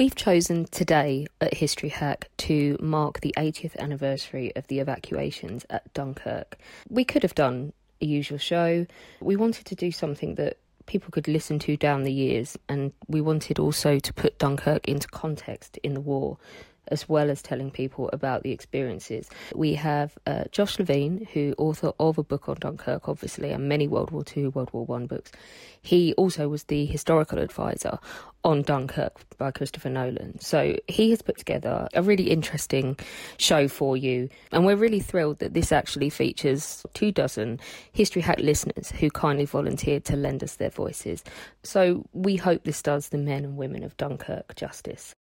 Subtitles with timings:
[0.00, 5.92] We've chosen today at History Hack to mark the 80th anniversary of the evacuations at
[5.92, 6.56] Dunkirk.
[6.88, 8.86] We could have done a usual show.
[9.20, 13.20] We wanted to do something that people could listen to down the years, and we
[13.20, 16.38] wanted also to put Dunkirk into context in the war
[16.90, 19.30] as well as telling people about the experiences.
[19.54, 23.86] We have uh, Josh Levine, who author of a book on Dunkirk, obviously, and many
[23.86, 25.30] World War II, World War One books.
[25.82, 27.98] He also was the historical advisor
[28.44, 30.38] on Dunkirk by Christopher Nolan.
[30.40, 32.98] So he has put together a really interesting
[33.38, 37.60] show for you, and we're really thrilled that this actually features two dozen
[37.92, 41.24] History Hack listeners who kindly volunteered to lend us their voices.
[41.62, 45.14] So we hope this does the men and women of Dunkirk justice.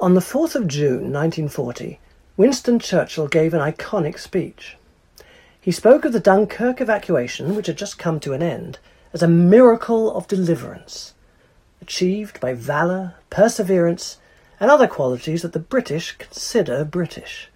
[0.00, 2.00] On the 4th of June 1940,
[2.36, 4.76] Winston Churchill gave an iconic speech.
[5.64, 8.78] He spoke of the Dunkirk evacuation, which had just come to an end,
[9.14, 11.14] as a miracle of deliverance,
[11.80, 14.18] achieved by valour, perseverance,
[14.60, 17.48] and other qualities that the British consider British.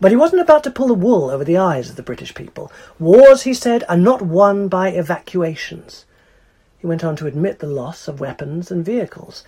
[0.00, 2.72] But he wasn't about to pull the wool over the eyes of the British people.
[2.98, 6.06] Wars, he said, are not won by evacuations.
[6.78, 9.44] He went on to admit the loss of weapons and vehicles,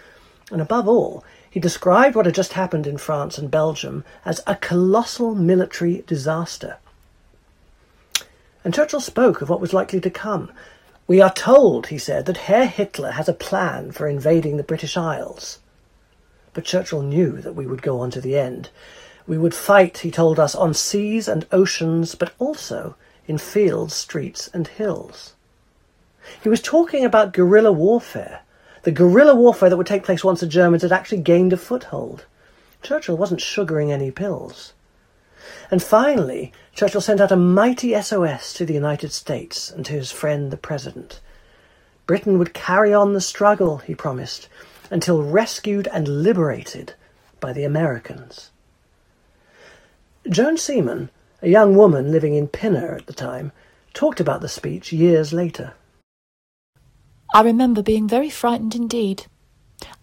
[0.50, 4.56] and above all, he described what had just happened in France and Belgium as a
[4.56, 6.76] colossal military disaster.
[8.64, 10.50] And Churchill spoke of what was likely to come.
[11.06, 14.96] We are told, he said, that Herr Hitler has a plan for invading the British
[14.96, 15.58] Isles.
[16.52, 18.70] But Churchill knew that we would go on to the end.
[19.26, 22.96] We would fight, he told us, on seas and oceans, but also
[23.26, 25.34] in fields, streets, and hills.
[26.42, 28.40] He was talking about guerrilla warfare,
[28.82, 32.24] the guerrilla warfare that would take place once the Germans had actually gained a foothold.
[32.82, 34.72] Churchill wasn't sugaring any pills.
[35.70, 40.12] And finally, Churchill sent out a mighty SOS to the United States and to his
[40.12, 41.18] friend the President.
[42.06, 44.48] Britain would carry on the struggle, he promised,
[44.88, 46.94] until rescued and liberated
[47.40, 48.52] by the Americans.
[50.28, 51.10] Joan Seaman,
[51.42, 53.50] a young woman living in Pinner at the time,
[53.92, 55.72] talked about the speech years later.
[57.34, 59.26] I remember being very frightened indeed,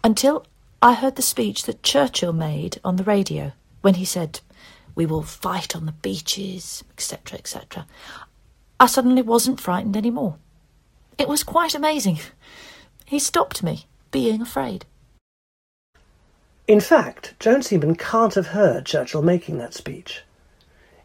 [0.04, 0.44] until
[0.82, 4.40] I heard the speech that Churchill made on the radio when he said,
[4.96, 7.86] We will fight on the beaches, etc., etc.
[8.80, 10.38] I suddenly wasn't frightened any more.
[11.18, 12.18] It was quite amazing.
[13.04, 14.86] He stopped me being afraid.
[16.66, 20.24] In fact, Joan Seaman can't have heard Churchill making that speech.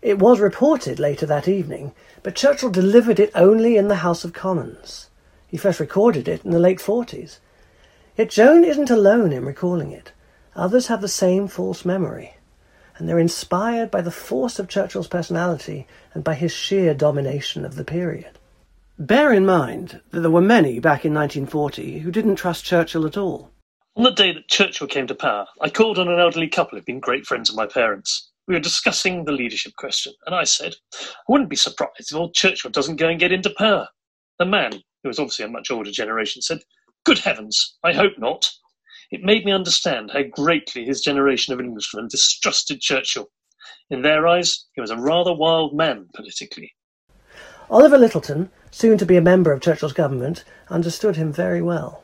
[0.01, 1.94] It was reported later that evening,
[2.24, 5.09] but Churchill delivered it only in the House of Commons.
[5.47, 7.38] He first recorded it in the late 40s.
[8.18, 10.13] Yet Joan isn't alone in recalling it.
[10.56, 12.35] Others have the same false memory,
[13.01, 17.73] and they're inspired by the force of Churchill's personality and by his sheer domination of
[17.73, 18.38] the period.
[19.00, 23.17] Bear in mind that there were many back in 1940 who didn't trust Churchill at
[23.17, 23.50] all.
[23.95, 26.85] On the day that Churchill came to power, I called on an elderly couple who'd
[26.85, 28.29] been great friends of my parents.
[28.47, 32.35] We were discussing the leadership question, and I said, I wouldn't be surprised if old
[32.35, 33.88] Churchill doesn't go and get into power.
[34.38, 36.59] The man, who was obviously a much older generation, said,
[37.04, 38.51] Good heavens, I hope not.
[39.12, 43.30] It made me understand how greatly his generation of Englishmen distrusted Churchill.
[43.90, 46.74] In their eyes, he was a rather wild man politically.
[47.69, 52.04] Oliver Lyttelton, soon to be a member of Churchill's government, understood him very well.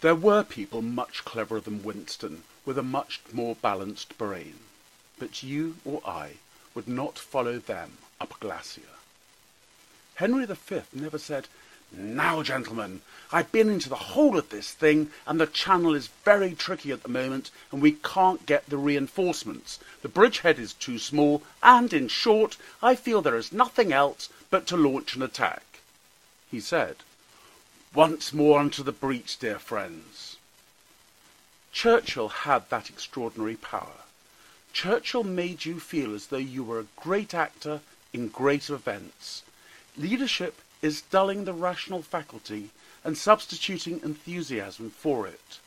[0.00, 4.54] There were people much cleverer than Winston, with a much more balanced brain.
[5.18, 6.34] But you or I
[6.74, 8.82] would not follow them up a glacier.
[10.14, 11.48] Henry V never said,
[11.90, 13.00] Now, gentlemen,
[13.32, 17.02] I've been into the whole of this thing, and the channel is very tricky at
[17.02, 19.78] the moment, and we can't get the reinforcements.
[20.02, 24.66] The bridgehead is too small, and in short, I feel there is nothing else but
[24.68, 25.80] to launch an attack.
[26.50, 26.96] He said,
[27.94, 30.36] Once more unto the breach, dear friends.
[31.72, 34.04] Churchill had that extraordinary power.
[34.72, 37.80] Churchill made you feel as though you were a great actor
[38.12, 39.42] in great events.
[39.96, 42.70] Leadership is dulling the rational faculty
[43.04, 45.58] and substituting enthusiasm for it.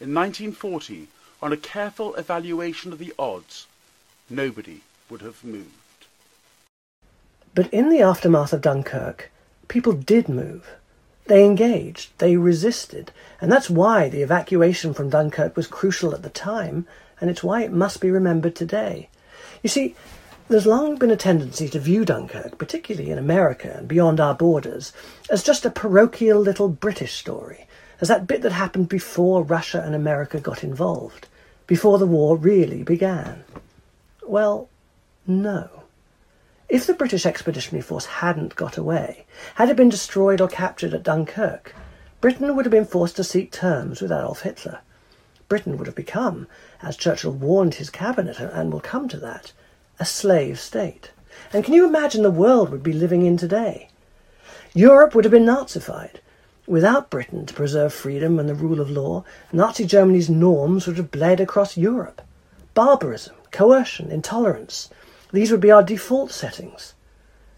[0.00, 1.08] In 1940,
[1.42, 3.66] on a careful evaluation of the odds,
[4.30, 4.80] nobody
[5.10, 5.70] would have moved.
[7.54, 9.30] But in the aftermath of Dunkirk,
[9.68, 10.70] people did move.
[11.26, 16.28] They engaged, they resisted, and that's why the evacuation from Dunkirk was crucial at the
[16.28, 16.86] time,
[17.20, 19.08] and it's why it must be remembered today.
[19.62, 19.94] You see,
[20.48, 24.92] there's long been a tendency to view Dunkirk, particularly in America and beyond our borders,
[25.30, 27.66] as just a parochial little British story,
[28.00, 31.28] as that bit that happened before Russia and America got involved,
[31.66, 33.42] before the war really began.
[34.26, 34.68] Well,
[35.26, 35.84] no.
[36.68, 39.24] If the British Expeditionary Force hadn't got away,
[39.54, 41.74] had it been destroyed or captured at Dunkirk,
[42.20, 44.80] Britain would have been forced to seek terms with Adolf Hitler.
[45.48, 46.48] Britain would have become,
[46.82, 49.52] as Churchill warned his cabinet, and will come to that,
[49.98, 51.10] a slave state.
[51.52, 53.88] And can you imagine the world we'd be living in today?
[54.72, 56.16] Europe would have been Nazified.
[56.66, 61.10] Without Britain to preserve freedom and the rule of law, Nazi Germany's norms would have
[61.10, 62.22] bled across Europe.
[62.72, 64.90] Barbarism, coercion, intolerance,
[65.32, 66.94] these would be our default settings.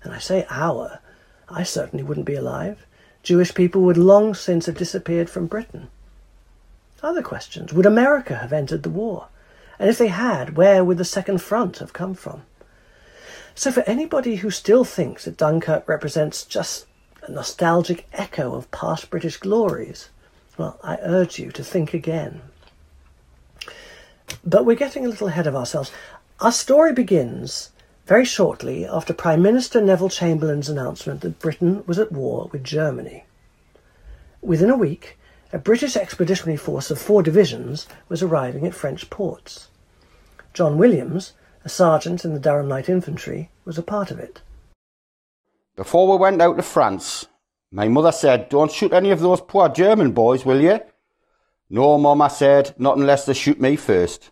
[0.03, 0.99] And I say our,
[1.49, 2.85] I certainly wouldn't be alive.
[3.23, 5.89] Jewish people would long since have disappeared from Britain.
[7.03, 7.73] Other questions.
[7.73, 9.29] Would America have entered the war?
[9.79, 12.43] And if they had, where would the Second Front have come from?
[13.55, 16.87] So, for anybody who still thinks that Dunkirk represents just
[17.23, 20.11] a nostalgic echo of past British glories,
[20.59, 22.43] well, I urge you to think again.
[24.45, 25.93] But we're getting a little ahead of ourselves.
[26.41, 27.71] Our story begins
[28.07, 33.25] very shortly after Prime Minister Neville Chamberlain's announcement that Britain was at war with Germany.
[34.41, 35.19] Within a week,
[35.53, 39.69] a British expeditionary force of four divisions was arriving at French ports.
[40.53, 41.35] John Williams,
[41.65, 44.41] a sergeant in the Durham Light Infantry, was a part of it.
[45.77, 47.27] Before we went out to France,
[47.71, 50.81] my mother said, Don't shoot any of those poor German boys, will you?
[51.69, 54.31] No, Mum, I said, not unless they shoot me first.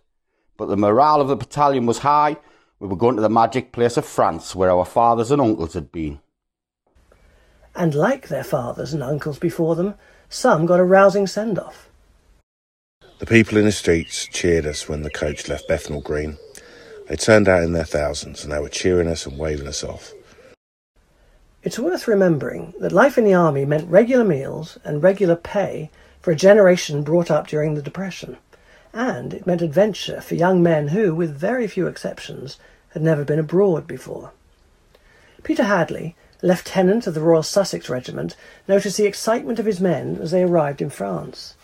[0.56, 2.37] But the morale of the battalion was high.
[2.78, 5.90] We were going to the magic place of France, where our fathers and uncles had
[5.90, 6.20] been.
[7.75, 9.94] And like their fathers and uncles before them,
[10.34, 11.88] some got a rousing send off.
[13.20, 16.36] The people in the streets cheered us when the coach left Bethnal Green.
[17.08, 20.12] They turned out in their thousands and they were cheering us and waving us off.
[21.62, 25.90] It's worth remembering that life in the army meant regular meals and regular pay
[26.20, 28.36] for a generation brought up during the Depression,
[28.92, 32.58] and it meant adventure for young men who, with very few exceptions,
[32.90, 34.32] had never been abroad before.
[35.42, 38.37] Peter Hadley, lieutenant of the Royal Sussex Regiment,
[38.69, 41.55] noticed the excitement of his men as they arrived in France,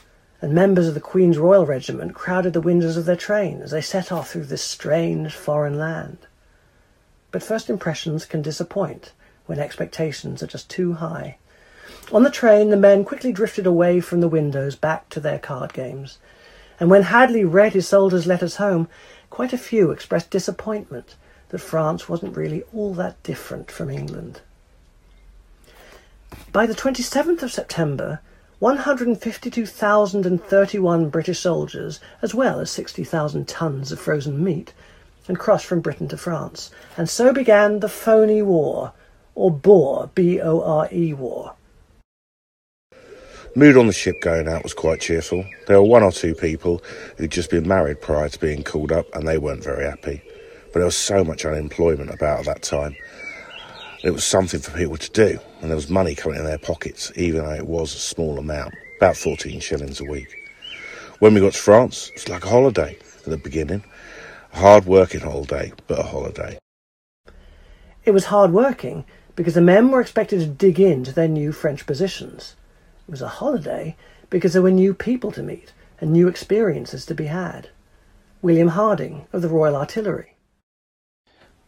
[0.41, 3.83] and members of the Queen's Royal Regiment crowded the windows of their train as they
[3.83, 6.17] set off through this strange foreign land.
[7.31, 9.13] But first impressions can disappoint
[9.45, 11.37] when expectations are just too high.
[12.11, 15.75] On the train, the men quickly drifted away from the windows back to their card
[15.75, 16.17] games,
[16.81, 18.89] and when Hadley read his soldiers' letters home,
[19.29, 21.17] quite a few expressed disappointment
[21.51, 24.41] that France wasn't really all that different from England.
[26.53, 28.21] By the 27th of September,
[28.59, 34.75] 152,031 British soldiers, as well as 60,000 tons of frozen meat,
[35.27, 38.93] had crossed from Britain to France, and so began the Phoney War,
[39.35, 41.55] or Boer, B-O-R-E War.
[43.57, 45.45] Mood on the ship going out was quite cheerful.
[45.67, 46.83] There were one or two people
[47.17, 50.23] who'd just been married prior to being called up, and they weren't very happy.
[50.67, 52.95] But there was so much unemployment about at that time
[54.03, 57.13] it was something for people to do, and there was money coming in their pockets,
[57.17, 60.35] even though it was a small amount, about 14 shillings a week.
[61.19, 63.85] When we got to France, it was like a holiday at the beginning.
[64.55, 66.59] A hard working holiday, but a holiday.
[68.05, 69.05] It was hard working
[69.37, 72.57] because the men were expected to dig into their new French positions.
[73.07, 73.97] It was a holiday
[74.31, 77.69] because there were new people to meet and new experiences to be had.
[78.43, 80.37] William Harding of the Royal Artillery.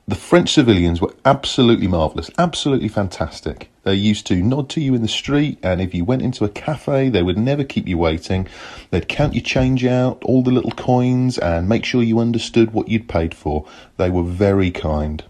[0.08, 3.70] The French civilians were absolutely marvellous, absolutely fantastic.
[3.84, 6.48] They used to nod to you in the street, and if you went into a
[6.48, 8.46] cafe, they would never keep you waiting.
[8.90, 12.88] They'd count your change out, all the little coins, and make sure you understood what
[12.88, 13.66] you'd paid for.
[13.96, 15.24] They were very kind.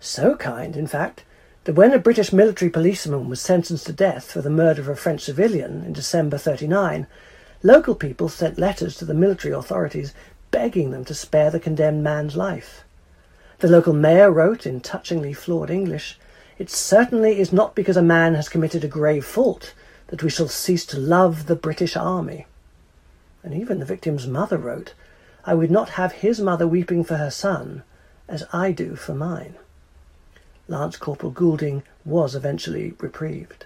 [0.00, 1.24] So kind, in fact,
[1.64, 4.96] that when a British military policeman was sentenced to death for the murder of a
[4.96, 7.06] French civilian in December 39,
[7.62, 10.12] local people sent letters to the military authorities
[10.50, 12.84] begging them to spare the condemned man's life.
[13.60, 16.18] The local mayor wrote in touchingly flawed English,
[16.60, 19.72] It certainly is not because a man has committed a grave fault
[20.08, 22.46] that we shall cease to love the British Army.
[23.42, 24.92] And even the victim's mother wrote,
[25.46, 27.82] I would not have his mother weeping for her son
[28.28, 29.54] as I do for mine.
[30.68, 33.64] Lance Corporal Goulding was eventually reprieved.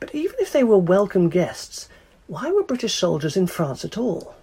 [0.00, 1.88] But even if they were welcome guests,
[2.26, 4.34] why were British soldiers in France at all?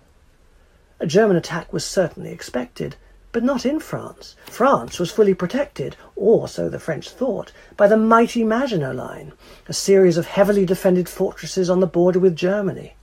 [1.01, 2.95] A German attack was certainly expected,
[3.33, 4.35] but not in France.
[4.45, 9.33] France was fully protected, or so the French thought, by the mighty Maginot Line,
[9.67, 12.93] a series of heavily defended fortresses on the border with Germany.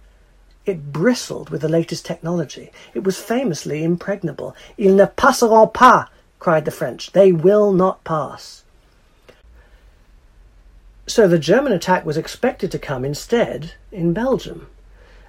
[0.64, 2.70] It bristled with the latest technology.
[2.94, 4.54] It was famously impregnable.
[4.78, 6.06] Ils ne passeront pas,
[6.38, 7.10] cried the French.
[7.10, 8.62] They will not pass.
[11.08, 14.68] So the German attack was expected to come instead in Belgium.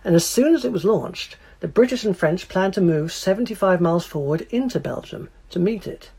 [0.04, 3.80] And as soon as it was launched, the British and French planned to move 75
[3.80, 6.10] miles forward into Belgium to meet it.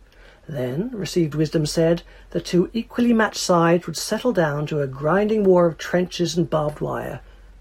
[0.49, 5.43] Then, received wisdom said, the two equally matched sides would settle down to a grinding
[5.43, 7.21] war of trenches and barbed wire,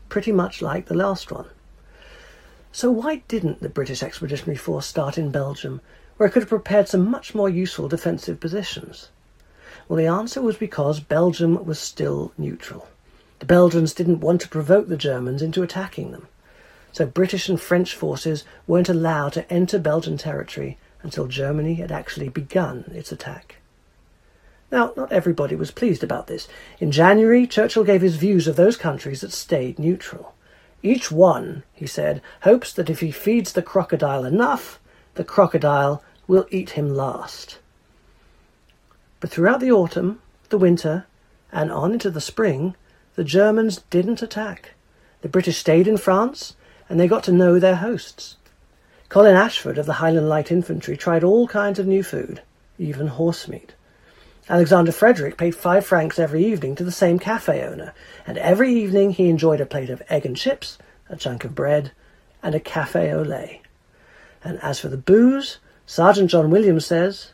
[0.10, 1.48] pretty much like the last one.
[2.72, 5.82] So why didn't the British Expeditionary Force start in Belgium,
[6.18, 9.10] where it could have prepared some much more useful defensive positions?
[9.88, 12.88] Well, the answer was because Belgium was still neutral.
[13.40, 16.28] The Belgians didn't want to provoke the Germans into attacking them.
[16.92, 22.30] So British and French forces weren't allowed to enter Belgian territory until Germany had actually
[22.30, 23.58] begun its attack.
[24.72, 26.48] Now, not everybody was pleased about this.
[26.80, 30.34] In January, Churchill gave his views of those countries that stayed neutral.
[30.82, 34.80] Each one, he said, hopes that if he feeds the crocodile enough,
[35.16, 37.60] the crocodile will eat him last.
[39.20, 41.06] But throughout the autumn, the winter,
[41.52, 42.76] and on into the spring,
[43.16, 44.74] the Germans didn't attack.
[45.22, 46.56] The British stayed in France,
[46.92, 48.36] and they got to know their hosts.
[49.08, 52.42] Colin Ashford of the Highland Light Infantry tried all kinds of new food,
[52.78, 53.74] even horse meat.
[54.50, 57.94] Alexander Frederick paid five francs every evening to the same cafe owner,
[58.28, 61.94] and every evening he enjoyed a plate of egg and chips, a chunk of bread,
[62.44, 63.62] and a cafe au lait.
[64.44, 67.32] And as for the booze, Sergeant John Williams says,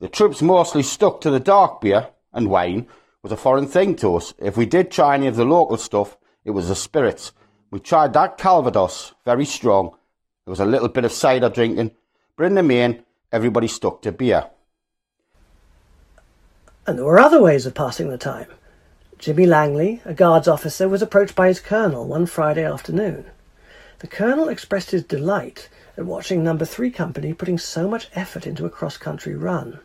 [0.00, 2.88] the troops mostly stuck to the dark beer, and wine
[3.22, 4.34] was a foreign thing to us.
[4.38, 7.32] If we did try any of the local stuff, it was the spirits.
[7.70, 9.90] We tried that Calvados, very strong.
[10.44, 11.92] There was a little bit of cider drinking,
[12.36, 14.46] but in the main, everybody stuck to beer.
[16.86, 18.48] And there were other ways of passing the time.
[19.18, 23.26] Jimmy Langley, a guards officer, was approached by his colonel one Friday afternoon.
[24.00, 28.64] The colonel expressed his delight at watching Number 3 Company putting so much effort into
[28.64, 29.78] a cross-country run.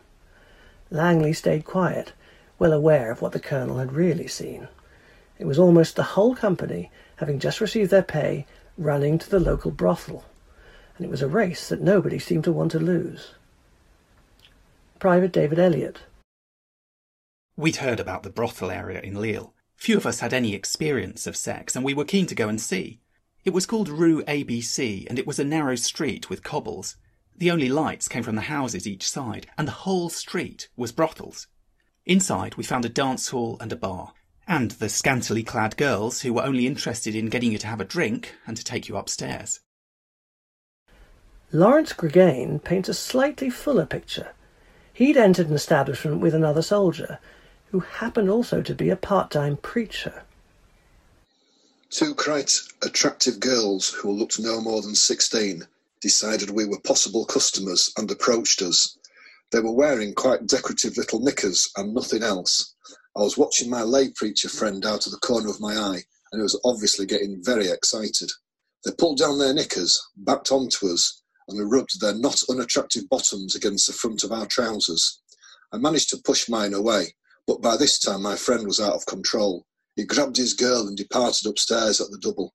[0.90, 2.14] Langley stayed quiet,
[2.58, 4.68] well aware of what the colonel had really seen.
[5.38, 8.46] It was almost the whole company, having just received their pay,
[8.78, 10.24] running to the local brothel,
[10.96, 13.34] and it was a race that nobody seemed to want to lose.
[14.98, 16.00] Private David Elliot.
[17.56, 19.54] We'd heard about the brothel area in Lille.
[19.76, 22.60] Few of us had any experience of sex, and we were keen to go and
[22.60, 23.00] see.
[23.44, 26.96] It was called Rue ABC, and it was a narrow street with cobbles.
[27.36, 31.46] The only lights came from the houses each side, and the whole street was brothels.
[32.06, 34.14] Inside, we found a dance hall and a bar,
[34.48, 37.84] and the scantily clad girls who were only interested in getting you to have a
[37.84, 39.60] drink and to take you upstairs.
[41.52, 44.32] Lawrence Gregain paints a slightly fuller picture.
[44.92, 47.18] He'd entered an establishment with another soldier,
[47.70, 50.22] who happened also to be a part-time preacher.
[51.90, 55.66] Two quite attractive girls who looked no more than 16
[56.00, 58.96] decided we were possible customers and approached us.
[59.50, 62.74] They were wearing quite decorative little knickers and nothing else.
[63.16, 66.38] I was watching my lay preacher friend out of the corner of my eye, and
[66.38, 68.30] he was obviously getting very excited.
[68.84, 73.86] They pulled down their knickers, backed onto us, and rubbed their not unattractive bottoms against
[73.86, 75.22] the front of our trousers.
[75.72, 77.14] I managed to push mine away,
[77.46, 79.64] but by this time my friend was out of control.
[79.94, 82.52] He grabbed his girl and departed upstairs at the double.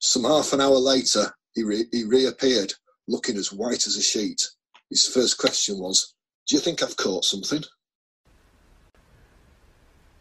[0.00, 2.74] Some half an hour later, he, re- he reappeared,
[3.08, 4.46] looking as white as a sheet.
[4.90, 6.14] His first question was,
[6.46, 7.64] Do you think I've caught something?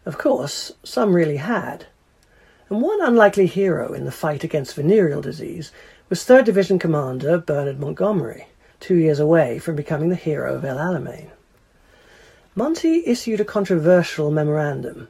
[0.06, 1.88] Of course, some really had.
[2.70, 5.72] And one unlikely hero in the fight against venereal disease
[6.10, 8.48] was 3rd Division Commander Bernard Montgomery,
[8.80, 11.30] two years away from becoming the hero of El Alamein.
[12.54, 15.08] Monty issued a controversial memorandum.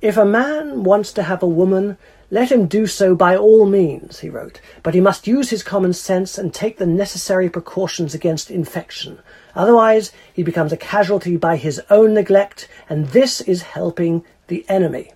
[0.00, 1.98] If a man wants to have a woman,
[2.30, 5.92] let him do so by all means, he wrote, but he must use his common
[5.92, 9.18] sense and take the necessary precautions against infection.
[9.54, 15.12] Otherwise, he becomes a casualty by his own neglect, and this is helping the enemy.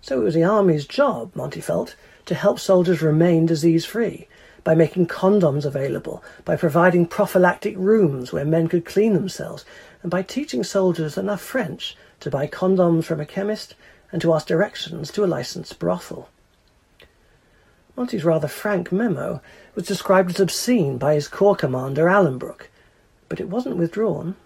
[0.00, 4.28] So it was the army's job, Monty felt, to help soldiers remain disease free.
[4.68, 9.64] by making condoms available, by providing prophylactic rooms where men could clean themselves,
[10.02, 13.74] and by teaching soldiers enough French to buy condoms from a chemist
[14.12, 16.28] and to ask directions to a licensed brothel.
[17.98, 19.42] Monty's rather frank memo
[19.74, 22.68] was described as obscene by his corps commander, Alanbrooke,
[23.28, 24.36] but it wasn't withdrawn.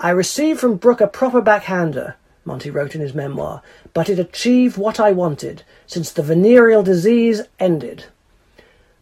[0.00, 3.62] I received from Brooke a proper backhander, Monty wrote in his memoir,
[3.94, 8.06] but it achieved what I wanted, since the venereal disease ended.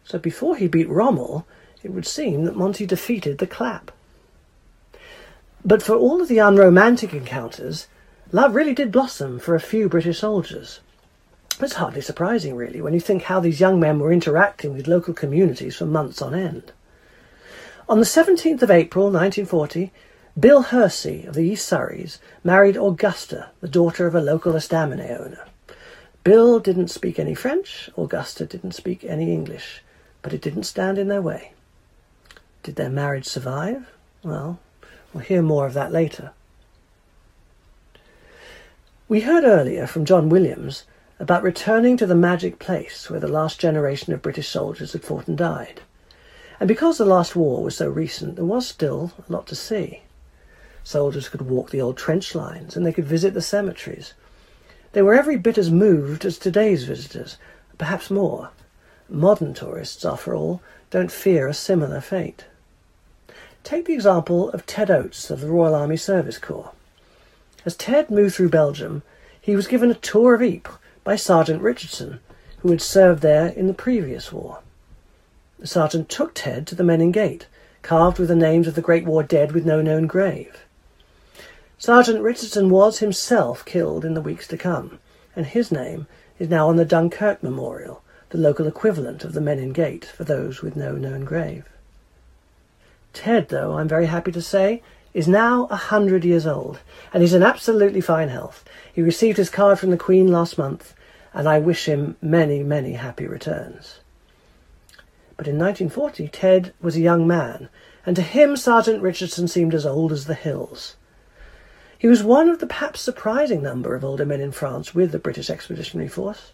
[0.04, 1.46] So before he beat Rommel,
[1.82, 3.90] it would seem that Monty defeated the clap.
[5.64, 7.86] But for all of the unromantic encounters,
[8.32, 10.80] love really did blossom for a few British soldiers.
[11.62, 15.12] It's hardly surprising, really, when you think how these young men were interacting with local
[15.12, 16.72] communities for months on end.
[17.86, 19.92] On the 17th of April 1940,
[20.38, 25.46] Bill Hersey of the East Surreys married Augusta, the daughter of a local estaminet owner.
[26.24, 29.82] Bill didn't speak any French, Augusta didn't speak any English,
[30.22, 31.52] but it didn't stand in their way.
[32.62, 33.90] Did their marriage survive?
[34.22, 34.60] Well,
[35.12, 36.32] we'll hear more of that later.
[39.08, 40.84] We heard earlier from John Williams
[41.20, 45.28] about returning to the magic place where the last generation of British soldiers had fought
[45.28, 45.82] and died.
[46.58, 50.00] And because the last war was so recent, there was still a lot to see.
[50.82, 54.14] Soldiers could walk the old trench lines and they could visit the cemeteries.
[54.92, 57.36] They were every bit as moved as today's visitors,
[57.76, 58.48] perhaps more.
[59.06, 62.46] Modern tourists, after all, don't fear a similar fate.
[63.62, 66.72] Take the example of Ted Oates of the Royal Army Service Corps.
[67.66, 69.02] As Ted moved through Belgium,
[69.38, 70.76] he was given a tour of Ypres
[71.10, 72.20] by Sergeant Richardson,
[72.58, 74.60] who had served there in the previous war.
[75.58, 77.48] The sergeant took Ted to the Menin Gate,
[77.82, 80.62] carved with the names of the Great War dead with no known grave.
[81.78, 85.00] Sergeant Richardson was himself killed in the weeks to come,
[85.34, 86.06] and his name
[86.38, 90.62] is now on the Dunkirk Memorial, the local equivalent of the Menin Gate for those
[90.62, 91.64] with no known grave.
[93.12, 94.80] Ted, though, I'm very happy to say,
[95.12, 96.78] is now a hundred years old,
[97.12, 98.64] and is in absolutely fine health.
[98.92, 100.94] He received his card from the Queen last month,
[101.32, 104.00] and I wish him many, many happy returns.
[105.36, 107.68] But in 1940, Ted was a young man,
[108.04, 110.96] and to him Sergeant Richardson seemed as old as the hills.
[111.98, 115.18] He was one of the perhaps surprising number of older men in France with the
[115.18, 116.52] British Expeditionary Force.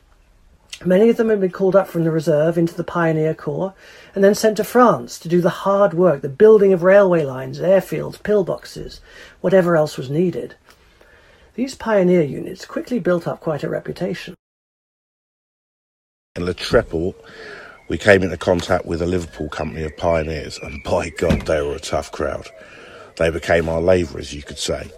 [0.85, 3.73] Many of them had been called up from the reserve into the Pioneer Corps
[4.15, 7.61] and then sent to France to do the hard work, the building of railway lines,
[7.61, 9.01] airfields, pillboxes,
[9.41, 10.55] whatever else was needed.
[11.55, 14.35] These pioneer units quickly built up quite a reputation.
[16.37, 17.15] In Le Trepel,
[17.89, 21.77] we came into contact with a Liverpool company of pioneers, and by God, they were
[21.77, 22.47] a tough crowd.
[23.17, 24.91] They became our labourers, you could say.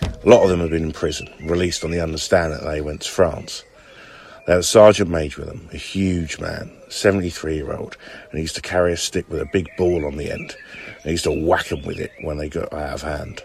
[0.00, 3.02] A lot of them had been in prison, released on the understanding that they went
[3.02, 3.62] to France.
[4.46, 7.98] They had a sergeant major with them, a huge man, 73 year old,
[8.30, 10.56] and he used to carry a stick with a big ball on the end.
[10.94, 13.42] And he used to whack them with it when they got out of hand.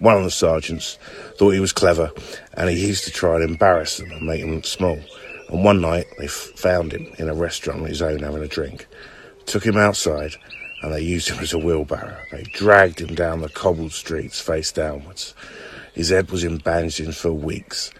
[0.00, 0.98] One of the sergeants
[1.38, 2.10] thought he was clever,
[2.54, 4.98] and he used to try and embarrass them and make them look small.
[5.48, 8.86] And one night they found him in a restaurant on his own having a drink,
[9.46, 10.34] took him outside,
[10.82, 12.18] and they used him as a wheelbarrow.
[12.30, 15.34] They dragged him down the cobbled streets face downwards.
[15.94, 17.90] His head was in bandages for weeks.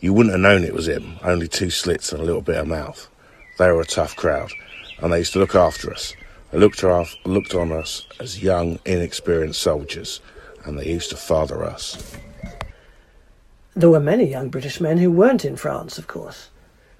[0.00, 2.68] You wouldn't have known it was him, only two slits and a little bit of
[2.68, 3.08] mouth.
[3.58, 4.52] They were a tough crowd,
[4.98, 6.14] and they used to look after us.
[6.52, 10.20] They looked, off, looked on us as young, inexperienced soldiers,
[10.64, 12.16] and they used to father us.
[13.74, 16.50] There were many young British men who weren't in France, of course.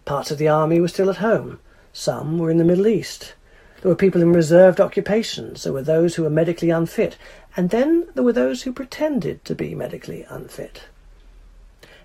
[0.06, 1.58] Parts of the army were still at home.
[1.92, 3.34] Some were in the Middle East.
[3.82, 5.64] There were people in reserved occupations.
[5.64, 7.18] There were those who were medically unfit.
[7.56, 10.84] And then there were those who pretended to be medically unfit.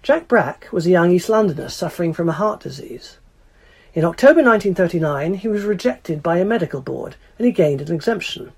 [0.02, 3.20] Jack Brack was a young East Londoner suffering from a heart disease.
[3.94, 8.52] In October 1939, he was rejected by a medical board and he gained an exemption.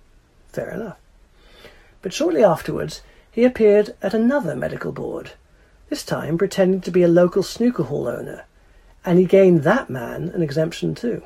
[0.54, 0.98] Fair enough.
[2.02, 5.32] But shortly afterwards, he appeared at another medical board,
[5.90, 8.46] this time pretending to be a local snooker hall owner,
[9.06, 11.24] and he gained that man an exemption too.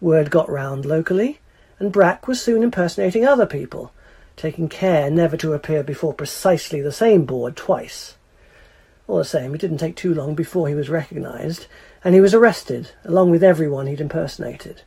[0.00, 1.40] Word got round locally,
[1.78, 3.92] and Brack was soon impersonating other people,
[4.36, 8.16] taking care never to appear before precisely the same board twice.
[9.08, 11.66] All the same, it didn't take too long before he was recognised,
[12.04, 14.82] and he was arrested, along with everyone he'd impersonated.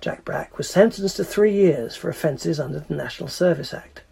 [0.00, 4.02] Jack Brack was sentenced to three years for offences under the National Service Act.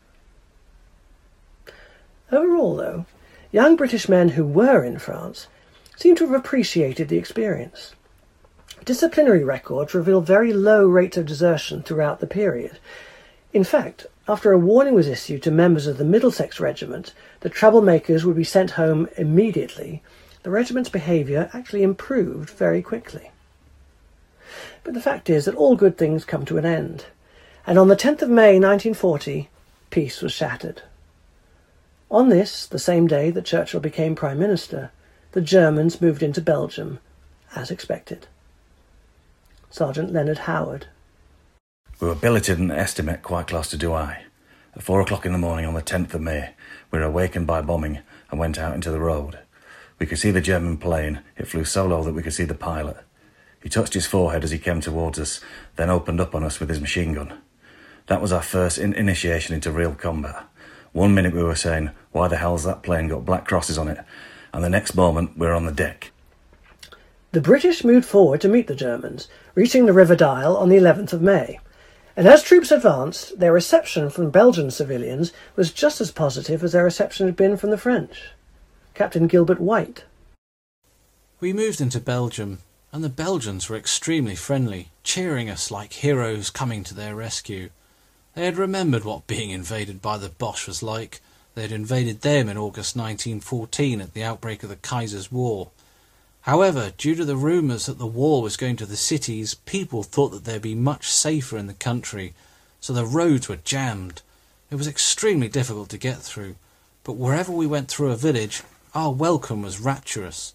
[2.31, 3.07] Overall, though,
[3.53, 5.47] young British men who were in France
[5.99, 7.93] seem to have appreciated the experience.
[8.85, 12.79] Disciplinary records reveal very low rates of desertion throughout the period.
[13.53, 18.23] In fact, after a warning was issued to members of the Middlesex Regiment that troublemakers
[18.23, 20.01] would be sent home immediately,
[20.45, 23.33] the regiment's behaviour actually improved very quickly.
[24.85, 27.07] But the fact is that all good things come to an end.
[27.67, 29.49] And on the 10th of May 1940,
[29.91, 30.83] peace was shattered.
[32.09, 34.93] On this, the same day that Churchill became Prime Minister,
[35.33, 36.99] the Germans moved into Belgium,
[37.55, 38.27] as expected.
[39.71, 40.87] Sergeant Leonard Howard.
[42.01, 44.23] We were billeted in Estimate quite close to Douai.
[44.75, 46.51] At four o'clock in the morning on the 10th of May,
[46.91, 47.99] we were awakened by bombing
[48.31, 49.39] and went out into the road.
[49.99, 51.21] We could see the German plane.
[51.37, 52.99] It flew so low that we could see the pilot.
[53.63, 55.41] He touched his forehead as he came towards us,
[55.77, 57.35] then opened up on us with his machine gun.
[58.07, 60.47] That was our first in- initiation into real combat.
[60.93, 63.99] One minute we were saying, Why the hell's that plane got black crosses on it?
[64.59, 66.11] And the next moment we're on the deck.
[67.31, 71.13] The British moved forward to meet the Germans, reaching the River Dyle on the 11th
[71.13, 71.61] of May.
[72.17, 76.83] And as troops advanced, their reception from Belgian civilians was just as positive as their
[76.83, 78.31] reception had been from the French.
[78.95, 80.03] Captain Gilbert White.
[81.39, 82.59] We moved into Belgium,
[82.91, 87.71] and the Belgians were extremely friendly, cheering us like heroes coming to their rescue.
[88.35, 91.21] They had remembered what being invaded by the Boche was like.
[91.59, 95.71] They had invaded them in August 1914 at the outbreak of the Kaiser's War.
[96.43, 100.29] However, due to the rumours that the war was going to the cities, people thought
[100.29, 102.33] that they'd be much safer in the country,
[102.81, 104.23] so the roads were jammed.
[104.71, 106.55] It was extremely difficult to get through,
[107.03, 108.63] but wherever we went through a village,
[108.95, 110.55] our welcome was rapturous.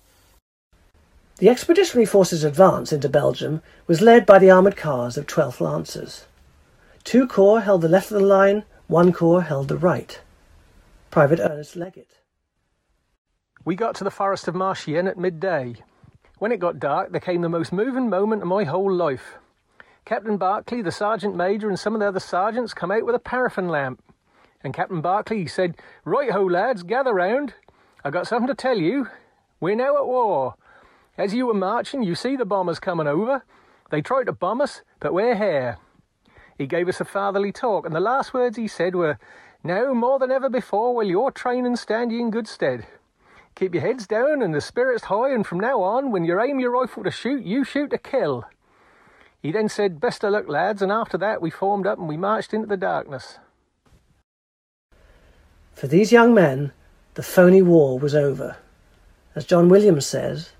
[1.40, 6.24] The Expeditionary Force's advance into Belgium was led by the armoured cars of 12th Lancers.
[7.04, 10.22] Two corps held the left of the line, one corps held the right.
[11.14, 12.22] Private Ernest Leggett.
[13.64, 15.76] We got to the forest of Marchienne at midday.
[16.40, 19.36] When it got dark, there came the most moving moment of my whole life.
[20.06, 23.20] Captain Barclay, the sergeant major, and some of the other sergeants come out with a
[23.20, 24.02] paraffin lamp.
[24.64, 27.54] And Captain Barclay said, Right ho, lads, gather round.
[28.04, 29.08] I got something to tell you.
[29.60, 30.56] We're now at war.
[31.16, 33.44] As you were marching, you see the bombers coming over.
[33.92, 35.78] They tried to bomb us, but we're here.
[36.58, 39.20] He gave us a fatherly talk, and the last words he said were,
[39.64, 42.86] Now more than ever before will your training stand you in good stead.
[43.56, 46.60] Keep your heads down and the spirits high, and from now on, when you aim
[46.60, 48.44] your rifle to shoot, you shoot to kill.
[49.42, 52.18] He then said, Best of luck, lads, and after that we formed up and we
[52.18, 53.38] marched into the darkness.
[55.74, 56.74] For these young men,
[57.14, 58.58] the phony war was over.
[59.36, 60.52] As John Williams says,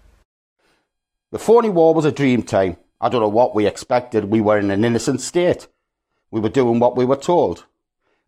[1.32, 2.78] The phony war was a dream time.
[3.02, 4.26] I don't know what we expected.
[4.26, 5.68] We were in an innocent state.
[6.32, 7.66] We were doing what we were told.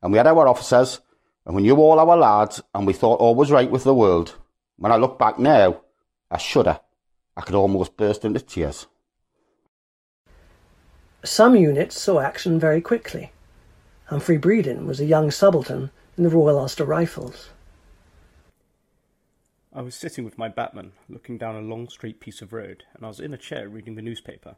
[0.05, 1.01] And we had our officers,
[1.47, 4.35] and we knew all our lads, and we thought all was right with the world.
[4.77, 5.81] When I look back now,
[6.29, 6.79] I shudder.
[7.35, 8.85] I could almost burst into tears.
[11.23, 13.31] Some units saw action very quickly.
[14.05, 15.89] Humphrey Bredin was a young subaltern
[16.19, 17.49] in the Royal Ulster Rifles.
[19.73, 23.03] I was sitting with my batman, looking down a long straight piece of road, and
[23.03, 24.55] I was in a chair reading the newspaper.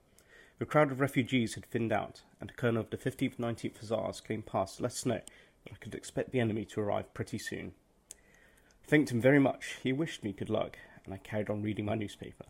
[0.60, 4.22] The crowd of refugees had thinned out, and a colonel of the 15th 19th Hussars
[4.22, 5.22] came past, let snow,
[5.64, 7.74] but I could expect the enemy to arrive pretty soon.
[8.12, 9.78] I thanked him very much.
[9.84, 12.46] He wished me good luck, and I carried on reading my newspaper.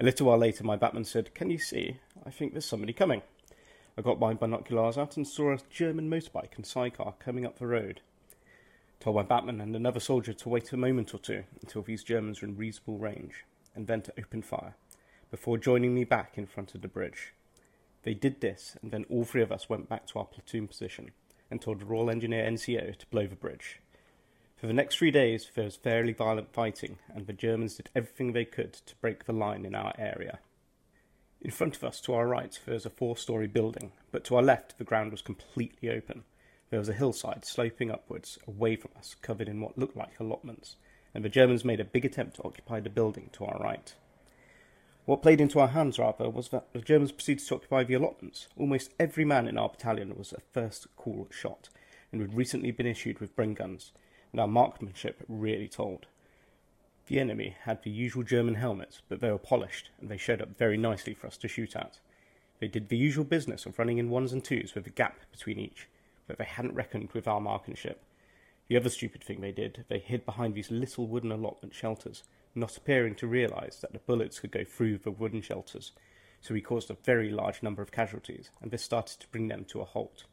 [0.00, 1.98] A little while later, my batman said, Can you see?
[2.26, 3.22] I think there's somebody coming.
[3.96, 7.66] I got my binoculars out and saw a German motorbike and sidecar coming up the
[7.68, 8.00] road.
[8.32, 12.02] I Told my batman and another soldier to wait a moment or two until these
[12.02, 13.44] Germans were in reasonable range,
[13.76, 14.74] and then to open fire,
[15.30, 17.32] before joining me back in front of the bridge.
[18.02, 21.10] They did this, and then all three of us went back to our platoon position
[21.50, 23.80] and told the Royal Engineer NCO to blow the bridge.
[24.56, 28.32] For the next three days, there was fairly violent fighting, and the Germans did everything
[28.32, 30.38] they could to break the line in our area.
[31.40, 34.36] In front of us, to our right, there was a four story building, but to
[34.36, 36.24] our left, the ground was completely open.
[36.68, 40.76] There was a hillside sloping upwards, away from us, covered in what looked like allotments,
[41.14, 43.94] and the Germans made a big attempt to occupy the building to our right.
[45.06, 48.48] What played into our hands, rather, was that the Germans proceeded to occupy the allotments.
[48.56, 51.68] Almost every man in our battalion was a first call shot,
[52.12, 53.92] and had recently been issued with Bren guns,
[54.30, 56.06] and our marksmanship really told.
[57.06, 60.56] The enemy had the usual German helmets, but they were polished, and they showed up
[60.56, 61.98] very nicely for us to shoot at.
[62.60, 65.58] They did the usual business of running in ones and twos with a gap between
[65.58, 65.88] each,
[66.28, 68.02] but they hadn't reckoned with our marksmanship.
[68.68, 72.22] The other stupid thing they did, they hid behind these little wooden allotment shelters,
[72.54, 75.92] not appearing to realise that the bullets could go through the wooden shelters,
[76.40, 79.64] so we caused a very large number of casualties, and this started to bring them
[79.66, 80.24] to a halt.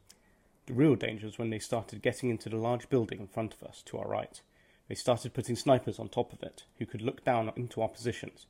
[0.66, 3.62] The real danger was when they started getting into the large building in front of
[3.62, 4.40] us, to our right.
[4.88, 8.46] They started putting snipers on top of it, who could look down into our positions.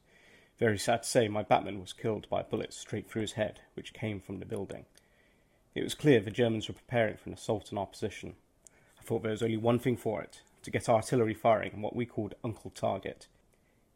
[0.58, 3.60] Very sad to say, my batman was killed by a bullet straight through his head,
[3.74, 4.86] which came from the building.
[5.74, 8.34] It was clear the Germans were preparing for an assault on our position.
[8.98, 11.94] I thought there was only one thing for it to get artillery firing on what
[11.94, 13.28] we called Uncle Target.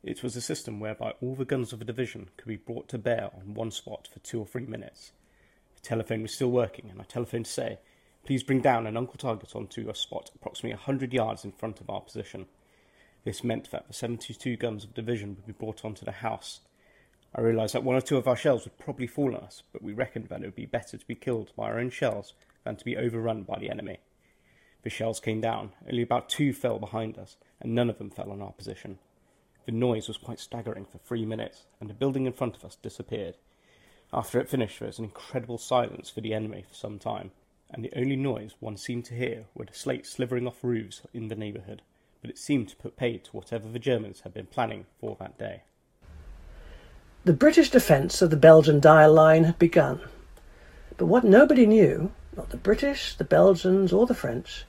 [0.02, 2.98] It was a system whereby all the guns of a division could be brought to
[2.98, 5.12] bear on one spot for two or three minutes.
[5.76, 7.78] The telephone was still working, and I telephoned to say,
[8.24, 11.80] Please bring down an Uncle Target onto a spot approximately a hundred yards in front
[11.80, 12.46] of our position.
[13.24, 16.60] This meant that the 72 guns of division would be brought onto the house.
[17.34, 19.82] I realised that one or two of our shells would probably fall on us, but
[19.82, 22.34] we reckoned that it would be better to be killed by our own shells
[22.64, 23.98] than to be overrun by the enemy.
[24.82, 28.32] The shells came down, only about two fell behind us, and none of them fell
[28.32, 28.98] on our position.
[29.66, 32.76] The noise was quite staggering for three minutes, and the building in front of us
[32.76, 33.36] disappeared.
[34.12, 37.30] After it finished, there was an incredible silence for the enemy for some time,
[37.70, 41.28] and the only noise one seemed to hear were the slates slivering off roofs in
[41.28, 41.82] the neighbourhood
[42.22, 45.36] but it seemed to put paid to whatever the Germans had been planning for that
[45.36, 45.64] day.
[47.24, 50.00] The British defence of the Belgian Dyle line had begun.
[50.96, 54.64] But what nobody knew, not the British, the Belgians, or the French,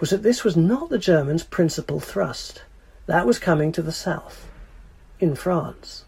[0.00, 2.62] was that this was not the Germans' principal thrust.
[3.06, 4.48] That was coming to the south,
[5.20, 6.04] in France.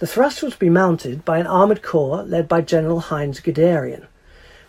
[0.00, 4.06] The thrust was to be mounted by an armoured corps led by General Heinz Guderian,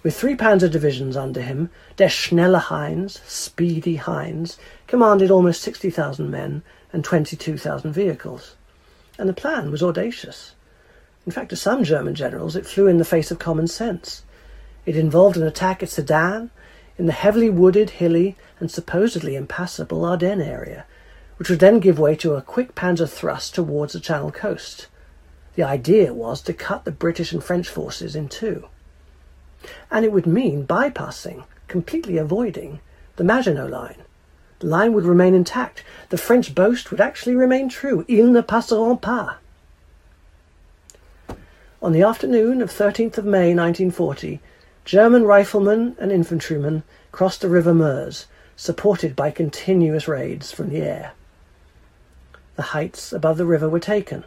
[0.04, 6.63] with three panzer divisions under him, Der Schnelle Heinz, Speedy Heinz, commanded almost 60,000 men
[6.93, 8.56] and 22,000 vehicles.
[9.17, 10.54] And the plan was audacious.
[11.26, 14.24] In fact, to some German generals, it flew in the face of common sense.
[14.86, 16.50] It involved an attack at Sedan,
[16.97, 20.86] in the heavily wooded, hilly, and supposedly impassable Ardennes area,
[21.36, 24.88] which would then give way to a quick panzer thrust towards the Channel coast.
[25.56, 28.69] The idea was to cut the British and French forces in two
[29.89, 32.80] and it would mean bypassing, completely avoiding,
[33.17, 34.04] the Maginot Line.
[34.60, 35.84] The line would remain intact.
[36.10, 38.06] The French boast would actually remain true.
[38.08, 39.36] Ils ne passeront pas.
[41.82, 44.39] On the afternoon of 13th of May 1940,
[44.86, 48.28] German riflemen and infantrymen crossed the River Meuse,
[48.62, 51.13] supported by continuous raids from the air.
[52.58, 54.24] The heights above the river were taken.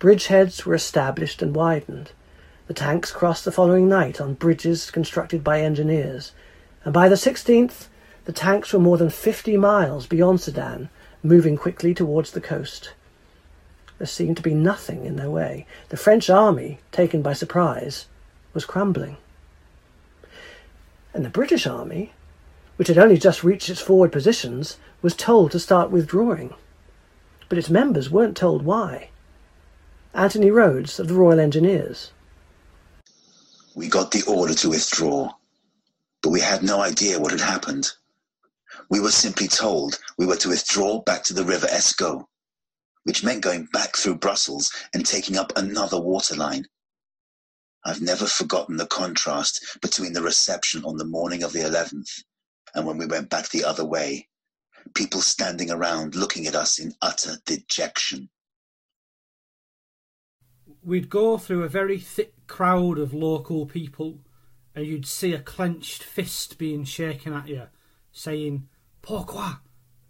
[0.00, 2.10] Bridgeheads were established and widened.
[2.66, 6.32] The tanks crossed the following night on bridges constructed by engineers,
[6.82, 7.86] and by the 16th
[8.24, 10.88] the tanks were more than 50 miles beyond Sedan,
[11.22, 12.92] moving quickly towards the coast.
[13.98, 15.64] There seemed to be nothing in their way.
[15.90, 18.06] The French army, taken by surprise,
[18.52, 19.16] was crumbling.
[21.14, 22.14] And the British army,
[22.76, 26.54] which had only just reached its forward positions, was told to start withdrawing.
[27.48, 29.10] But its members weren't told why.
[30.14, 32.12] Anthony Rhodes of the Royal Engineers
[33.76, 35.30] we got the order to withdraw,
[36.22, 37.92] but we had no idea what had happened.
[38.88, 42.24] We were simply told we were to withdraw back to the River Escaut,
[43.04, 46.66] which meant going back through Brussels and taking up another waterline.
[47.84, 52.24] I've never forgotten the contrast between the reception on the morning of the 11th
[52.76, 54.28] and when we went back the other way.
[54.94, 58.28] People standing around looking at us in utter dejection
[60.86, 64.20] we'd go through a very thick crowd of local people
[64.72, 67.62] and you'd see a clenched fist being shaken at you,
[68.12, 68.68] saying,
[69.02, 69.56] Pourquoi?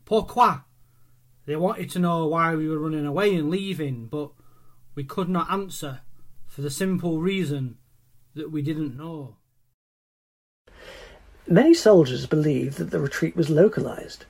[0.05, 0.61] Pourquoi?
[1.47, 4.33] They wanted to know why we were running away and leaving, but
[4.95, 6.01] we could not answer
[6.47, 7.79] for the simple reason
[8.35, 9.37] that we didn't know.
[11.49, 14.25] Many soldiers believed that the retreat was localized.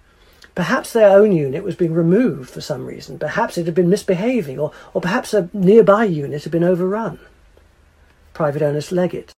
[0.55, 3.19] Perhaps their own unit was being removed for some reason.
[3.19, 7.19] Perhaps it had been misbehaving, or, or perhaps a nearby unit had been overrun.
[8.35, 9.33] Private Ernest Leggett.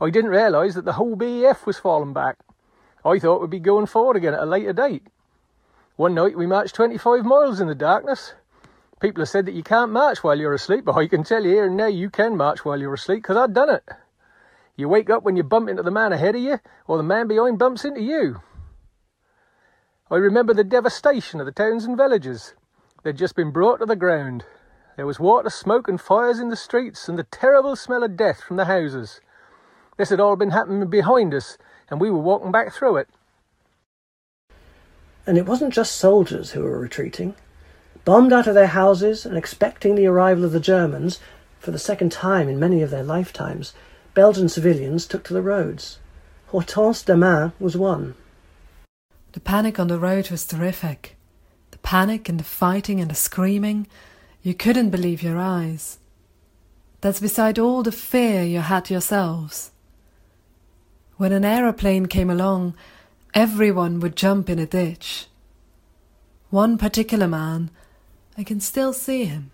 [0.00, 2.36] I didn't realise that the whole BEF was falling back.
[3.04, 5.06] I thought we'd be going forward again at a later date.
[5.96, 8.34] One night we marched 25 miles in the darkness.
[9.00, 11.50] People have said that you can't march while you're asleep, but I can tell you
[11.50, 13.82] here and now you can march while you're asleep because I've done it.
[14.78, 17.26] You wake up when you bump into the man ahead of you, or the man
[17.26, 18.42] behind bumps into you.
[20.08, 22.54] I remember the devastation of the towns and villages.
[23.02, 24.44] They'd just been brought to the ground.
[24.96, 28.40] There was water, smoke, and fires in the streets, and the terrible smell of death
[28.40, 29.20] from the houses.
[29.96, 31.58] This had all been happening behind us,
[31.90, 33.08] and we were walking back through it.
[35.26, 37.34] And it wasn't just soldiers who were retreating.
[38.04, 41.18] Bombed out of their houses and expecting the arrival of the Germans,
[41.58, 43.74] for the second time in many of their lifetimes,
[44.14, 45.98] Belgian civilians took to the roads.
[46.48, 48.14] Hortense Damain was one.
[49.32, 51.16] The panic on the road was terrific.
[51.70, 53.86] The panic and the fighting and the screaming.
[54.42, 55.98] You couldn't believe your eyes.
[57.00, 59.70] That's beside all the fear you had yourselves.
[61.16, 62.74] When an aeroplane came along,
[63.34, 65.26] everyone would jump in a ditch.
[66.50, 67.70] One particular man,
[68.36, 69.50] I can still see him.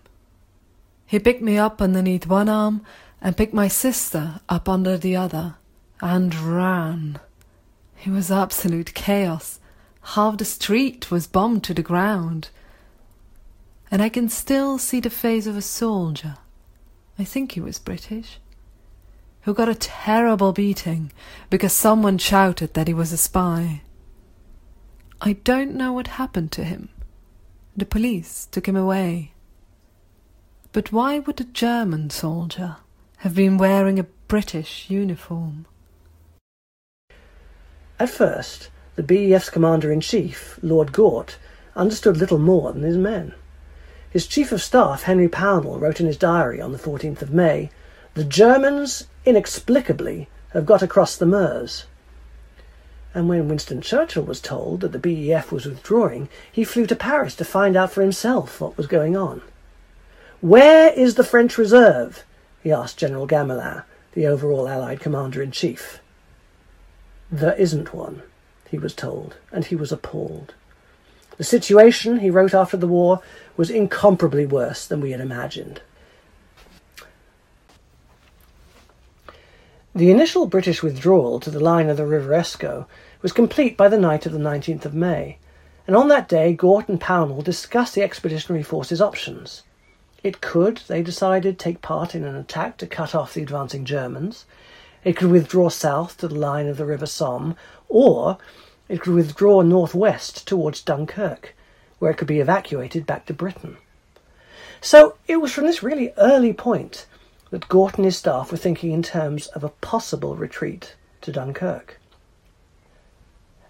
[1.05, 2.85] He picked me up underneath one arm
[3.25, 5.55] and picked my sister up under the other
[5.99, 7.19] and ran.
[8.05, 9.59] It was absolute chaos.
[10.13, 12.49] Half the street was bombed to the ground.
[13.89, 16.37] And I can still see the face of a soldier,
[17.17, 18.39] I think he was British,
[19.41, 21.11] who got a terrible beating
[21.49, 23.81] because someone shouted that he was a spy.
[25.19, 26.89] I don't know what happened to him.
[27.75, 29.31] The police took him away.
[30.71, 32.77] But why would a German soldier
[33.25, 35.65] have been wearing a British uniform?
[37.99, 41.39] At first, the BEF's commander in chief, Lord Gort,
[41.75, 43.33] understood little more than his men.
[44.11, 47.71] His chief of staff, Henry Pownall, wrote in his diary on the 14th of May
[48.13, 51.85] The Germans, inexplicably, have got across the Meuse.
[53.15, 57.33] And when Winston Churchill was told that the BEF was withdrawing, he flew to Paris
[57.37, 59.41] to find out for himself what was going on.
[60.41, 62.23] Where is the French reserve?
[62.65, 65.99] He asked General Gamelin, the overall Allied commander in chief.
[67.31, 68.23] There isn't one,
[68.67, 70.55] he was told, and he was appalled.
[71.37, 73.21] The situation, he wrote after the war,
[73.55, 75.81] was incomparably worse than we had imagined.
[79.93, 82.89] The initial British withdrawal to the line of the River Escaut
[83.21, 85.37] was complete by the night of the 19th of May,
[85.85, 89.61] and on that day Gort and Pownall discussed the expeditionary force's options.
[90.25, 94.45] It could, they decided, take part in an attack to cut off the advancing Germans.
[95.03, 97.55] It could withdraw south to the line of the River Somme,
[97.89, 98.39] or
[98.89, 101.53] it could withdraw northwest towards Dunkirk,
[101.99, 103.77] where it could be evacuated back to Britain.
[104.81, 107.05] So it was from this really early point
[107.51, 111.99] that Gort and his staff were thinking in terms of a possible retreat to Dunkirk.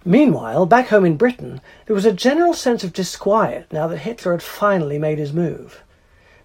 [0.06, 4.32] Meanwhile, back home in Britain, there was a general sense of disquiet now that Hitler
[4.32, 5.82] had finally made his move.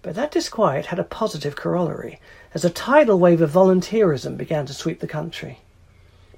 [0.02, 2.20] But that disquiet had a positive corollary,
[2.54, 5.58] as a tidal wave of volunteerism began to sweep the country.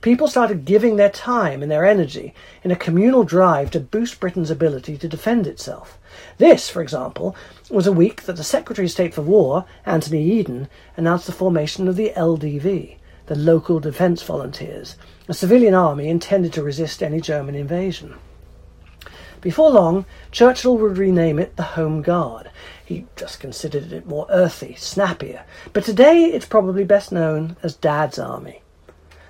[0.00, 4.50] People started giving their time and their energy in a communal drive to boost Britain's
[4.50, 5.96] ability to defend itself.
[6.38, 7.36] This, for example,
[7.70, 11.86] was a week that the Secretary of State for War, Anthony Eden, announced the formation
[11.86, 12.96] of the LDV,
[13.26, 14.96] the Local Defence Volunteers,
[15.28, 18.16] a civilian army intended to resist any German invasion.
[19.40, 22.50] Before long, Churchill would rename it the Home Guard.
[22.92, 28.18] He just considered it more earthy, snappier, but today it's probably best known as Dad's
[28.18, 28.60] Army.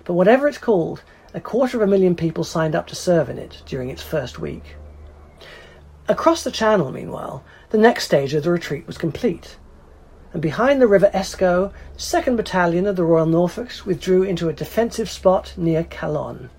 [0.03, 3.39] But whatever it's called, a quarter of a million people signed up to serve in
[3.39, 4.75] it during its first week.
[6.09, 9.59] Across the Channel, meanwhile, the next stage of the retreat was complete.
[10.33, 14.53] And behind the River Escaut, the 2nd Battalion of the Royal Norfolks withdrew into a
[14.53, 16.51] defensive spot near Calonne.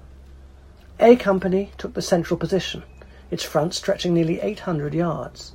[1.01, 2.83] A Company took the central position,
[3.29, 5.51] its front stretching nearly 800 yards.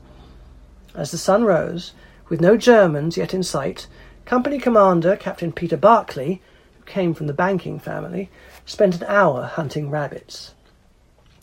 [0.99, 1.93] As the sun rose,
[2.29, 3.87] with no Germans yet in sight,
[4.25, 6.41] Company Commander Captain Peter Barclay
[6.77, 8.31] who came from the banking family,
[8.67, 10.55] spent an hour hunting rabbits.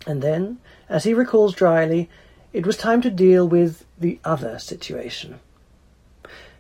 [0.06, 0.58] And then,
[0.90, 2.10] as he recalls dryly,
[2.52, 5.40] it was time to deal with the other situation.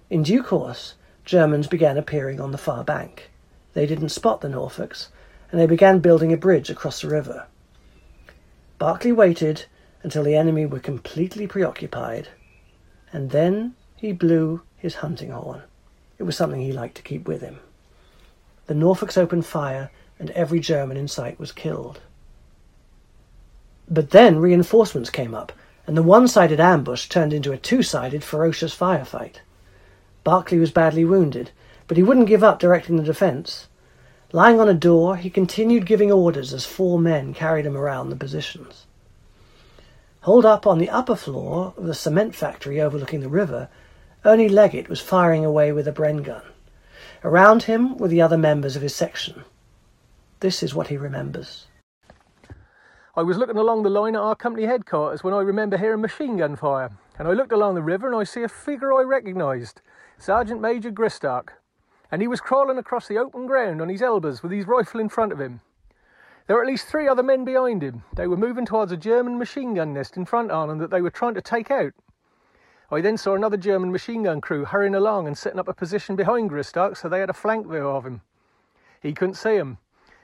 [0.09, 0.93] In due course,
[1.25, 3.29] Germans began appearing on the far bank.
[3.73, 5.09] They didn't spot the Norfolks,
[5.51, 7.47] and they began building a bridge across the river.
[8.79, 9.65] Barclay waited
[10.01, 12.29] until the enemy were completely preoccupied,
[13.11, 15.61] and then he blew his hunting horn.
[16.17, 17.59] It was something he liked to keep with him.
[18.67, 22.01] The Norfolks opened fire, and every German in sight was killed.
[23.89, 25.51] But then reinforcements came up,
[25.85, 29.35] and the one sided ambush turned into a two sided ferocious firefight.
[30.23, 31.51] Barclay was badly wounded,
[31.87, 33.67] but he wouldn't give up directing the defence.
[34.31, 38.15] Lying on a door, he continued giving orders as four men carried him around the
[38.15, 38.84] positions.
[40.25, 43.69] Holed up on the upper floor of the cement factory overlooking the river,
[44.25, 46.41] Ernie Leggett was firing away with a Bren gun.
[47.23, 49.43] Around him were the other members of his section.
[50.39, 51.67] This is what he remembers.
[53.15, 56.37] I was looking along the line at our company headquarters when I remember hearing machine
[56.37, 59.79] gun fire, and I looked along the river and I see a figure I recognised,
[60.17, 61.53] Sergeant Major Gristock,
[62.11, 65.09] and he was crawling across the open ground on his elbows with his rifle in
[65.09, 65.61] front of him.
[66.47, 68.03] There were at least three other men behind him.
[68.15, 71.01] They were moving towards a German machine gun nest in front of them that they
[71.01, 71.93] were trying to take out.
[72.91, 76.15] I then saw another German machine gun crew hurrying along and setting up a position
[76.15, 78.21] behind Gristock so they had a flank view of him.
[79.01, 79.79] He couldn't see him.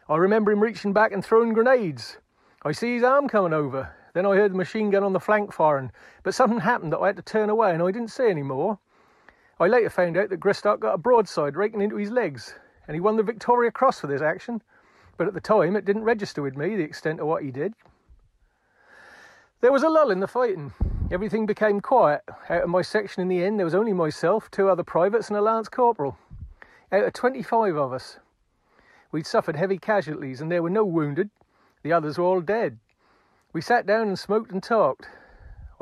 [0.08, 2.18] I remember him reaching back and throwing grenades.
[2.64, 3.92] I see his arm coming over.
[4.14, 5.92] Then I heard the machine gun on the flank firing,
[6.22, 8.78] but something happened that I had to turn away and I didn't see any more.
[9.60, 12.54] I later found out that Gristock got a broadside raking into his legs,
[12.88, 14.62] and he won the Victoria Cross for this action,
[15.18, 17.74] but at the time it didn't register with me the extent of what he did.
[19.62, 20.74] There was a lull in the fighting.
[21.12, 22.22] Everything became quiet.
[22.50, 25.38] Out of my section in the end, there was only myself, two other privates, and
[25.38, 26.18] a lance corporal.
[26.92, 28.18] Out of 25 of us.
[29.12, 31.30] We'd suffered heavy casualties, and there were no wounded.
[31.84, 32.80] The others were all dead.
[33.54, 35.08] We sat down and smoked and talked.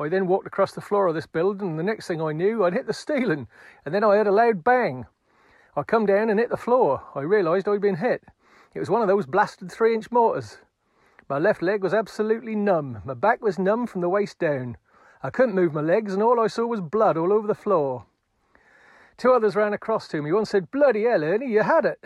[0.00, 2.64] I then walked across the floor of this building, and the next thing I knew,
[2.64, 3.46] I'd hit the ceiling,
[3.84, 5.06] and then I heard a loud bang.
[5.76, 7.02] I come down and hit the floor.
[7.14, 8.24] I realised I'd been hit.
[8.72, 10.58] It was one of those blasted three inch mortars.
[11.28, 13.02] My left leg was absolutely numb.
[13.04, 14.76] My back was numb from the waist down.
[15.22, 18.06] I couldn't move my legs, and all I saw was blood all over the floor.
[19.16, 20.32] Two others ran across to me.
[20.32, 22.04] One said, Bloody hell, Ernie, you had it.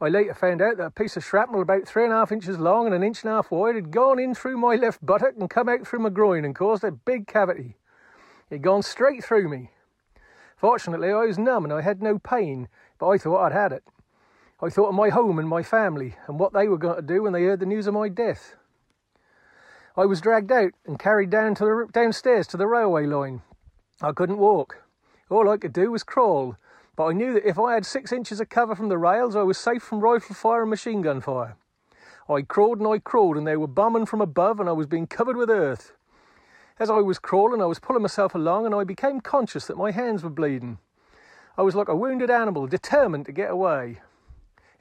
[0.00, 2.58] I later found out that a piece of shrapnel about three and a half inches
[2.58, 5.34] long and an inch and a half wide had gone in through my left buttock
[5.38, 7.76] and come out through my groin and caused a big cavity.
[8.50, 9.70] It had gone straight through me.
[10.56, 12.68] Fortunately, I was numb and I had no pain,
[12.98, 13.84] but I thought I'd had it.
[14.64, 17.24] I thought of my home and my family and what they were going to do
[17.24, 18.54] when they heard the news of my death.
[19.96, 23.42] I was dragged out and carried down to the, downstairs to the railway line.
[24.00, 24.84] I couldn't walk.
[25.28, 26.56] All I could do was crawl,
[26.94, 29.42] but I knew that if I had six inches of cover from the rails, I
[29.42, 31.56] was safe from rifle fire and machine gun fire.
[32.28, 35.08] I crawled and I crawled, and they were bombing from above, and I was being
[35.08, 35.92] covered with earth.
[36.78, 39.90] As I was crawling, I was pulling myself along, and I became conscious that my
[39.90, 40.78] hands were bleeding.
[41.58, 44.00] I was like a wounded animal, determined to get away.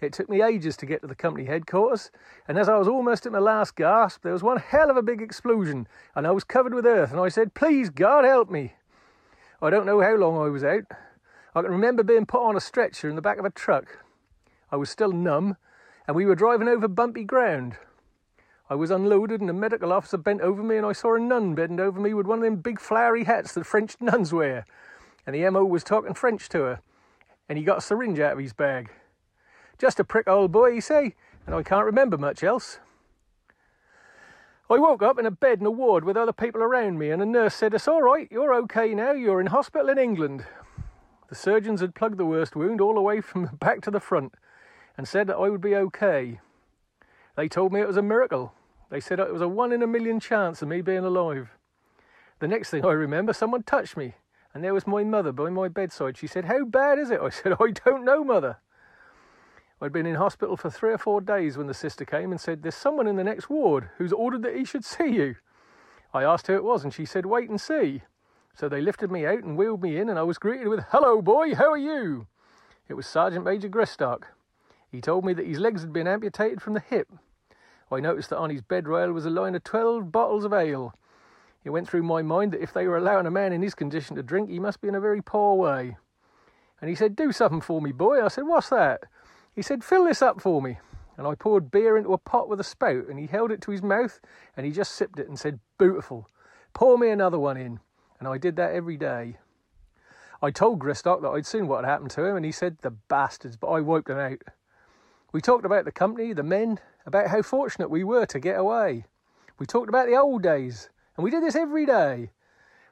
[0.01, 2.09] It took me ages to get to the company headquarters,
[2.47, 5.03] and as I was almost at my last gasp, there was one hell of a
[5.03, 8.73] big explosion, and I was covered with earth, and I said, Please, God, help me.
[9.61, 10.85] I don't know how long I was out.
[11.53, 13.99] I can remember being put on a stretcher in the back of a truck.
[14.71, 15.57] I was still numb,
[16.07, 17.75] and we were driving over bumpy ground.
[18.71, 21.53] I was unloaded, and a medical officer bent over me, and I saw a nun
[21.53, 24.65] bending over me with one of them big flowery hats that French nuns wear.
[25.27, 26.81] And the MO was talking French to her,
[27.47, 28.89] and he got a syringe out of his bag.
[29.81, 31.15] Just a prick, old boy, you see,
[31.47, 32.77] and I can't remember much else.
[34.69, 37.19] I woke up in a bed in a ward with other people around me, and
[37.19, 40.45] a nurse said, It's all right, you're okay now, you're in hospital in England.
[41.29, 43.99] The surgeons had plugged the worst wound all the way from the back to the
[43.99, 44.35] front
[44.97, 46.39] and said that I would be okay.
[47.35, 48.53] They told me it was a miracle.
[48.91, 51.57] They said it was a one in a million chance of me being alive.
[52.37, 54.13] The next thing I remember, someone touched me,
[54.53, 56.19] and there was my mother by my bedside.
[56.19, 57.19] She said, How bad is it?
[57.19, 58.59] I said, I don't know, mother.
[59.83, 62.61] I'd been in hospital for three or four days when the sister came and said,
[62.61, 65.35] There's someone in the next ward who's ordered that he should see you.
[66.13, 68.03] I asked who it was, and she said, Wait and see.
[68.53, 71.19] So they lifted me out and wheeled me in, and I was greeted with, Hello,
[71.19, 72.27] boy, how are you?
[72.87, 74.25] It was Sergeant Major Gristock.
[74.91, 77.07] He told me that his legs had been amputated from the hip.
[77.91, 80.93] I noticed that on his bed rail was a line of 12 bottles of ale.
[81.63, 84.15] It went through my mind that if they were allowing a man in his condition
[84.15, 85.97] to drink, he must be in a very poor way.
[86.79, 88.23] And he said, Do something for me, boy.
[88.23, 89.05] I said, What's that?
[89.55, 90.79] He said, Fill this up for me.
[91.17, 93.71] And I poured beer into a pot with a spout, and he held it to
[93.71, 94.19] his mouth,
[94.55, 96.29] and he just sipped it and said, Beautiful.
[96.73, 97.79] Pour me another one in
[98.21, 99.37] and I did that every day.
[100.43, 102.91] I told Gristock that I'd seen what had happened to him, and he said, The
[102.91, 104.37] bastards, but I wiped them out.
[105.33, 109.05] We talked about the company, the men, about how fortunate we were to get away.
[109.57, 112.29] We talked about the old days, and we did this every day.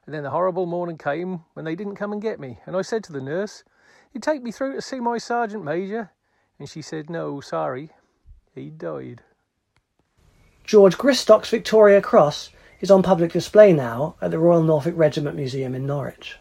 [0.05, 2.81] And then the horrible morning came when they didn't come and get me, and I
[2.81, 3.63] said to the nurse,
[4.13, 6.11] You take me through to see my sergeant major?
[6.59, 7.89] And she said, No, sorry,
[8.53, 9.21] he died.
[10.65, 12.49] George Gristock's Victoria Cross
[12.81, 16.37] is on public display now at the Royal Norfolk Regiment Museum in Norwich.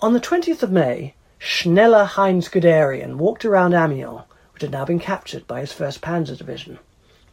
[0.00, 4.98] On the 20th of May, Schneller Heinz Guderian walked around Amiens, which had now been
[4.98, 6.78] captured by his 1st Panzer Division.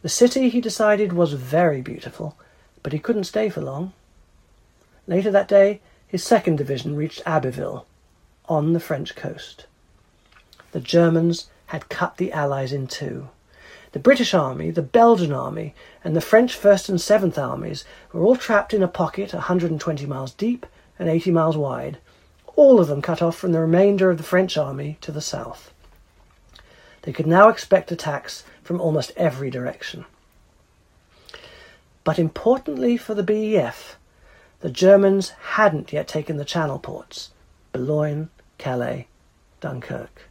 [0.02, 2.38] The city, he decided, was very beautiful,
[2.82, 3.92] but he couldn't stay for long.
[5.06, 7.86] Later that day, his 2nd Division reached Abbeville,
[8.48, 9.66] on the French coast.
[10.72, 13.30] The Germans had cut the Allies in two.
[13.92, 18.36] The British Army, the Belgian Army, and the French 1st and 7th Armies were all
[18.36, 20.66] trapped in a pocket 120 miles deep
[20.98, 21.96] and 80 miles wide,
[22.56, 25.72] all of them cut off from the remainder of the French army to the south.
[27.02, 30.04] They could now expect attacks from almost every direction.
[32.04, 33.96] But importantly for the BEF,
[34.60, 37.30] the Germans hadn't yet taken the Channel ports
[37.72, 39.08] Boulogne, Calais,
[39.62, 40.28] Dunkirk.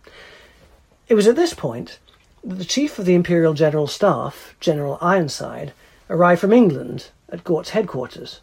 [1.11, 1.99] It was at this point
[2.41, 5.73] that the chief of the Imperial General Staff, General Ironside,
[6.09, 8.39] arrived from England at Gort's headquarters.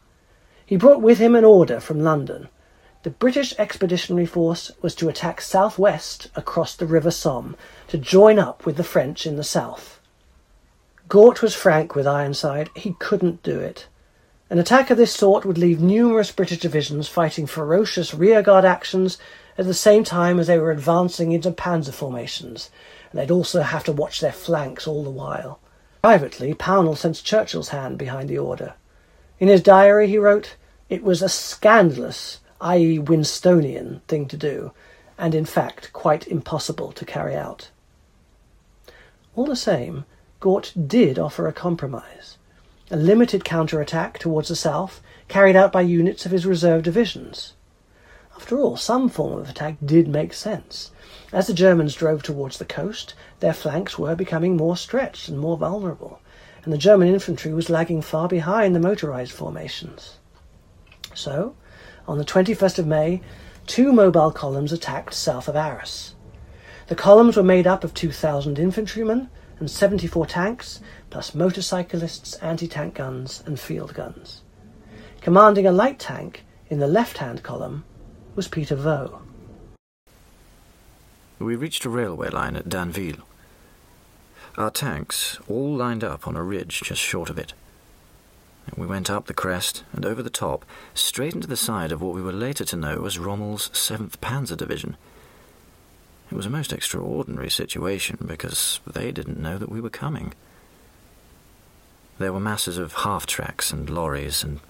[0.67, 2.51] He brought with him an order from London.
[3.05, 7.57] The British Expeditionary Force was to attack southwest across the River Somme
[7.87, 9.99] to join up with the French in the south.
[11.09, 13.87] Gort was frank with Ironside, he couldn't do it.
[14.51, 19.17] An attack of this sort would leave numerous British divisions fighting ferocious rearguard actions
[19.59, 22.71] at the same time as they were advancing into panzer formations,
[23.11, 25.59] and they'd also have to watch their flanks all the while.
[26.03, 28.75] Privately, Pownall sensed Churchill's hand behind the order.
[29.41, 30.55] In his diary, he wrote,
[30.89, 34.71] It was a scandalous, i.e., Winstonian, thing to do,
[35.19, 37.71] and in fact quite impossible to carry out.
[39.35, 40.05] All the same,
[40.41, 42.37] Gort did offer a compromise.
[42.91, 47.53] a limited counterattack towards the south carried out by units of his reserve divisions.
[48.41, 50.93] After all, some form of attack did make sense.
[51.33, 55.57] As the Germans drove towards the coast, their flanks were becoming more stretched and more
[55.57, 56.21] vulnerable,
[56.63, 60.19] and the German infantry was lagging far behind the motorized formations.
[61.15, 61.57] So,
[62.07, 63.23] on the 21st of May,
[63.67, 66.15] two mobile columns attacked south of Arras.
[66.87, 70.81] The columns were made up of 2,000 infantrymen and 74 tanks,
[71.11, 74.43] plus motorcyclists, anti-tank guns, and field guns.
[75.23, 77.85] Commanding a light tank in the left-hand column
[78.39, 79.21] was Peter Vaux.
[81.41, 83.23] We reached a railway line at Dainville.
[84.57, 87.53] Our tanks all lined up on a ridge just short of it.
[88.77, 90.65] We went up the crest and over the top,
[90.95, 94.57] straight into the side of what we were later to know as Rommel's 7th Panzer
[94.57, 94.97] Division.
[96.31, 100.33] It was a most extraordinary situation because they didn't know that we were coming.
[102.21, 104.61] There were masses of half tracks and lorries and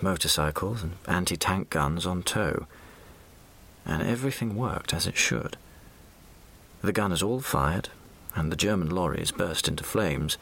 [0.00, 2.66] motorcycles and anti tank guns on tow,
[3.90, 5.56] and everything worked as it should.
[6.80, 7.88] The gunners all fired,
[8.34, 10.38] and the German lorries burst into flames.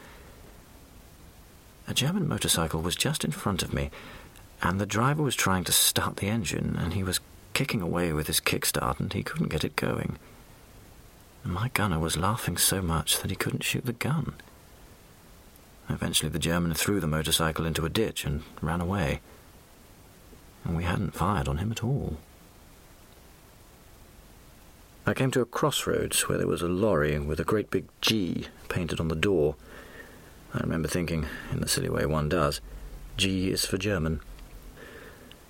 [1.87, 3.89] A German motorcycle was just in front of me,
[4.61, 7.19] and the driver was trying to start the engine, and he was
[7.53, 10.19] kicking away with his kickstart, and he couldn't get it going.
[11.43, 14.33] My gunner was laughing so much that he couldn't shoot the gun.
[15.89, 19.21] Eventually, the German threw the motorcycle into a ditch and ran away.
[20.63, 22.17] And we hadn't fired on him at all.
[25.09, 28.45] I came to a crossroads where there was a lorry with a great big G
[28.67, 29.55] painted on the door.
[30.53, 32.61] I remember thinking, in the silly way one does,
[33.17, 34.19] G is for German.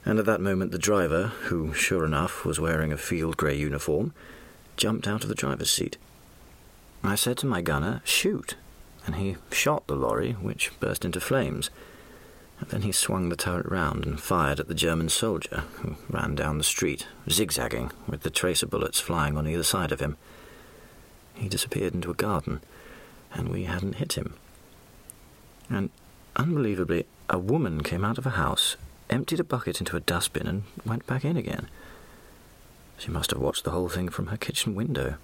[0.05, 4.14] And at that moment, the driver, who, sure enough, was wearing a field grey uniform,
[4.78, 5.97] jumped out of the driver's seat.
[7.03, 8.55] I said to my gunner, Shoot!
[9.05, 11.70] And he shot the lorry, which burst into flames.
[12.68, 16.57] Then he swung the turret round and fired at the German soldier, who ran down
[16.57, 20.18] the street, zigzagging, with the tracer bullets flying on either side of him.
[21.34, 22.62] He disappeared into a garden,
[23.34, 24.36] and we hadn't hit him.
[25.70, 25.89] And,
[26.36, 28.76] unbelievably, a woman came out of a house,
[29.10, 31.70] emptied a bucket into a dustbin, and went back in again.
[32.97, 35.16] She must have watched the whole thing from her kitchen window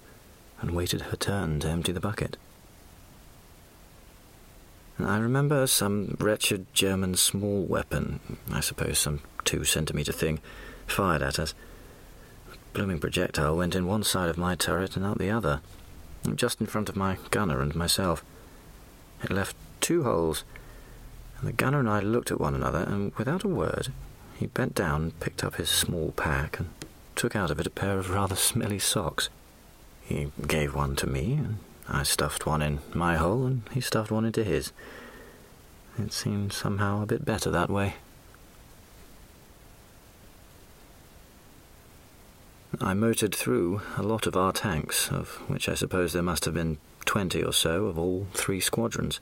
[0.62, 2.38] and waited her turn to empty the bucket.
[4.98, 8.20] I remember some wretched German small weapon,
[8.52, 10.40] I suppose some two centimetre thing,
[10.88, 11.54] fired at us.
[12.50, 15.62] The blooming projectile went in one side of my turret and out the other,
[16.36, 18.24] just in front of my gunner and myself.
[19.22, 20.44] It left two holes,
[21.40, 23.90] and the gunner and I looked at one another, and without a word,
[24.38, 26.70] he bent down and picked up his small pack and
[27.16, 29.30] took out of it a pair of rather smelly socks.
[30.02, 31.58] He gave one to me, and
[31.88, 34.72] I stuffed one in my hole, and he stuffed one into his.
[35.98, 37.96] It seemed somehow a bit better that way.
[42.82, 46.54] I motored through a lot of our tanks, of which I suppose there must have
[46.54, 49.20] been twenty or so of all three squadrons.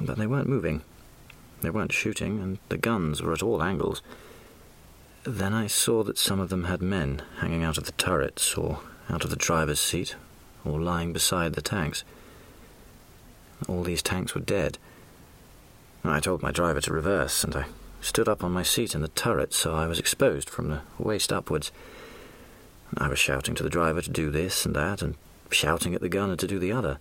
[0.00, 0.82] But they weren't moving.
[1.60, 4.02] They weren't shooting, and the guns were at all angles.
[5.24, 8.80] Then I saw that some of them had men hanging out of the turrets, or
[9.08, 10.16] out of the driver's seat,
[10.64, 12.04] or lying beside the tanks.
[13.68, 14.78] All these tanks were dead.
[16.04, 17.66] I told my driver to reverse, and I
[18.00, 21.32] stood up on my seat in the turret so I was exposed from the waist
[21.32, 21.70] upwards.
[22.96, 25.16] I was shouting to the driver to do this and that, and
[25.50, 26.98] shouting at the gunner to do the other.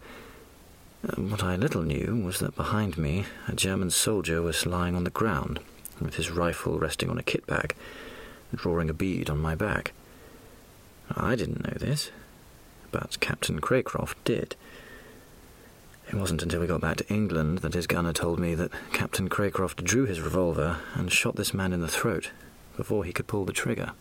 [1.16, 5.10] What I little knew was that behind me a German soldier was lying on the
[5.10, 5.62] ground,
[6.02, 7.74] with his rifle resting on a kit bag,
[8.54, 9.94] drawing a bead on my back.
[11.16, 12.12] I didn't know this,
[12.92, 14.56] but Captain Craycroft did.
[16.08, 19.30] It wasn't until we got back to England that his gunner told me that Captain
[19.30, 22.32] Craycroft drew his revolver and shot this man in the throat
[22.76, 23.92] before he could pull the trigger.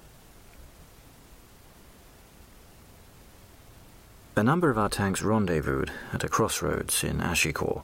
[4.36, 7.82] A number of our tanks rendezvoused at a crossroads in Achicourt.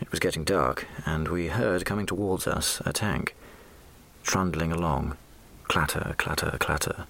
[0.00, 3.36] It was getting dark, and we heard coming towards us a tank,
[4.22, 5.18] trundling along,
[5.64, 7.06] clatter, clatter, clatter.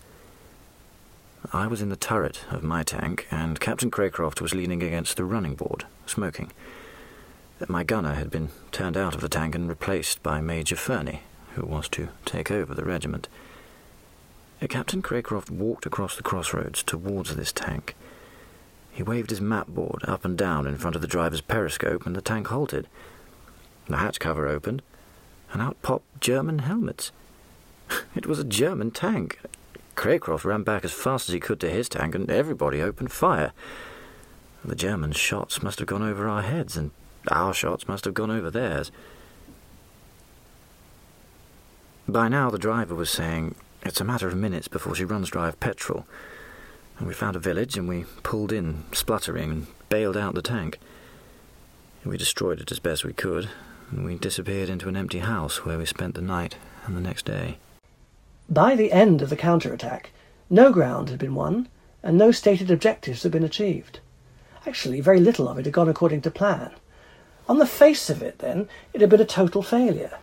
[1.52, 5.24] I was in the turret of my tank, and Captain Craycroft was leaning against the
[5.24, 6.52] running board, smoking.
[7.66, 11.22] My gunner had been turned out of the tank and replaced by Major Fernie,
[11.54, 13.28] who was to take over the regiment.
[14.68, 17.96] Captain Craycroft walked across the crossroads towards this tank.
[18.92, 22.14] He waved his map board up and down in front of the driver's periscope, and
[22.14, 22.86] the tank halted.
[23.88, 24.82] The hatch cover opened,
[25.52, 27.12] and out popped German helmets.
[28.14, 29.38] It was a German tank,
[30.00, 33.52] Craycroft ran back as fast as he could to his tank, and everybody opened fire.
[34.64, 36.92] The Germans' shots must have gone over our heads, and
[37.28, 38.90] our shots must have gone over theirs.
[42.08, 45.48] By now, the driver was saying it's a matter of minutes before she runs dry
[45.48, 46.06] of petrol.
[46.98, 50.78] And we found a village and we pulled in, spluttering, and bailed out the tank.
[52.06, 53.50] We destroyed it as best we could,
[53.90, 57.26] and we disappeared into an empty house where we spent the night and the next
[57.26, 57.58] day.
[58.52, 60.10] By the end of the counterattack,
[60.50, 61.68] no ground had been won,
[62.02, 64.00] and no stated objectives had been achieved.
[64.66, 66.72] Actually, very little of it had gone according to plan.
[67.48, 70.18] On the face of it, then, it had been a total failure.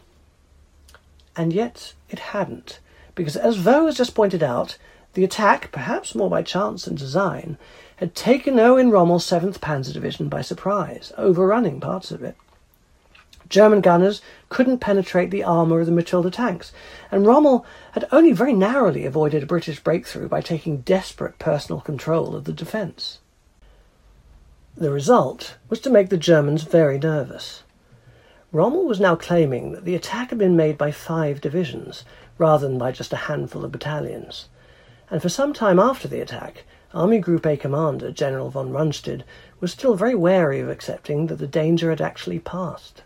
[1.38, 2.82] And yet it hadn't,
[3.16, 4.78] because as Vaux has just pointed out,
[5.14, 7.58] the attack, perhaps more by chance than design,
[7.96, 12.36] had taken Erwin Rommel's 7th Panzer Division by surprise, overrunning parts of it.
[13.50, 16.74] German gunners couldn't penetrate the armour of the Matilda tanks,
[17.12, 22.36] and Rommel had only very narrowly avoided a British breakthrough by taking desperate personal control
[22.36, 23.20] of the defence.
[24.76, 27.64] The result was to make the Germans very nervous.
[28.52, 32.06] Rommel was now claiming that the attack had been made by five divisions,
[32.38, 34.50] rather than by just a handful of battalions.
[35.10, 39.24] And for some time after the attack, Army Group A commander General von Rundstedt
[39.60, 43.04] was still very wary of accepting that the danger had actually passed.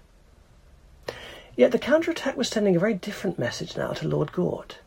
[1.56, 4.80] Yet the counterattack was sending a very different message now to Lord Gort.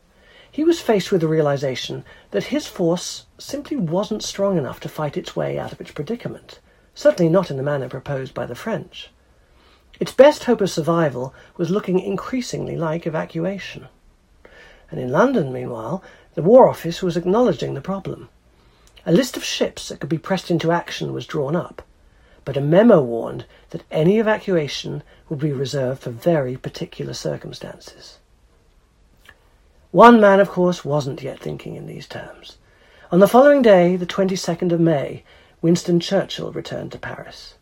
[0.51, 5.15] He was faced with the realization that his force simply wasn't strong enough to fight
[5.15, 6.59] its way out of its predicament,
[6.95, 9.11] certainly not in the manner proposed by the French.
[9.99, 13.87] Its best hope of survival was looking increasingly like evacuation.
[14.89, 16.03] And in London, meanwhile,
[16.33, 18.29] the War Office was acknowledging the problem.
[19.05, 21.83] A list of ships that could be pressed into action was drawn up,
[22.45, 28.19] but a memo warned that any evacuation would be reserved for very particular circumstances.
[29.91, 32.57] One man, of course, wasn't yet thinking in these terms.
[33.11, 35.23] On the following day, the 22nd of May,
[35.61, 37.55] Winston Churchill returned to Paris.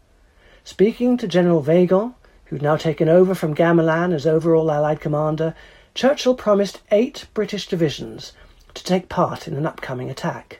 [0.63, 2.15] Speaking to General Weygand,
[2.45, 5.55] who'd now taken over from Gamelin as overall Allied commander,
[5.93, 8.33] Churchill promised eight British divisions
[8.73, 10.59] to take part in an upcoming attack.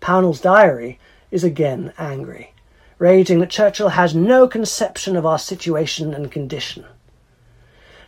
[0.00, 0.98] Pownall's diary
[1.30, 2.52] is again angry,
[2.98, 6.84] raging that Churchill has no conception of our situation and condition.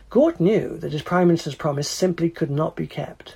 [0.09, 3.35] Gort knew that his Prime Minister's promise simply could not be kept.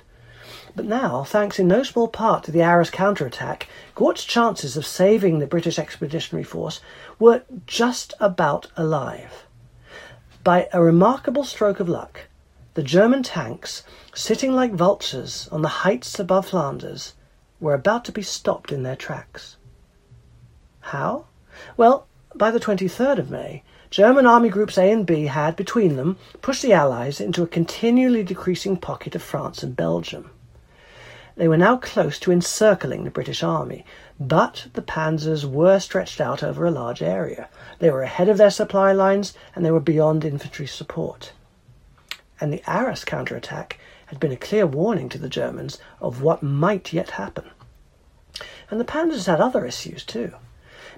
[0.74, 5.38] But now, thanks in no small part to the Arras counterattack, Gort's chances of saving
[5.38, 6.80] the British Expeditionary Force
[7.20, 9.46] were just about alive.
[10.42, 12.22] By a remarkable stroke of luck,
[12.74, 17.14] the German tanks, sitting like vultures on the heights above Flanders,
[17.60, 19.56] were about to be stopped in their tracks.
[20.80, 21.26] How?
[21.76, 22.06] Well,
[22.36, 26.62] by the 23rd of May, German army groups A and B had, between them, pushed
[26.62, 30.30] the Allies into a continually decreasing pocket of France and Belgium.
[31.36, 33.84] They were now close to encircling the British army,
[34.20, 37.48] but the panzers were stretched out over a large area.
[37.80, 41.32] They were ahead of their supply lines and they were beyond infantry support.
[42.40, 46.92] And the Arras counterattack had been a clear warning to the Germans of what might
[46.92, 47.50] yet happen.
[48.70, 50.34] And the Panzers had other issues too.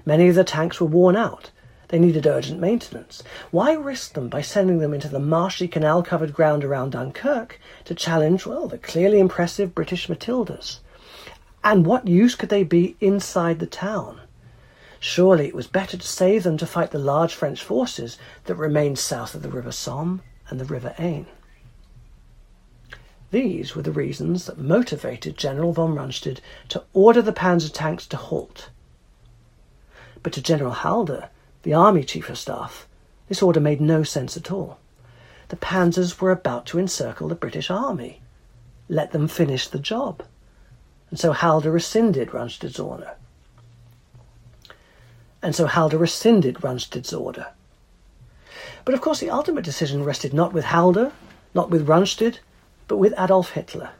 [0.07, 1.51] Many of the tanks were worn out.
[1.89, 3.23] They needed urgent maintenance.
[3.51, 7.93] Why risk them by sending them into the marshy canal covered ground around Dunkirk to
[7.93, 10.79] challenge, well, the clearly impressive British Matildas?
[11.61, 14.21] And what use could they be inside the town?
[15.01, 18.99] Surely it was better to save them to fight the large French forces that remained
[18.99, 21.25] south of the River Somme and the River Aisne.
[23.31, 26.39] These were the reasons that motivated General von Rundstedt
[26.69, 28.69] to order the panzer tanks to halt.
[30.27, 31.29] But to General Halder,
[31.63, 32.85] the Army Chief of Staff,
[33.29, 34.77] this order made no sense at all.
[35.47, 38.19] The panzers were about to encircle the British Army.
[38.89, 40.23] Let them finish the job.
[41.09, 43.15] And so Halder rescinded Rundstedt's order.
[45.41, 47.53] And so Halder rescinded Rundstedt's order.
[48.83, 51.13] But of course, the ultimate decision rested not with Halder,
[51.53, 52.39] not with Rundstedt,
[52.89, 53.91] but with Adolf Hitler.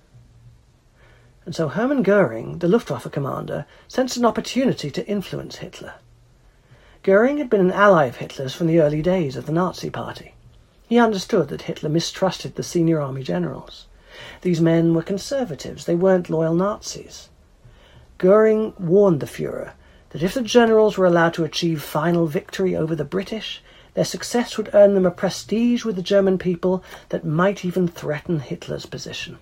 [1.46, 5.94] And so Hermann Goering, the Luftwaffe commander, sensed an opportunity to influence Hitler.
[7.08, 10.34] Goering had been an ally of Hitler's from the early days of the Nazi Party.
[10.90, 13.86] He understood that Hitler mistrusted the senior army generals.
[14.42, 17.30] These men were conservatives, they weren't loyal Nazis.
[18.18, 19.72] Goering warned the Fuhrer
[20.10, 24.58] that if the generals were allowed to achieve final victory over the British, their success
[24.58, 29.40] would earn them a prestige with the German people that might even threaten Hitler's position.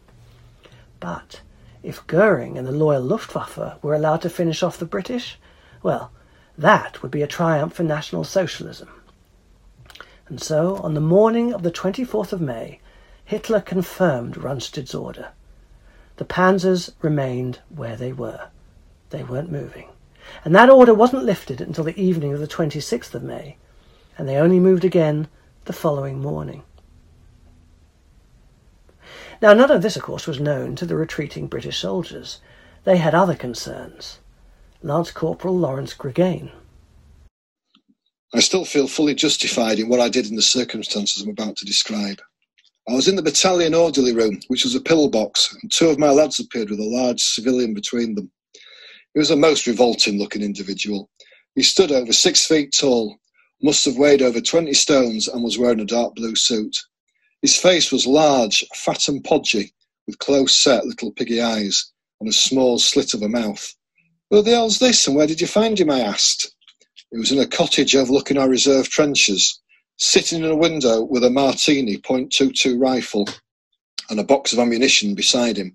[0.99, 1.41] But
[1.81, 5.39] if Goering and the loyal Luftwaffe were allowed to finish off the British,
[5.81, 6.11] well,
[6.57, 8.89] that would be a triumph for National Socialism.
[10.27, 12.79] And so, on the morning of the 24th of May,
[13.25, 15.29] Hitler confirmed Rundstedt's order.
[16.17, 18.47] The panzers remained where they were.
[19.09, 19.89] They weren't moving.
[20.43, 23.57] And that order wasn't lifted until the evening of the 26th of May,
[24.17, 25.27] and they only moved again
[25.65, 26.63] the following morning.
[29.41, 32.39] Now, none of this, of course, was known to the retreating British soldiers.
[32.85, 34.19] They had other concerns.
[34.85, 36.51] Lance Corporal Lawrence Gregain.
[38.35, 41.65] I still feel fully justified in what I did in the circumstances I'm about to
[41.65, 42.21] describe.
[42.87, 46.11] I was in the battalion orderly room, which was a pillbox, and two of my
[46.11, 48.31] lads appeared with a large civilian between them.
[49.15, 51.09] He was a most revolting looking individual.
[51.55, 53.17] He stood over six feet tall,
[53.63, 56.77] must have weighed over 20 stones, and was wearing a dark blue suit.
[57.41, 59.73] His face was large, fat, and podgy,
[60.05, 63.75] with close set little piggy eyes and a small slit of a mouth.
[64.31, 65.91] Who the hell's this, and where did you find him?
[65.91, 66.53] I asked.
[67.11, 69.61] He was in a cottage overlooking our reserve trenches
[69.97, 73.27] sitting in a window with a Martini .22 rifle
[74.09, 75.73] and a box of ammunition beside him.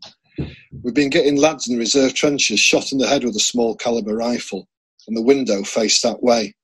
[0.83, 3.77] We've been getting lads in the reserve trenches shot in the head with a small
[3.77, 4.69] caliber rifle,
[5.09, 6.55] and the window faced that way.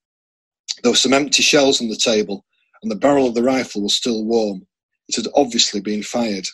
[0.82, 2.44] There were some empty shells on the table,
[2.82, 4.66] and the barrel of the rifle was still warm.
[5.08, 6.46] It had obviously been fired.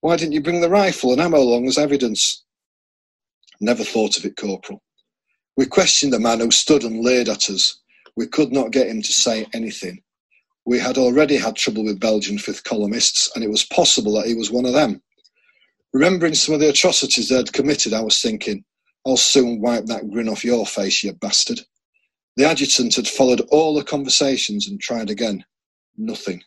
[0.00, 2.44] Why didn't you bring the rifle and ammo along as evidence?
[3.60, 4.82] Never thought of it, Corporal.
[5.56, 7.80] We questioned the man who stood and leered at us.
[8.16, 10.02] We could not get him to say anything
[10.66, 14.34] we had already had trouble with Belgian fifth columnists, and it was possible that he
[14.34, 15.02] was one of them.
[15.92, 18.64] Remembering some of the atrocities they had committed, I was thinking,
[19.06, 21.60] I'll soon wipe that grin off your face, you bastard.
[22.36, 25.44] The adjutant had followed all the conversations and tried again.
[25.96, 26.42] Nothing.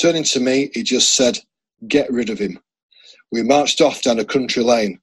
[0.00, 1.38] Turning to me, he just said,
[1.86, 2.58] Get rid of him.
[3.30, 4.98] We marched off down a country lane.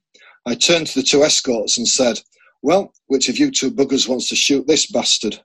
[0.45, 2.21] I turned to the two escorts and said,
[2.63, 5.39] Well, which of you two buggers wants to shoot this bastard?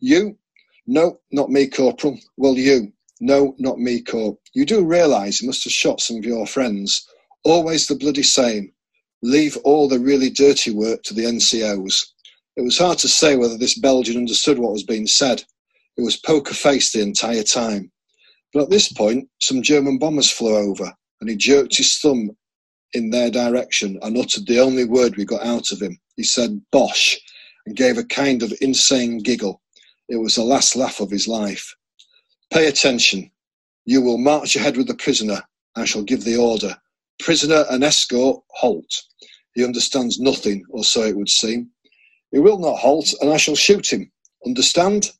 [0.00, 0.38] You,
[0.86, 2.18] no, not me, Corporal.
[2.36, 2.92] Well, you.
[3.20, 4.38] No, not me, Corp.
[4.54, 7.06] You do realise you must have shot some of your friends.
[7.44, 8.72] Always the bloody same.
[9.22, 12.04] Leave all the really dirty work to the NCOs.
[12.56, 15.42] It was hard to say whether this Belgian understood what was being said.
[15.96, 17.90] It was poker faced the entire time.
[18.52, 22.32] But at this point, some German bombers flew over, and he jerked his thumb
[22.92, 25.98] in their direction and uttered the only word we got out of him.
[26.16, 27.18] He said, Bosh,
[27.66, 29.60] and gave a kind of insane giggle.
[30.08, 31.74] It was the last laugh of his life.
[32.52, 33.30] Pay attention.
[33.84, 35.42] You will march ahead with the prisoner.
[35.76, 36.76] I shall give the order.
[37.18, 39.02] Prisoner and escort, halt.
[39.54, 41.70] He understands nothing, or so it would seem.
[42.30, 44.10] He will not halt, and I shall shoot him.
[44.44, 45.10] Understand?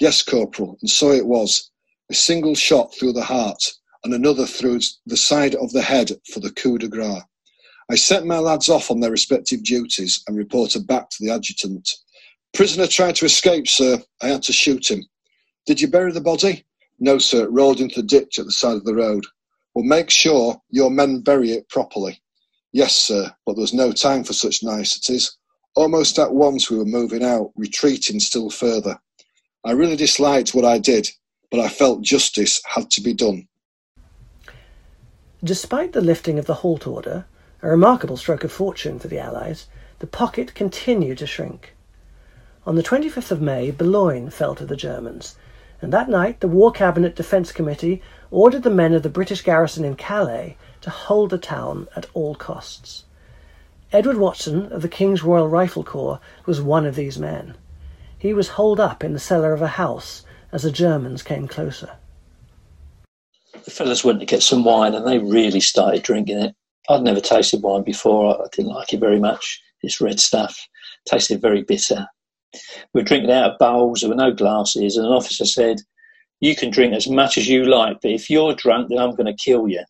[0.00, 1.70] Yes, Corporal, and so it was.
[2.10, 3.62] A single shot through the heart,
[4.06, 7.24] and another through the side of the head for the coup de grace.
[7.90, 11.90] I sent my lads off on their respective duties and reported back to the adjutant.
[12.54, 14.00] Prisoner tried to escape, sir.
[14.22, 15.04] I had to shoot him.
[15.66, 16.64] Did you bury the body?
[17.00, 17.44] No, sir.
[17.44, 19.26] It rolled into the ditch at the side of the road.
[19.74, 22.22] Well, make sure your men bury it properly.
[22.72, 25.36] Yes, sir, but there was no time for such niceties.
[25.74, 29.00] Almost at once we were moving out, retreating still further.
[29.64, 31.08] I really disliked what I did,
[31.50, 33.48] but I felt justice had to be done.
[35.46, 37.24] Despite the lifting of the halt order,
[37.62, 39.68] a remarkable stroke of fortune for the Allies,
[40.00, 41.76] the pocket continued to shrink.
[42.66, 45.36] On the 25th of May, Boulogne fell to the Germans,
[45.80, 49.84] and that night the War Cabinet Defence Committee ordered the men of the British garrison
[49.84, 53.04] in Calais to hold the town at all costs.
[53.92, 57.54] Edward Watson of the King's Royal Rifle Corps was one of these men.
[58.18, 61.92] He was holed up in the cellar of a house as the Germans came closer.
[63.66, 66.54] The fellas went to get some wine and they really started drinking it.
[66.88, 68.40] I'd never tasted wine before.
[68.40, 69.60] I didn't like it very much.
[69.82, 70.56] It's red stuff.
[71.04, 72.06] Tasted very bitter.
[72.94, 75.78] We were drinking out of bowls, there were no glasses, and an officer said,
[76.40, 79.26] You can drink as much as you like, but if you're drunk, then I'm going
[79.26, 79.84] to kill you.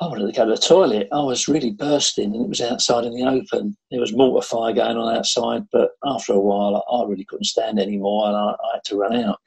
[0.00, 1.08] I wanted to go to the toilet.
[1.12, 3.76] I was really bursting, and it was outside in the open.
[3.90, 7.78] There was mortar fire going on outside, but after a while, I really couldn't stand
[7.78, 9.38] anymore, and I, I had to run out.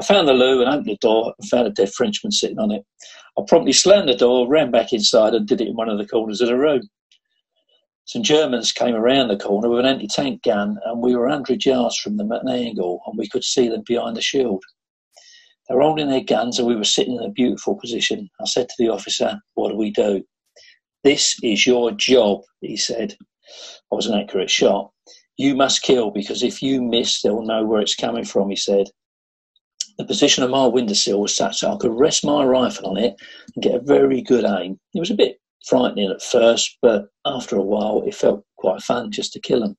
[0.00, 2.70] I found the loo and opened the door and found a dead Frenchman sitting on
[2.70, 2.84] it.
[3.36, 6.06] I promptly slammed the door, ran back inside, and did it in one of the
[6.06, 6.82] corners of the room.
[8.04, 11.98] Some Germans came around the corner with an anti-tank gun, and we were 100 yards
[11.98, 14.62] from them at an angle, and we could see them behind the shield.
[15.68, 18.30] They were holding their guns, and we were sitting in a beautiful position.
[18.40, 20.24] I said to the officer, "What do we do?"
[21.04, 23.16] "This is your job," he said.
[23.92, 24.90] I was an accurate shot.
[25.36, 28.88] "You must kill, because if you miss, they'll know where it's coming from," he said.
[29.98, 33.16] The position of my windowsill was such that I could rest my rifle on it
[33.54, 34.78] and get a very good aim.
[34.94, 39.10] It was a bit frightening at first, but after a while it felt quite fun
[39.10, 39.76] just to kill them.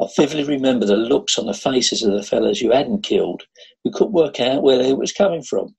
[0.00, 3.44] I vividly remember the looks on the faces of the fellows you hadn't killed
[3.84, 5.74] who couldn't work out where it was coming from.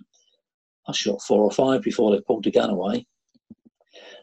[0.87, 3.07] I shot four or five before they pulled the gun away.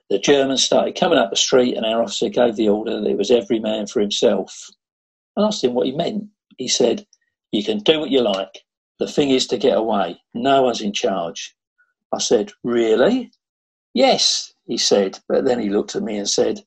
[0.09, 3.19] The Germans started coming up the street, and our officer gave the order that it
[3.19, 4.69] was every man for himself.
[5.37, 6.25] I asked him what he meant.
[6.59, 7.07] He said,
[7.51, 8.63] You can do what you like.
[9.03, 10.23] The thing is to get away.
[10.33, 11.57] No one's in charge.
[12.15, 13.33] I said, Really?
[13.95, 16.61] Yes, he said, but then he looked at me and said,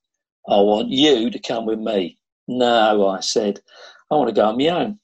[0.45, 2.19] I want you to come with me.
[2.45, 3.61] No, I said,
[4.11, 4.99] I want to go on my own.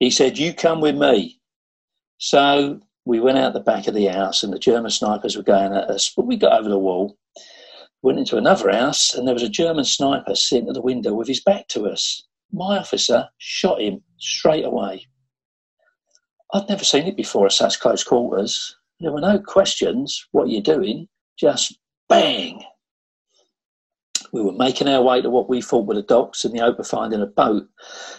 [0.00, 1.40] He said, You come with me.
[2.18, 5.72] So we went out the back of the house and the German snipers were going
[5.72, 7.16] at us, but we got over the wall,
[8.02, 11.26] went into another house, and there was a German sniper sitting at the window with
[11.26, 12.22] his back to us.
[12.52, 15.06] My officer shot him straight away.
[16.52, 18.76] I'd never seen it before at such close quarters.
[18.98, 21.08] There were no questions, what you're you doing?
[21.38, 21.78] Just
[22.08, 22.62] bang.
[24.32, 26.78] We were making our way to what we thought were the docks and the hope
[26.78, 27.66] of finding a boat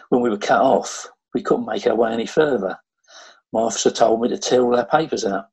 [0.09, 1.07] when we were cut off.
[1.33, 2.77] We couldn't make our way any further.
[3.53, 5.45] My officer told me to tear all our papers out.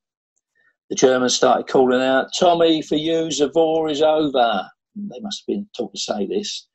[0.89, 4.69] The Germans started calling out, Tommy, for you, war is over.
[4.97, 6.67] They must have been taught to say this.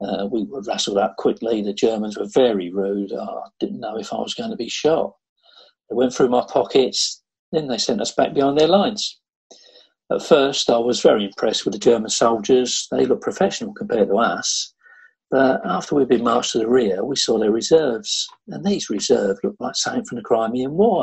[0.00, 1.62] Uh, we were rustled up quickly.
[1.62, 3.12] The Germans were very rude.
[3.12, 5.14] I didn't know if I was going to be shot.
[5.88, 7.22] They went through my pockets.
[7.52, 9.18] Then they sent us back behind their lines.
[10.10, 12.88] At first, I was very impressed with the German soldiers.
[12.90, 14.72] They looked professional compared to us.
[15.30, 18.28] But after we'd been marched to the rear, we saw their reserves.
[18.48, 21.02] And these reserves looked like something from the Crimean War.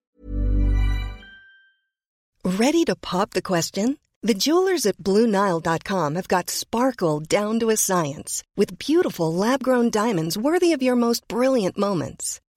[2.44, 3.98] Ready to pop the question?
[4.24, 9.90] The jewelers at BlueNile.com have got sparkle down to a science with beautiful lab grown
[9.90, 12.40] diamonds worthy of your most brilliant moments.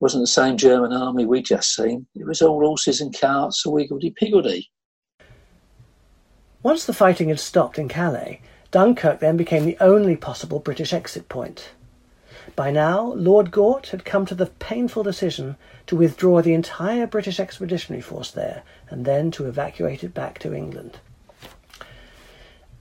[0.00, 2.06] Wasn't the same German army we'd just seen.
[2.14, 4.70] It was all horses and carts, a wiggledy-piggledy.
[6.62, 8.40] Once the fighting had stopped in Calais,
[8.70, 11.70] Dunkirk then became the only possible British exit point.
[12.56, 17.38] By now, Lord Gort had come to the painful decision to withdraw the entire British
[17.38, 20.98] Expeditionary Force there and then to evacuate it back to England.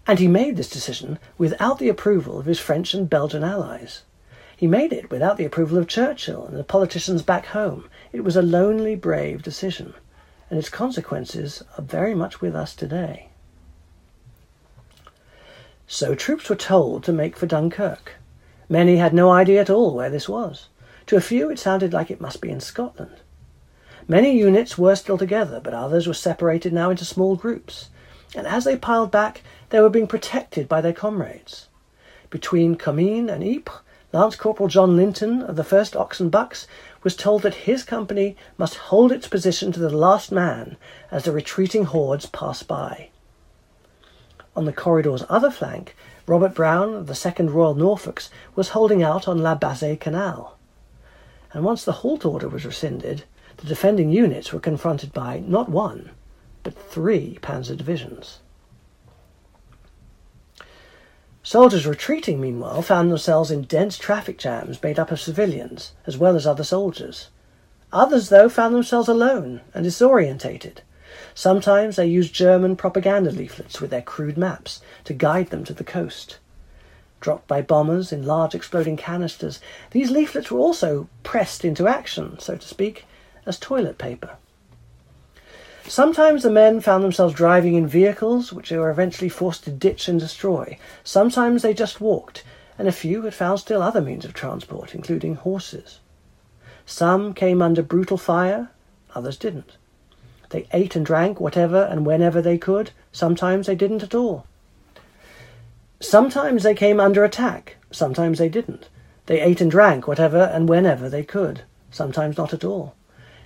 [0.07, 4.03] And he made this decision without the approval of his French and Belgian allies.
[4.59, 7.89] He made it without the approval of Churchill and the politicians back home.
[8.11, 9.93] It was a lonely, brave decision,
[10.49, 13.29] and its consequences are very much with us today.
[15.87, 18.15] So troops were told to make for Dunkirk.
[18.67, 20.67] Many had no idea at all where this was.
[21.05, 23.21] To a few it sounded like it must be in Scotland.
[24.09, 27.91] Many units were still together, but others were separated now into small groups,
[28.35, 31.69] and as they piled back, they were being protected by their comrades.
[32.29, 33.79] Between Comines and Ypres,
[34.11, 36.65] Lance Corporal John Linton of the 1st Oxon Bucks
[37.03, 40.77] was told that his company must hold its position to the last man
[41.11, 43.09] as the retreating hordes passed by.
[44.55, 45.95] On the corridor's other flank,
[46.25, 50.57] Robert Brown of the 2nd Royal Norfolks was holding out on La Bassée Canal.
[51.53, 53.25] And once the halt order was rescinded,
[53.57, 56.09] the defending units were confronted by not one,
[56.63, 58.39] but three panzer divisions.
[61.41, 66.35] Soldiers retreating, meanwhile, found themselves in dense traffic jams made up of civilians as well
[66.35, 67.29] as other soldiers.
[67.93, 70.79] Others, though, found themselves alone and disorientated.
[71.33, 75.83] Sometimes they used German propaganda leaflets with their crude maps to guide them to the
[75.83, 76.39] coast.
[77.21, 79.59] Dropped by bombers in large exploding canisters,
[79.91, 83.05] these leaflets were also pressed into action, so to speak,
[83.45, 84.37] as toilet paper.
[85.89, 90.07] Sometimes the men found themselves driving in vehicles which they were eventually forced to ditch
[90.07, 90.77] and destroy.
[91.03, 92.43] Sometimes they just walked,
[92.77, 95.99] and a few had found still other means of transport, including horses.
[96.85, 98.69] Some came under brutal fire,
[99.15, 99.77] others didn't.
[100.51, 104.45] They ate and drank whatever and whenever they could, sometimes they didn't at all.
[105.99, 108.89] Sometimes they came under attack, sometimes they didn't.
[109.25, 112.93] They ate and drank whatever and whenever they could, sometimes not at all.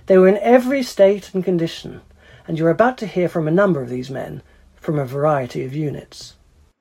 [0.04, 2.02] They were in every state and condition,
[2.46, 4.42] and you're about to hear from a number of these men
[4.74, 6.34] from a variety of units.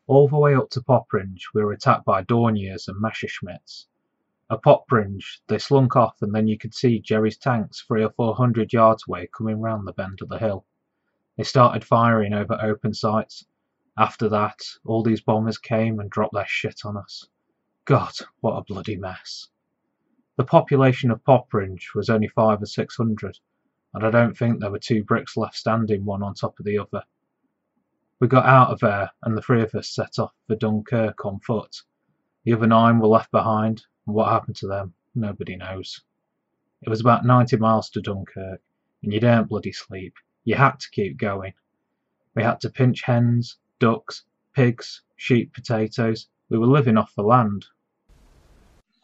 [0.07, 3.85] All the way up to Poperinghe, we were attacked by Dorniers and Messerschmitts.
[4.51, 8.35] At Poperinghe, they slunk off, and then you could see Jerry's tanks three or four
[8.35, 10.65] hundred yards away coming round the bend of the hill.
[11.37, 13.45] They started firing over open sights.
[13.97, 17.25] After that, all these bombers came and dropped their shit on us.
[17.85, 19.47] God, what a bloody mess.
[20.35, 23.39] The population of Poperinghe was only five or six hundred,
[23.93, 26.79] and I don't think there were two bricks left standing one on top of the
[26.79, 27.03] other.
[28.19, 31.39] We got out of there, and the three of us set off for Dunkirk on
[31.39, 31.75] foot.
[32.45, 36.01] The other nine were left behind, and what happened to them, nobody knows.
[36.81, 38.61] It was about ninety miles to Dunkirk,
[39.03, 40.13] and you don't bloody sleep.
[40.43, 41.53] You had to keep going.
[42.35, 44.23] We had to pinch hens, ducks,
[44.53, 46.27] pigs, sheep potatoes.
[46.49, 47.65] We were living off the land.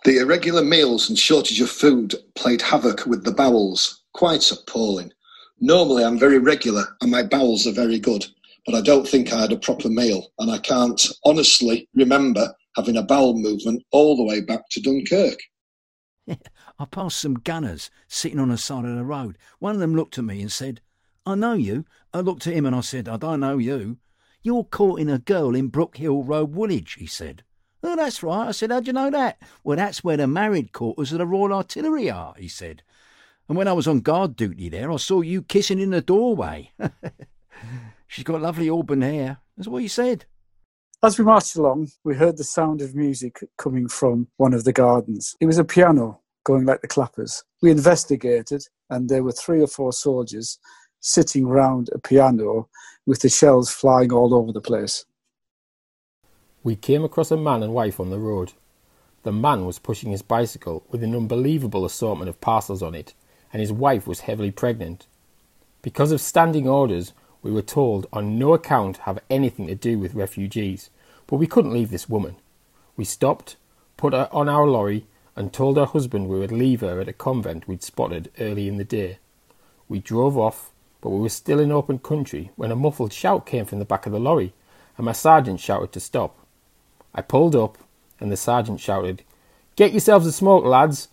[0.05, 3.98] The irregular meals and shortage of food played havoc with the bowels.
[4.13, 5.11] Quite appalling.
[5.59, 8.25] Normally I'm very regular and my bowels are very good,
[8.65, 12.97] but I don't think I had a proper meal, and I can't honestly remember having
[12.97, 15.39] a bowel movement all the way back to Dunkirk.
[16.79, 19.37] I passed some gunners sitting on the side of the road.
[19.59, 20.81] One of them looked at me and said,
[21.25, 21.85] I know you.
[22.13, 23.97] I looked at him and I said, I don't know you.
[24.41, 27.43] You're courting a girl in Brook Hill Road, Woolwich, he said.
[27.83, 28.47] Oh, that's right.
[28.47, 29.41] I said, How'd you know that?
[29.63, 32.83] Well, that's where the married quarters of the Royal Artillery are, he said.
[33.49, 36.71] And when I was on guard duty there, I saw you kissing in the doorway.
[38.07, 39.39] She's got lovely auburn hair.
[39.57, 40.25] That's what he said.
[41.01, 44.73] As we marched along, we heard the sound of music coming from one of the
[44.73, 45.35] gardens.
[45.39, 47.43] It was a piano going like the clappers.
[47.61, 50.59] We investigated, and there were three or four soldiers
[50.99, 52.69] sitting round a piano
[53.05, 55.05] with the shells flying all over the place.
[56.63, 58.53] We came across a man and wife on the road.
[59.23, 63.13] The man was pushing his bicycle with an unbelievable assortment of parcels on it,
[63.51, 65.07] and his wife was heavily pregnant.
[65.81, 70.13] Because of standing orders, we were told on no account have anything to do with
[70.13, 70.89] refugees,
[71.27, 72.35] but we couldn't leave this woman.
[72.97, 73.55] We stopped,
[73.97, 77.13] put her on our lorry, and told her husband we would leave her at a
[77.13, 79.19] convent we'd spotted early in the day.
[79.87, 80.71] We drove off,
[81.01, 84.05] but we were still in open country when a muffled shout came from the back
[84.05, 84.53] of the lorry,
[84.97, 86.37] and my sergeant shouted to stop.
[87.15, 87.77] I pulled up,
[88.19, 89.23] and the sergeant shouted,
[89.77, 91.07] Get yourselves a smoke, lads!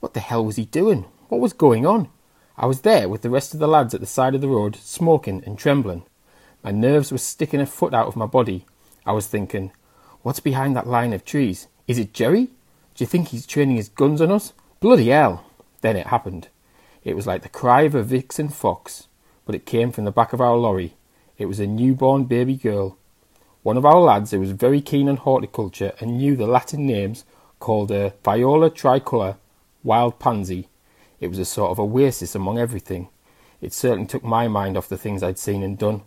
[0.00, 1.04] What the hell was he doing?
[1.28, 2.08] What was going on?
[2.56, 4.76] I was there with the rest of the lads at the side of the road,
[4.76, 6.04] smoking and trembling.
[6.62, 8.64] My nerves were sticking a foot out of my body.
[9.04, 9.72] I was thinking,
[10.22, 11.66] what's behind that line of trees?
[11.88, 12.46] Is it Jerry?
[12.94, 14.52] Do you think he's training his guns on us?
[14.78, 15.44] Bloody hell!
[15.80, 16.46] Then it happened.
[17.02, 19.08] It was like the cry of a vixen fox,
[19.44, 20.94] but it came from the back of our lorry.
[21.38, 22.98] It was a newborn baby girl.
[23.64, 27.24] One of our lads who was very keen on horticulture and knew the Latin names
[27.58, 29.38] called her Viola tricolour,
[29.82, 30.68] wild pansy,
[31.20, 33.08] it was a sort of oasis among everything.
[33.60, 36.02] It certainly took my mind off the things I'd seen and done.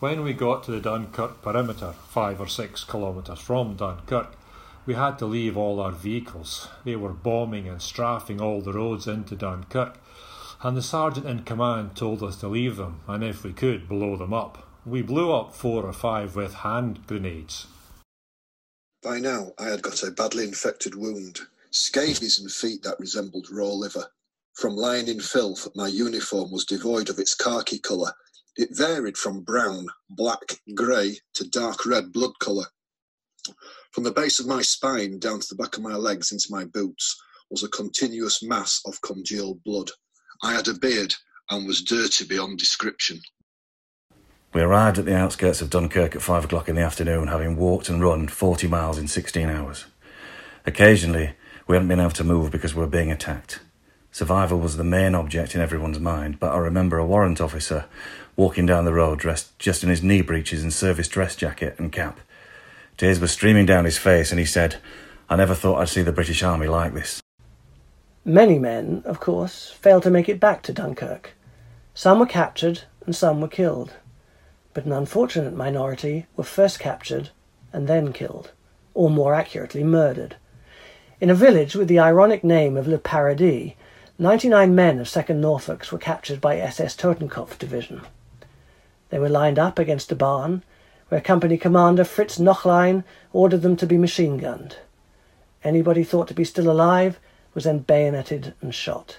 [0.00, 4.36] When we got to the Dunkirk perimeter, five or six kilometres from Dunkirk,
[4.86, 6.68] we had to leave all our vehicles.
[6.84, 9.98] They were bombing and strafing all the roads into Dunkirk,
[10.62, 14.16] and the sergeant in command told us to leave them, and if we could, blow
[14.16, 14.68] them up.
[14.84, 17.66] We blew up four or five with hand grenades.
[19.02, 21.40] By now, I had got a badly infected wound,
[21.74, 24.06] scabies and feet that resembled raw liver.
[24.54, 28.12] From lying in filth, my uniform was devoid of its khaki colour.
[28.56, 32.66] It varied from brown, black, grey to dark red blood colour.
[33.90, 36.64] From the base of my spine down to the back of my legs into my
[36.64, 37.20] boots
[37.50, 39.90] was a continuous mass of congealed blood.
[40.42, 41.14] I had a beard
[41.50, 43.20] and was dirty beyond description.
[44.52, 47.88] We arrived at the outskirts of Dunkirk at five o'clock in the afternoon, having walked
[47.88, 49.86] and run 40 miles in 16 hours.
[50.64, 51.34] Occasionally,
[51.66, 53.60] we hadn't been able to move because we were being attacked.
[54.12, 57.86] Survival was the main object in everyone's mind, but I remember a warrant officer
[58.36, 61.90] walking down the road dressed just in his knee breeches and service dress jacket and
[61.90, 62.20] cap.
[62.96, 64.76] Tears were streaming down his face, and he said,
[65.28, 67.20] I never thought I'd see the British Army like this.
[68.24, 71.32] Many men, of course, failed to make it back to Dunkirk.
[71.92, 73.94] Some were captured and some were killed.
[74.72, 77.30] But an unfortunate minority were first captured
[77.72, 78.52] and then killed,
[78.94, 80.36] or more accurately, murdered.
[81.24, 83.72] In a village with the ironic name of Le Paradis,
[84.18, 88.02] 99 men of 2nd Norfolks were captured by SS Totenkopf Division.
[89.08, 90.62] They were lined up against a barn,
[91.08, 94.76] where company commander Fritz Knochlein ordered them to be machine gunned.
[95.62, 97.18] Anybody thought to be still alive
[97.54, 99.16] was then bayoneted and shot.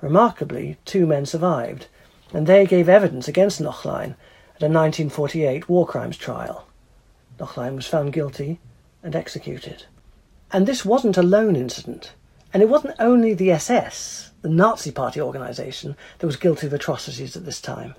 [0.00, 1.86] Remarkably, two men survived,
[2.34, 4.16] and they gave evidence against Knochlein
[4.56, 6.66] at a 1948 war crimes trial.
[7.38, 8.58] Knochlein was found guilty
[9.04, 9.84] and executed.
[10.52, 12.12] And this wasn't a lone incident.
[12.52, 17.36] And it wasn't only the SS, the Nazi Party organisation, that was guilty of atrocities
[17.36, 17.94] at this time.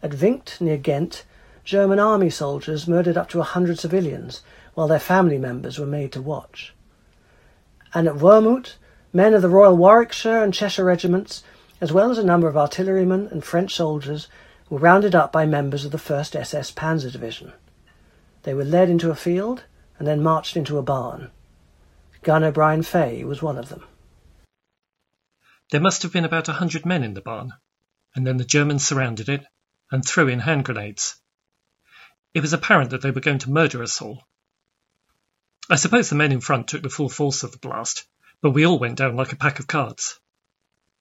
[0.00, 1.24] At Vinkt, near Ghent,
[1.64, 4.42] German army soldiers murdered up to a hundred civilians,
[4.74, 6.72] while their family members were made to watch.
[7.92, 8.74] And at Wormhout,
[9.12, 11.42] men of the Royal Warwickshire and Cheshire regiments,
[11.80, 14.28] as well as a number of artillerymen and French soldiers,
[14.70, 17.52] were rounded up by members of the 1st SS Panzer Division.
[18.44, 19.64] They were led into a field
[19.98, 21.30] and then marched into a barn
[22.24, 23.84] Gunner Brian Fahey was one of them.
[25.70, 27.52] There must have been about a hundred men in the barn,
[28.14, 29.44] and then the Germans surrounded it
[29.90, 31.16] and threw in hand grenades.
[32.32, 34.26] It was apparent that they were going to murder us all.
[35.68, 38.06] I suppose the men in front took the full force of the blast,
[38.40, 40.18] but we all went down like a pack of cards.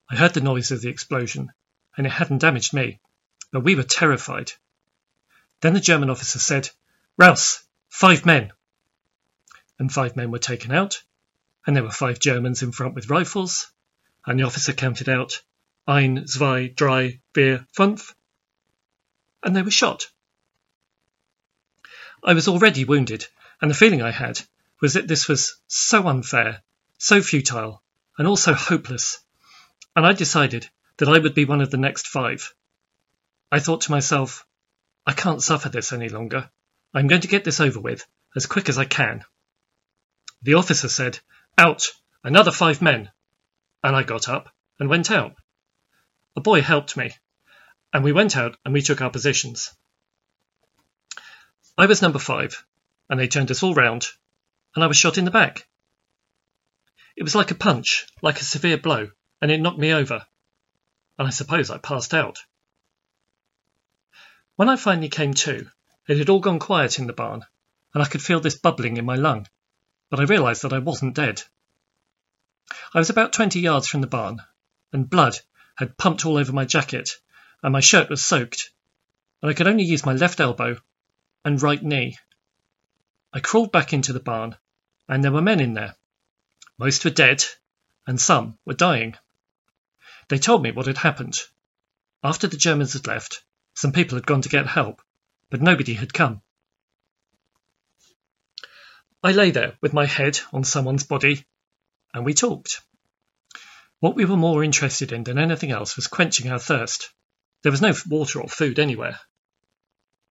[0.09, 1.53] I heard the noise of the explosion,
[1.95, 2.99] and it hadn't damaged me,
[3.49, 4.51] but we were terrified.
[5.61, 6.69] Then the German officer said,
[7.17, 8.51] Raus, five men.
[9.79, 11.01] And five men were taken out,
[11.65, 13.71] and there were five Germans in front with rifles,
[14.25, 15.41] and the officer counted out
[15.87, 18.13] ein, zwei, drei, vier, fünf,
[19.43, 20.07] and they were shot.
[22.23, 23.27] I was already wounded,
[23.61, 24.41] and the feeling I had
[24.81, 26.61] was that this was so unfair,
[26.97, 27.83] so futile,
[28.17, 29.19] and also hopeless,
[29.95, 32.53] and I decided that I would be one of the next five.
[33.51, 34.45] I thought to myself,
[35.05, 36.49] I can't suffer this any longer.
[36.93, 38.05] I'm going to get this over with
[38.35, 39.25] as quick as I can.
[40.43, 41.19] The officer said,
[41.57, 41.91] Out!
[42.23, 43.11] Another five men!
[43.83, 45.35] And I got up and went out.
[46.35, 47.15] A boy helped me,
[47.93, 49.71] and we went out and we took our positions.
[51.77, 52.65] I was number five,
[53.09, 54.07] and they turned us all round,
[54.73, 55.67] and I was shot in the back.
[57.15, 60.25] It was like a punch, like a severe blow, and it knocked me over,
[61.19, 62.39] and I suppose I passed out.
[64.55, 65.69] When I finally came to,
[66.07, 67.45] it had all gone quiet in the barn,
[67.93, 69.47] and I could feel this bubbling in my lung,
[70.13, 71.41] but I realised that I wasn't dead.
[72.93, 74.43] I was about twenty yards from the barn,
[74.91, 75.39] and blood
[75.75, 77.09] had pumped all over my jacket,
[77.63, 78.69] and my shirt was soaked,
[79.41, 80.77] and I could only use my left elbow
[81.43, 82.19] and right knee.
[83.33, 84.55] I crawled back into the barn,
[85.09, 85.95] and there were men in there.
[86.77, 87.43] Most were dead,
[88.05, 89.15] and some were dying.
[90.27, 91.39] They told me what had happened.
[92.23, 93.43] After the Germans had left,
[93.73, 95.01] some people had gone to get help,
[95.49, 96.42] but nobody had come.
[99.25, 101.45] I lay there with my head on someone's body,
[102.13, 102.81] and we talked.
[104.01, 107.09] What we were more interested in than anything else was quenching our thirst.
[107.61, 109.17] There was no water or food anywhere.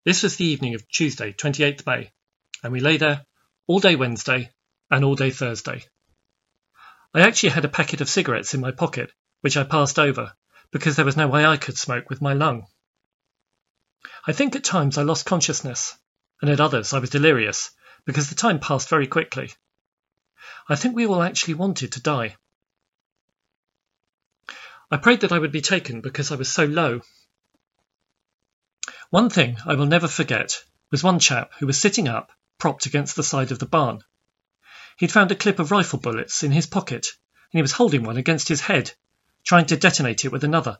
[0.04, 2.12] This was the evening of Tuesday, 28th May,
[2.62, 3.24] and we lay there
[3.66, 4.50] all day Wednesday
[4.90, 5.86] and all day Thursday.
[7.14, 10.34] I actually had a packet of cigarettes in my pocket, which I passed over,
[10.70, 12.66] because there was no way I could smoke with my lung.
[14.26, 15.96] I think at times I lost consciousness,
[16.42, 17.70] and at others I was delirious,
[18.04, 19.52] because the time passed very quickly.
[20.68, 22.36] I think we all actually wanted to die.
[24.90, 27.00] I prayed that I would be taken because I was so low.
[29.10, 33.16] One thing I will never forget was one chap who was sitting up, propped against
[33.16, 34.02] the side of the barn.
[34.98, 37.06] He'd found a clip of rifle bullets in his pocket,
[37.52, 38.92] and he was holding one against his head,
[39.44, 40.78] trying to detonate it with another.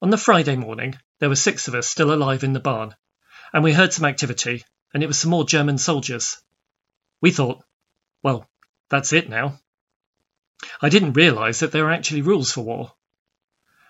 [0.00, 2.94] On the Friday morning, there were six of us still alive in the barn,
[3.54, 6.38] and we heard some activity, and it was some more German soldiers.
[7.20, 7.64] We thought,
[8.20, 8.50] well,
[8.90, 9.60] that's it now.
[10.82, 12.92] I didn't realise that there were actually rules for war.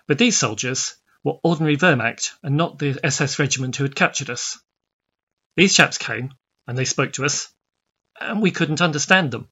[0.06, 4.58] But these soldiers were ordinary Wehrmacht and not the SS regiment who had captured us.
[5.56, 6.34] These chaps came,
[6.66, 7.48] and they spoke to us,
[8.20, 9.48] and we couldn't understand them.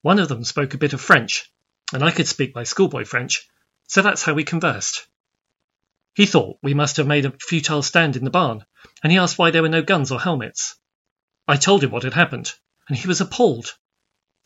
[0.00, 1.48] One of them spoke a bit of French,
[1.92, 3.48] and I could speak my schoolboy French,
[3.86, 5.06] so that's how we conversed.
[6.14, 8.66] He thought we must have made a futile stand in the barn,
[9.02, 10.76] and he asked why there were no guns or helmets.
[11.48, 12.52] I told him what had happened,
[12.88, 13.74] and he was appalled.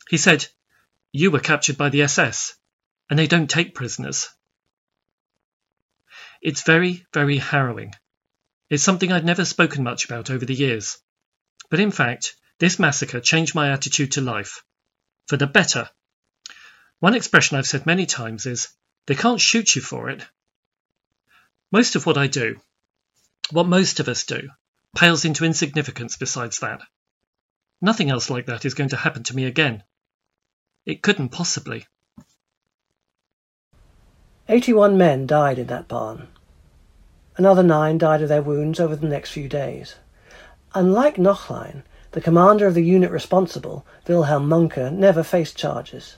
[0.09, 0.47] He said
[1.11, 2.55] you were captured by the SS,
[3.09, 4.29] and they don't take prisoners.
[6.41, 7.93] It's very, very harrowing.
[8.69, 10.97] It's something I'd never spoken much about over the years.
[11.69, 14.63] But in fact, this massacre changed my attitude to life.
[15.27, 15.89] For the better.
[16.99, 18.69] One expression I've said many times is,
[19.05, 20.25] they can't shoot you for it.
[21.71, 22.55] Most of what I do,
[23.51, 24.49] what most of us do,
[24.95, 26.81] pales into insignificance besides that.
[27.81, 29.83] Nothing else like that is going to happen to me again.
[30.85, 31.85] It couldn't possibly.
[34.47, 36.29] 81 men died in that barn.
[37.35, 39.95] Another nine died of their wounds over the next few days.
[40.73, 46.15] Unlike Knochlein, the commander of the unit responsible, Wilhelm Mohnke, never faced charges.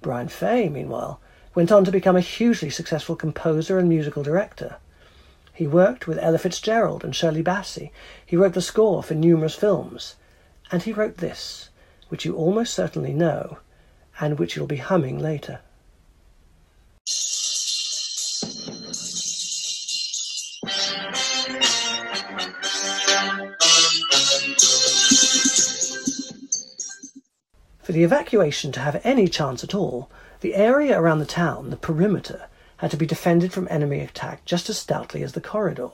[0.00, 1.20] Brian Fahey, meanwhile,
[1.54, 4.76] went on to become a hugely successful composer and musical director.
[5.52, 7.90] He worked with Ella Fitzgerald and Shirley Bassey.
[8.24, 10.16] He wrote the score for numerous films.
[10.70, 11.68] And he wrote this
[12.08, 13.56] which you almost certainly know,
[14.20, 15.60] and which you'll be humming later.
[27.82, 30.10] For the evacuation to have any chance at all,
[30.42, 32.46] the area around the town, the perimeter,
[32.78, 35.90] had to be defended from enemy attack just as stoutly as the corridor.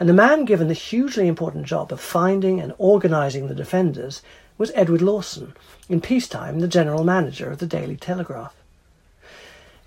[0.00, 4.22] And the man given the hugely important job of finding and organizing the defenders
[4.56, 5.54] was Edward Lawson,
[5.88, 8.54] in peacetime the general manager of the Daily Telegraph.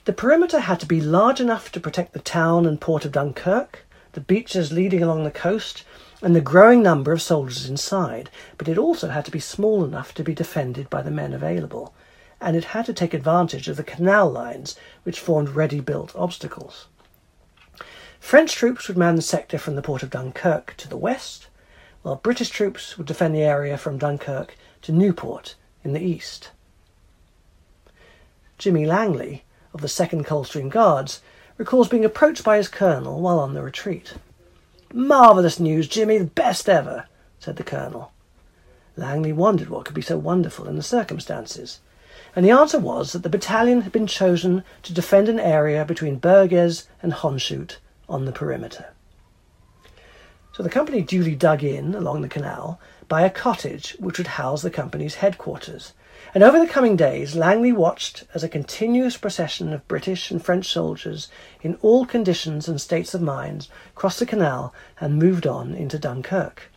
[0.06, 3.86] The perimeter had to be large enough to protect the town and port of Dunkirk,
[4.14, 5.84] the beaches leading along the coast,
[6.22, 10.14] and the growing number of soldiers inside, but it also had to be small enough
[10.14, 11.94] to be defended by the men available,
[12.40, 16.88] and it had to take advantage of the canal lines which formed ready built obstacles.
[18.20, 21.48] French troops would man the sector from the port of Dunkirk to the west,
[22.02, 26.52] while British troops would defend the area from Dunkirk to Newport in the east.
[28.58, 29.44] Jimmy Langley,
[29.74, 31.22] of the 2nd Coldstream Guards,
[31.58, 34.14] recalls being approached by his colonel while on the retreat.
[34.94, 37.06] Marvellous news, Jimmy, the best ever,
[37.40, 38.12] said the colonel.
[38.96, 41.80] Langley wondered what could be so wonderful in the circumstances,
[42.38, 46.20] and the answer was that the battalion had been chosen to defend an area between
[46.20, 47.78] Bergues and Hondschoote
[48.08, 48.94] on the perimeter.
[50.54, 54.62] So the company duly dug in along the canal by a cottage which would house
[54.62, 55.94] the company's headquarters,
[56.36, 60.68] and over the coming days, Langley watched as a continuous procession of British and French
[60.68, 61.30] soldiers
[61.64, 66.72] in all conditions and states of mind crossed the canal and moved on into Dunkirk.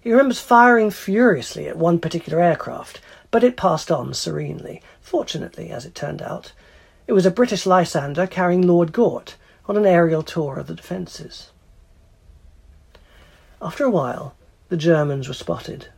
[0.00, 3.00] He remembers firing furiously at one particular aircraft,
[3.36, 6.52] but it passed on serenely, fortunately, as it turned out.
[7.06, 9.36] It was a British Lysander carrying Lord Gort
[9.66, 11.50] on an aerial tour of the defences.
[13.60, 14.34] After a while,
[14.70, 15.88] the Germans were spotted.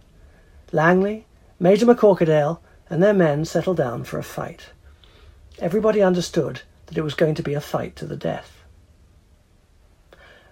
[0.73, 1.27] Langley,
[1.61, 2.59] Major McCorquodale
[2.91, 4.71] and their men settled down for a fight.
[5.61, 8.65] Everybody understood that it was going to be a fight to the death.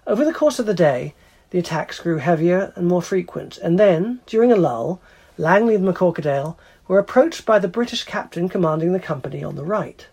[0.07, 1.15] Over the course of the day,
[1.49, 5.01] the attacks grew heavier and more frequent, and then, during a lull,
[5.39, 6.55] Langley and McCorquodale
[6.87, 10.07] were approached by the British captain commanding the company on the right.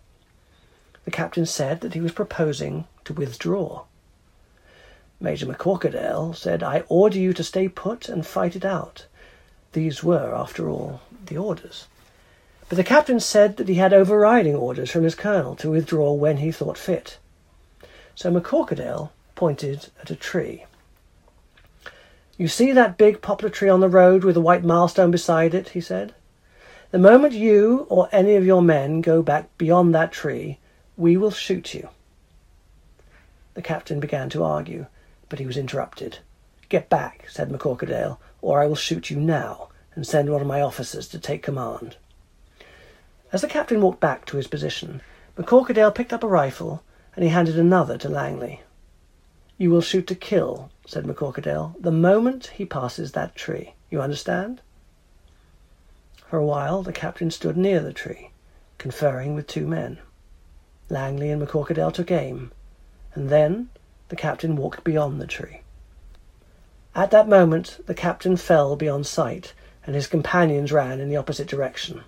[1.05, 3.85] The captain said that he was proposing to withdraw.
[5.21, 9.07] Major McCorquodale said, I order you to stay put and fight it out.
[9.73, 11.87] These were, after all, the orders.
[12.69, 16.39] But the captain said that he had overriding orders from his colonel to withdraw when
[16.39, 17.19] he thought fit.
[18.15, 20.65] So McCorquodale pointed at a tree.
[22.37, 25.71] You see that big poplar tree on the road with a white milestone beside it,
[25.71, 26.15] he said.
[26.95, 30.61] The moment you or any of your men go back beyond that tree,
[30.97, 31.89] we will shoot you.
[33.55, 34.87] The captain began to argue,
[35.29, 36.19] but he was interrupted.
[36.69, 40.61] Get back, said McCorquodale, or I will shoot you now and send one of my
[40.61, 41.97] officers to take command.
[43.33, 45.01] As the captain walked back to his position,
[45.37, 46.85] McCorquodale picked up a rifle
[47.17, 48.63] and he handed another to Langley.
[49.59, 53.75] You will shoot to kill, said McCorquodale, the moment he passes that tree.
[53.91, 54.61] You understand?
[56.35, 58.33] For a while the captain stood near the tree,
[58.77, 60.01] conferring with two men.
[60.91, 62.51] Langley and McCorquodale took aim,
[63.15, 63.69] and then
[64.09, 65.61] the captain walked beyond the tree.
[66.93, 69.55] At that moment, the captain fell beyond sight,
[69.87, 72.03] and his companions ran in the opposite direction.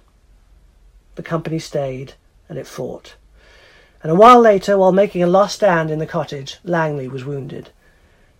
[1.15, 2.15] The company stayed,
[2.49, 3.15] and it fought.
[4.03, 7.71] And a while later, while making a last stand in the cottage, Langley was wounded.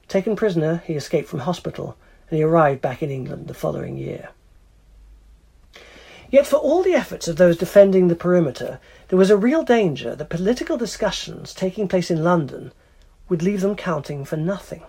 [0.09, 1.97] Taken prisoner, he escaped from hospital,
[2.29, 4.31] and he arrived back in England the following year.
[6.31, 10.17] Yet, for all the efforts of those defending the perimeter, there was a real danger
[10.17, 12.73] that political discussions taking place in London
[13.29, 14.83] would leave them counting for nothing.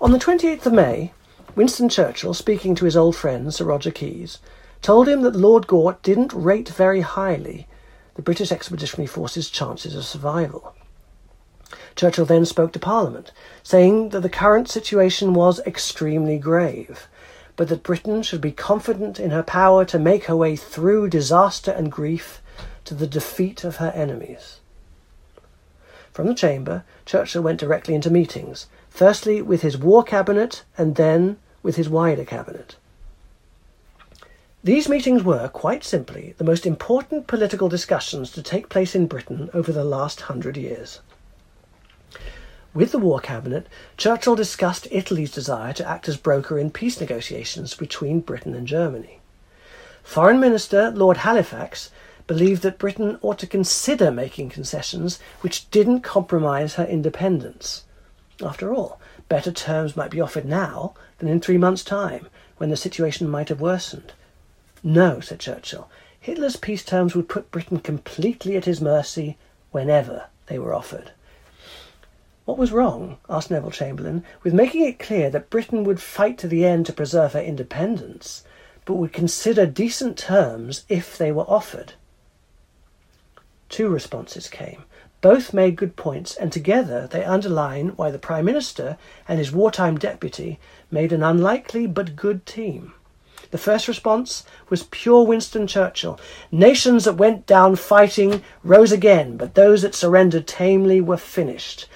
[0.00, 1.12] On the 28th of May,
[1.54, 4.38] Winston Churchill, speaking to his old friend Sir Roger Keyes,
[4.80, 7.68] told him that Lord Gort didn't rate very highly
[8.14, 10.74] the British Expeditionary Force's chances of survival.
[11.94, 17.08] Churchill then spoke to Parliament, saying that the current situation was extremely grave,
[17.56, 21.70] but that Britain should be confident in her power to make her way through disaster
[21.70, 22.40] and grief
[22.84, 24.60] to the defeat of her enemies.
[26.12, 31.38] From the chamber, Churchill went directly into meetings, firstly with his war cabinet and then
[31.62, 32.76] with his wider cabinet.
[34.64, 39.50] These meetings were, quite simply, the most important political discussions to take place in Britain
[39.52, 41.00] over the last hundred years.
[42.74, 43.66] With the War Cabinet,
[43.98, 49.20] Churchill discussed Italy's desire to act as broker in peace negotiations between Britain and Germany.
[50.02, 51.90] Foreign Minister Lord Halifax
[52.26, 57.84] believed that Britain ought to consider making concessions which didn't compromise her independence.
[58.42, 62.76] After all, better terms might be offered now than in three months' time, when the
[62.76, 64.14] situation might have worsened.
[64.82, 69.36] No, said Churchill, Hitler's peace terms would put Britain completely at his mercy
[69.72, 71.10] whenever they were offered.
[72.44, 76.48] What was wrong, asked Neville Chamberlain, with making it clear that Britain would fight to
[76.48, 78.42] the end to preserve her independence,
[78.84, 81.92] but would consider decent terms if they were offered?
[83.68, 84.82] Two responses came.
[85.20, 88.98] Both made good points, and together they underline why the Prime Minister
[89.28, 90.58] and his wartime deputy
[90.90, 92.92] made an unlikely but good team.
[93.52, 96.18] The first response was pure Winston Churchill.
[96.50, 101.86] Nations that went down fighting rose again, but those that surrendered tamely were finished.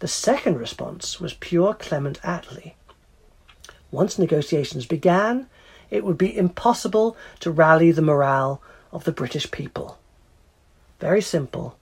[0.00, 2.74] The second response was pure Clement Attlee.
[3.90, 5.48] Once negotiations began,
[5.90, 8.60] it would be impossible to rally the morale
[8.92, 9.98] of the British people.
[11.00, 11.78] Very simple,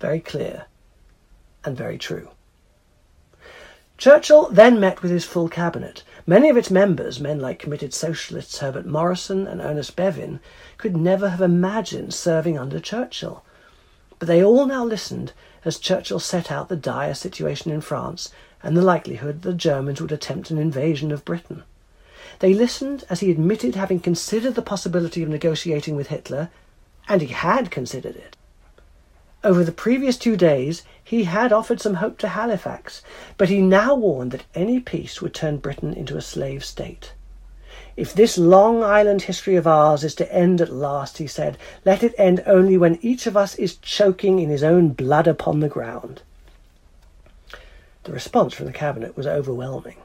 [0.00, 0.66] very clear,
[1.64, 2.30] and very true.
[3.96, 6.04] Churchill then met with his full cabinet.
[6.24, 10.38] Many of its members, men like committed socialists Herbert Morrison and Ernest Bevin,
[10.76, 13.44] could never have imagined serving under Churchill.
[14.18, 15.32] But they all now listened
[15.64, 18.30] as Churchill set out the dire situation in France
[18.62, 21.62] and the likelihood that the Germans would attempt an invasion of Britain.
[22.40, 26.50] They listened as he admitted having considered the possibility of negotiating with Hitler,
[27.08, 28.36] and he had considered it.
[29.44, 33.02] Over the previous two days, he had offered some hope to Halifax,
[33.36, 37.12] but he now warned that any peace would turn Britain into a slave state.
[37.98, 42.04] If this long island history of ours is to end at last, he said, let
[42.04, 45.68] it end only when each of us is choking in his own blood upon the
[45.68, 46.22] ground.
[48.04, 49.96] The response from the Cabinet was overwhelming.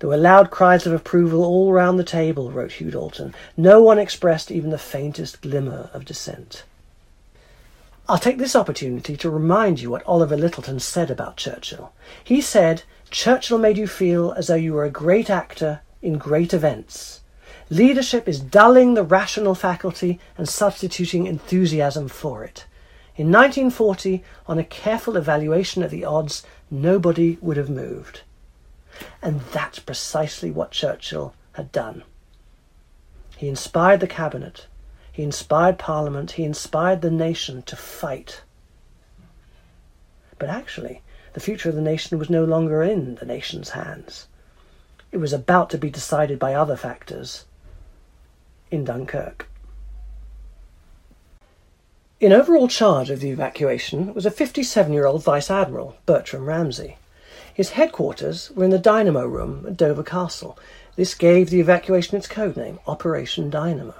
[0.00, 3.34] There were loud cries of approval all round the table, wrote Hugh Dalton.
[3.56, 6.64] No one expressed even the faintest glimmer of dissent.
[8.06, 11.94] I'll take this opportunity to remind you what Oliver Lyttelton said about Churchill.
[12.22, 16.52] He said, Churchill made you feel as though you were a great actor in great
[16.52, 17.19] events.
[17.72, 22.66] Leadership is dulling the rational faculty and substituting enthusiasm for it.
[23.14, 28.22] In 1940, on a careful evaluation of the odds, nobody would have moved.
[29.22, 32.02] And that's precisely what Churchill had done.
[33.36, 34.66] He inspired the cabinet,
[35.12, 38.42] he inspired Parliament, he inspired the nation to fight.
[40.40, 41.02] But actually,
[41.34, 44.26] the future of the nation was no longer in the nation's hands.
[45.12, 47.44] It was about to be decided by other factors
[48.70, 49.48] in Dunkirk.
[52.20, 56.98] In overall charge of the evacuation was a 57 year old Vice Admiral, Bertram Ramsay.
[57.54, 60.58] His headquarters were in the Dynamo Room at Dover Castle.
[60.96, 63.94] This gave the evacuation its code name, Operation Dynamo.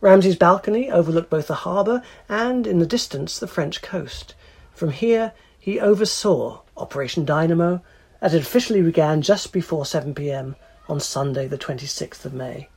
[0.00, 4.34] Ramsay's balcony overlooked both the harbour and, in the distance, the French coast.
[4.74, 7.82] From here, he oversaw Operation Dynamo
[8.20, 10.54] as it officially began just before 7 pm
[10.88, 12.68] on Sunday, the 26th of May.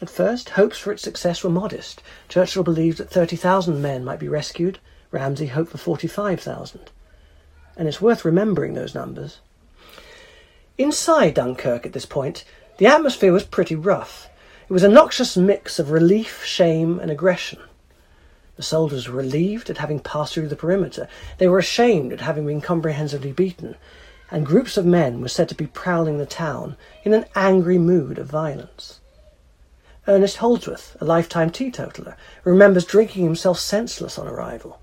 [0.00, 2.02] At first, hopes for its success were modest.
[2.28, 4.78] Churchill believed that 30,000 men might be rescued.
[5.10, 6.92] Ramsay hoped for 45,000.
[7.76, 9.40] And it's worth remembering those numbers.
[10.76, 12.44] Inside Dunkirk at this point,
[12.76, 14.28] the atmosphere was pretty rough.
[14.68, 17.58] It was a noxious mix of relief, shame, and aggression.
[18.54, 21.08] The soldiers were relieved at having passed through the perimeter.
[21.38, 23.74] They were ashamed at having been comprehensively beaten,
[24.30, 28.18] and groups of men were said to be prowling the town in an angry mood
[28.18, 29.00] of violence.
[30.08, 34.80] Ernest Holdsworth, a lifetime teetotaler, remembers drinking himself senseless on arrival.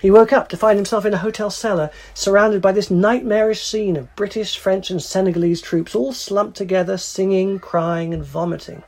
[0.00, 3.96] He woke up to find himself in a hotel cellar, surrounded by this nightmarish scene
[3.96, 8.82] of British, French, and Senegalese troops all slumped together, singing, crying, and vomiting.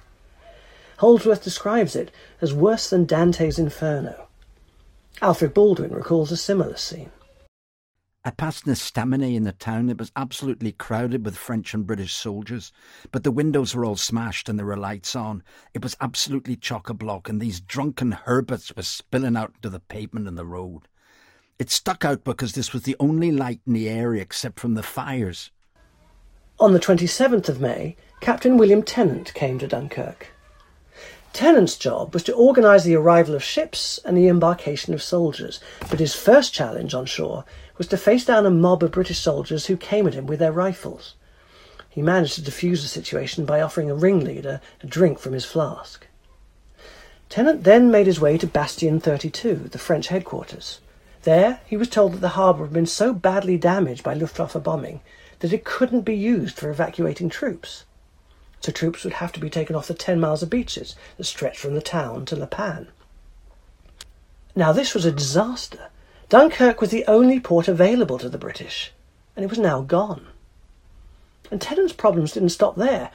[0.99, 2.11] Holdsworth describes it
[2.41, 4.27] as worse than Dante's Inferno.
[5.23, 7.11] Alfred Baldwin recalls a similar scene.
[8.29, 9.89] I passed an estaminet in the town.
[9.89, 12.73] It was absolutely crowded with French and British soldiers,
[13.11, 15.43] but the windows were all smashed and there were lights on.
[15.73, 19.81] It was absolutely chock a block, and these drunken herberts were spilling out into the
[19.81, 20.89] pavement and the road.
[21.59, 24.83] It stuck out because this was the only light in the area except from the
[24.83, 25.51] fires.
[26.61, 30.35] On the 27th of May, Captain William Tennant came to Dunkirk.
[31.33, 36.01] Tennant's job was to organise the arrival of ships and the embarkation of soldiers, but
[36.01, 37.45] his first challenge on shore
[37.79, 40.53] was to face down a mob of British soldiers who came at him with their
[40.53, 41.15] rifles.
[41.89, 46.07] He managed to defuse the situation by offering a ringleader a drink from his flask.
[47.29, 50.81] Tennant then made his way to Bastion 32, the French headquarters.
[51.23, 55.01] There, he was told that the harbour had been so badly damaged by Luftwaffe bombing
[55.39, 57.85] that it couldn't be used for evacuating troops
[58.61, 61.59] so troops would have to be taken off the 10 miles of beaches that stretched
[61.59, 62.89] from the town to La Panne.
[64.57, 65.89] Now, this was a disaster.
[66.29, 68.93] Dunkirk was the only port available to the British,
[69.35, 70.27] and it was now gone.
[71.51, 73.11] And Tennant's problems didn't stop there.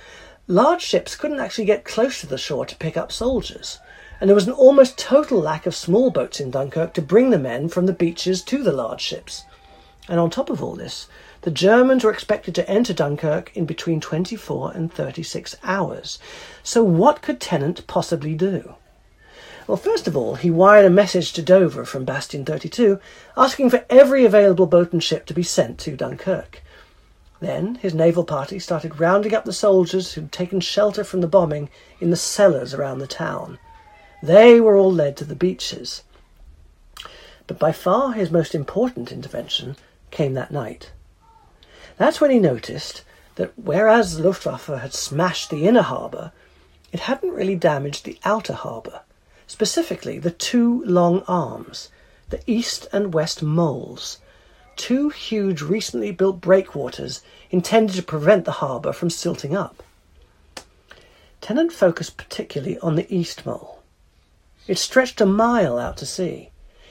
[0.47, 3.77] Large ships couldn't actually get close to the shore to pick up soldiers,
[4.19, 7.37] and there was an almost total lack of small boats in Dunkirk to bring the
[7.37, 9.43] men from the beaches to the large ships.
[10.09, 11.07] And on top of all this,
[11.41, 16.17] the Germans were expected to enter Dunkirk in between 24 and 36 hours.
[16.63, 18.73] So, what could Tennant possibly do?
[19.65, 22.99] Well, first of all, he wired a message to Dover from Bastion 32
[23.37, 26.61] asking for every available boat and ship to be sent to Dunkirk.
[27.39, 31.69] Then his naval party started rounding up the soldiers who'd taken shelter from the bombing
[32.01, 33.57] in the cellars around the town.
[34.21, 36.03] They were all led to the beaches.
[37.47, 39.77] But by far his most important intervention
[40.11, 40.91] came that night.
[41.97, 43.03] That's when he noticed
[43.35, 46.33] that whereas the Luftwaffe had smashed the inner harbour,
[46.91, 49.01] it hadn't really damaged the outer harbour,
[49.53, 51.89] specifically the two long arms,
[52.31, 54.17] the east and west moles,
[54.75, 57.21] two huge recently built breakwaters
[57.51, 59.83] intended to prevent the harbour from silting up.
[61.39, 63.83] Tennant focused particularly on the east mole.
[64.65, 66.49] It stretched a mile out to sea.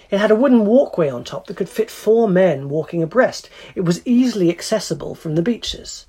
[0.09, 3.51] It had a wooden walkway on top that could fit four men walking abreast.
[3.75, 6.07] It was easily accessible from the beaches.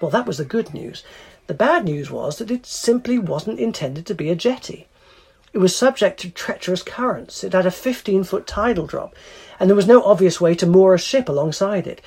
[0.00, 1.04] Well, that was the good news.
[1.46, 4.88] The bad news was that it simply wasn't intended to be a jetty.
[5.54, 7.44] It was subject to treacherous currents.
[7.44, 9.14] It had a 15 foot tidal drop,
[9.60, 12.02] and there was no obvious way to moor a ship alongside it.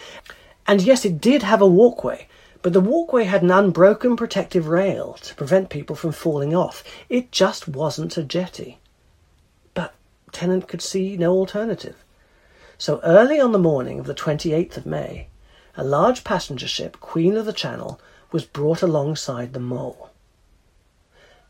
[0.68, 2.28] And yes, it did have a walkway,
[2.62, 6.84] but the walkway had an unbroken protective rail to prevent people from falling off.
[7.08, 8.80] It just wasn't a jetty.
[9.74, 9.96] But
[10.34, 12.04] Tennant could see no alternative.
[12.78, 15.30] So early on the morning of the 28th of May,
[15.78, 20.10] a large passenger ship, Queen of the Channel, was brought alongside the mole.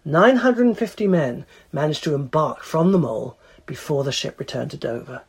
[0.07, 5.23] 950 men managed to embark from the mole before the ship returned to Dover.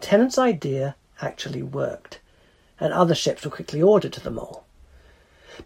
[0.00, 2.18] Tennant's idea actually worked,
[2.80, 4.64] and other ships were quickly ordered to the mole.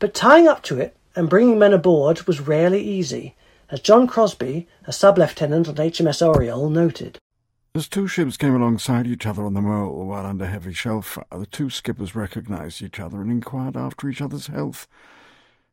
[0.00, 3.36] But tying up to it and bringing men aboard was rarely easy,
[3.70, 7.18] as John Crosby, a sub-lieutenant on HMS Oriole, noted.
[7.76, 11.24] As two ships came alongside each other on the Mole while under heavy shell fire,
[11.30, 14.88] the two skippers recognised each other and inquired after each other's health.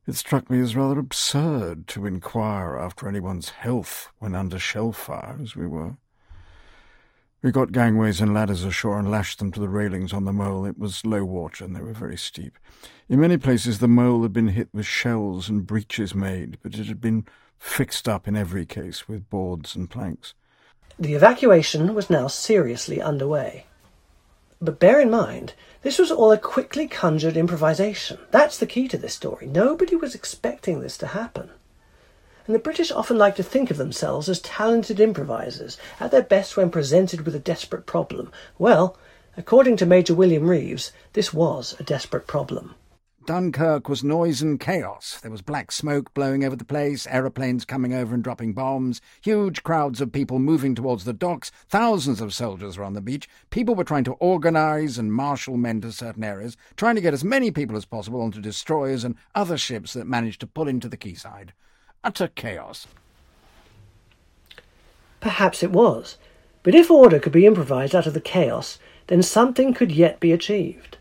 [0.05, 5.37] It struck me as rather absurd to inquire after anyone's health when under shell fire,
[5.41, 5.95] as we were.
[7.41, 10.65] We got gangways and ladders ashore and lashed them to the railings on the mole.
[10.65, 12.57] It was low water and they were very steep.
[13.09, 16.87] In many places the mole had been hit with shells and breaches made, but it
[16.87, 17.25] had been
[17.57, 20.33] fixed up in every case with boards and planks.
[20.99, 23.65] The evacuation was now seriously underway.
[24.63, 28.17] But bear in mind, this was all a quickly conjured improvisation.
[28.31, 29.45] That's the key to this story.
[29.45, 31.49] Nobody was expecting this to happen.
[32.45, 36.55] And the British often like to think of themselves as talented improvisers, at their best
[36.55, 38.31] when presented with a desperate problem.
[38.57, 38.97] Well,
[39.35, 42.75] according to Major William Reeves, this was a desperate problem.
[43.25, 45.17] Dunkirk was noise and chaos.
[45.21, 49.63] There was black smoke blowing over the place, aeroplanes coming over and dropping bombs, huge
[49.63, 53.29] crowds of people moving towards the docks, thousands of soldiers were on the beach.
[53.49, 57.23] People were trying to organise and marshal men to certain areas, trying to get as
[57.23, 60.97] many people as possible onto destroyers and other ships that managed to pull into the
[60.97, 61.53] quayside.
[62.03, 62.87] Utter chaos.
[65.21, 66.17] Perhaps it was.
[66.61, 70.33] But if order could be improvised out of the chaos, then something could yet be
[70.33, 70.97] achieved.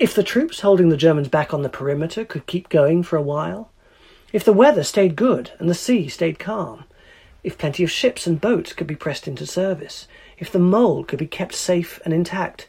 [0.00, 3.22] If the troops holding the Germans back on the perimeter could keep going for a
[3.22, 3.70] while,
[4.32, 6.84] if the weather stayed good and the sea stayed calm,
[7.44, 10.08] if plenty of ships and boats could be pressed into service,
[10.38, 12.66] if the mole could be kept safe and intact,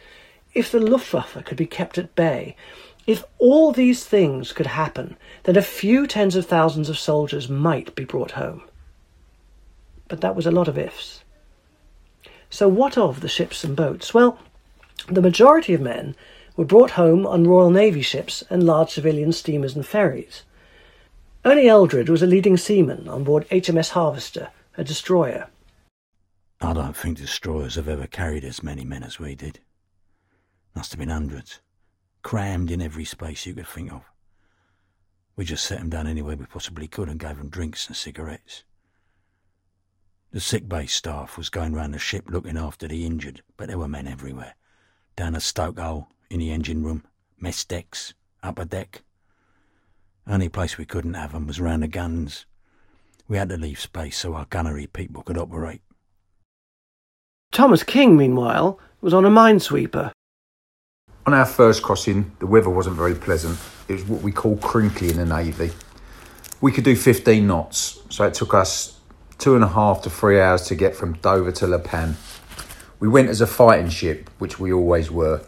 [0.53, 2.57] if the Luftwaffe could be kept at bay,
[3.07, 7.95] if all these things could happen, then a few tens of thousands of soldiers might
[7.95, 8.63] be brought home.
[10.09, 11.23] But that was a lot of ifs.
[12.49, 14.13] So, what of the ships and boats?
[14.13, 14.37] Well,
[15.07, 16.13] the majority of men
[16.55, 20.43] were brought home on Royal Navy ships and large civilian steamers and ferries.
[21.43, 25.47] Ernie Eldred was a leading seaman on board HMS Harvester, a destroyer.
[26.59, 29.59] I don't think destroyers have ever carried as many men as we did.
[30.75, 31.59] Must have been hundreds,
[32.21, 34.03] crammed in every space you could think of.
[35.35, 38.63] We just set 'em down anywhere we possibly could and gave 'em drinks and cigarettes.
[40.31, 43.79] The sick bay staff was going round the ship looking after the injured, but there
[43.79, 44.55] were men everywhere.
[45.15, 47.03] Down a stokehole, in the engine room,
[47.39, 49.03] mess decks, upper deck.
[50.25, 52.45] Only place we couldn't have 'em was round the guns.
[53.27, 55.81] We had to leave space so our gunnery people could operate.
[57.51, 60.11] Thomas King, meanwhile, was on a minesweeper.
[61.25, 63.59] On our first crossing, the weather wasn't very pleasant.
[63.89, 65.71] It was what we call crinkly in the Navy.
[66.61, 68.99] We could do 15 knots, so it took us
[69.37, 72.15] two and a half to three hours to get from Dover to La Panne.
[72.99, 75.41] We went as a fighting ship, which we always were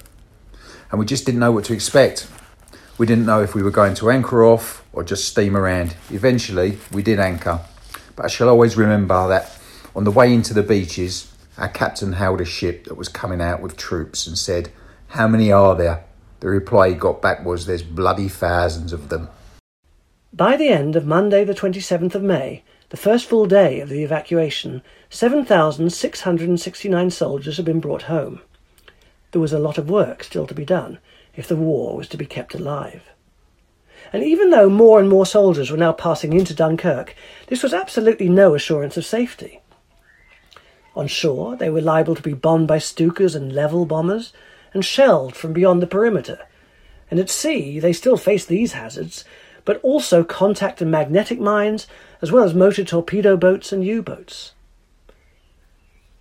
[0.93, 2.27] and we just didn't know what to expect.
[2.99, 5.95] We didn't know if we were going to anchor off or just steam around.
[6.11, 7.61] Eventually, we did anchor,
[8.15, 9.57] but I shall always remember that
[9.95, 13.59] on the way into the beaches, our captain hailed a ship that was coming out
[13.59, 14.71] with troops and said,
[15.07, 16.05] How many are there?
[16.41, 19.29] The reply he got back was, There's bloody thousands of them.
[20.31, 24.03] By the end of Monday, the 27th of May, the first full day of the
[24.03, 28.41] evacuation, 7,669 soldiers had been brought home.
[29.33, 30.99] There was a lot of work still to be done.
[31.35, 33.01] if the war was to be kept alive.
[34.11, 37.15] And even though more and more soldiers were now passing into Dunkirk,
[37.47, 39.61] this was absolutely no assurance of safety.
[40.95, 44.33] On shore, they were liable to be bombed by Stukas and level bombers,
[44.73, 46.39] and shelled from beyond the perimeter.
[47.09, 49.25] And at sea, they still faced these hazards,
[49.65, 51.87] but also contact and magnetic mines,
[52.21, 54.53] as well as motor torpedo boats and U boats.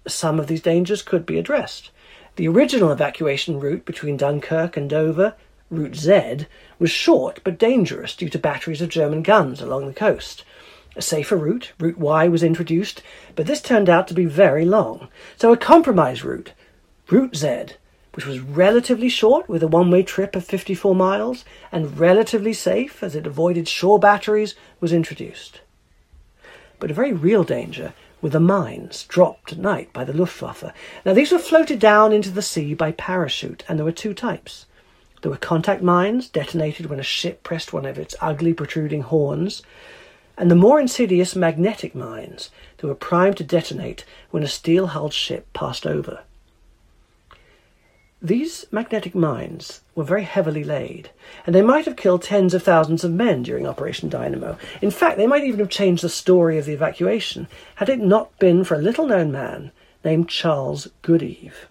[0.06, 1.90] Some of these dangers could be addressed.
[2.36, 5.34] The original evacuation route between Dunkirk and Dover,
[5.70, 6.46] Route Z,
[6.78, 10.42] was short but dangerous due to batteries of German guns along the coast.
[10.96, 13.02] A safer route, Route Y, was introduced,
[13.36, 15.08] but this turned out to be very long.
[15.36, 16.52] So a compromise route,
[17.10, 17.76] Route Z,
[18.14, 23.02] which was relatively short with a one way trip of 54 miles and relatively safe
[23.02, 25.60] as it avoided shore batteries, was introduced.
[26.78, 27.92] But a very real danger
[28.22, 30.72] were the mines dropped at night by the Luftwaffe.
[31.04, 34.66] Now, these were floated down into the sea by parachute, and there were two types.
[35.20, 39.62] There were contact mines, detonated when a ship pressed one of its ugly protruding horns,
[40.38, 45.12] and the more insidious magnetic mines that were primed to detonate when a steel hulled
[45.12, 46.22] ship passed over.
[48.24, 51.10] These magnetic mines were very heavily laid,
[51.44, 54.56] and they might have killed tens of thousands of men during Operation Dynamo.
[54.80, 58.38] In fact, they might even have changed the story of the evacuation had it not
[58.38, 59.72] been for a little known man
[60.04, 61.66] named Charles Goodeve.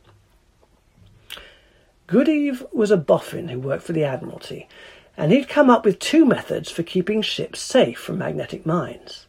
[2.07, 4.68] Goodeve was a boffin who worked for the Admiralty,
[5.15, 9.26] and he'd come up with two methods for keeping ships safe from magnetic mines.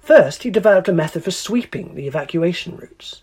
[0.00, 3.22] First, he developed a method for sweeping the evacuation routes.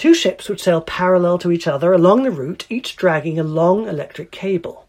[0.00, 3.86] Two ships would sail parallel to each other along the route, each dragging a long
[3.86, 4.86] electric cable.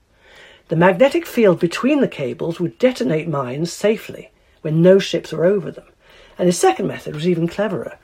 [0.70, 4.32] The magnetic field between the cables would detonate mines safely
[4.62, 5.88] when no ships were over them.
[6.38, 8.00] And his second method was even cleverer.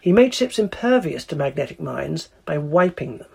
[0.00, 3.28] He made ships impervious to magnetic mines by wiping them.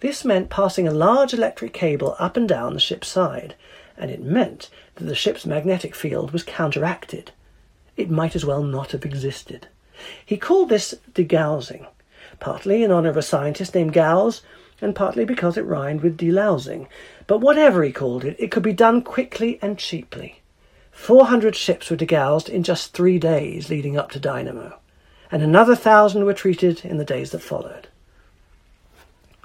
[0.00, 3.54] This meant passing a large electric cable up and down the ship's side,
[3.96, 7.30] and it meant that the ship's magnetic field was counteracted.
[7.96, 9.68] It might as well not have existed.
[10.26, 11.86] He called this degaussing
[12.40, 14.42] partly in honour of a scientist named Gauss,
[14.80, 16.86] and partly because it rhymed with delousing.
[17.26, 20.42] But whatever he called it, it could be done quickly and cheaply.
[20.92, 24.78] 400 ships were degaussed in just three days leading up to Dynamo,
[25.30, 27.88] and another thousand were treated in the days that followed.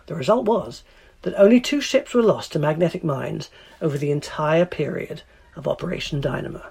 [0.08, 0.84] The result was
[1.22, 3.50] that only two ships were lost to magnetic mines
[3.82, 5.22] over the entire period
[5.56, 6.64] of Operation Dynamo.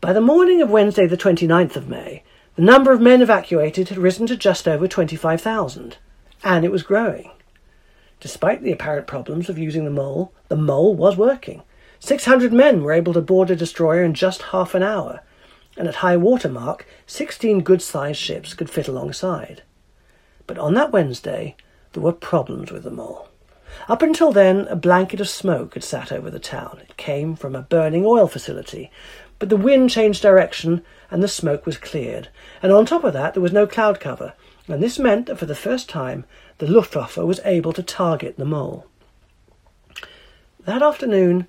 [0.00, 2.22] By the morning of Wednesday, the 29th of May,
[2.56, 5.96] the number of men evacuated had risen to just over 25,000,
[6.42, 7.30] and it was growing.
[8.20, 11.62] Despite the apparent problems of using the mole, the mole was working.
[12.00, 15.20] 600 men were able to board a destroyer in just half an hour,
[15.76, 19.62] and at high water mark, 16 good sized ships could fit alongside.
[20.46, 21.56] But on that Wednesday,
[21.92, 23.28] there were problems with the mole.
[23.88, 26.78] Up until then, a blanket of smoke had sat over the town.
[26.82, 28.90] It came from a burning oil facility,
[29.38, 32.28] but the wind changed direction and the smoke was cleared.
[32.62, 34.34] And on top of that, there was no cloud cover,
[34.68, 36.24] and this meant that for the first time,
[36.58, 38.86] the Luftwaffe was able to target the mole.
[40.64, 41.46] That afternoon,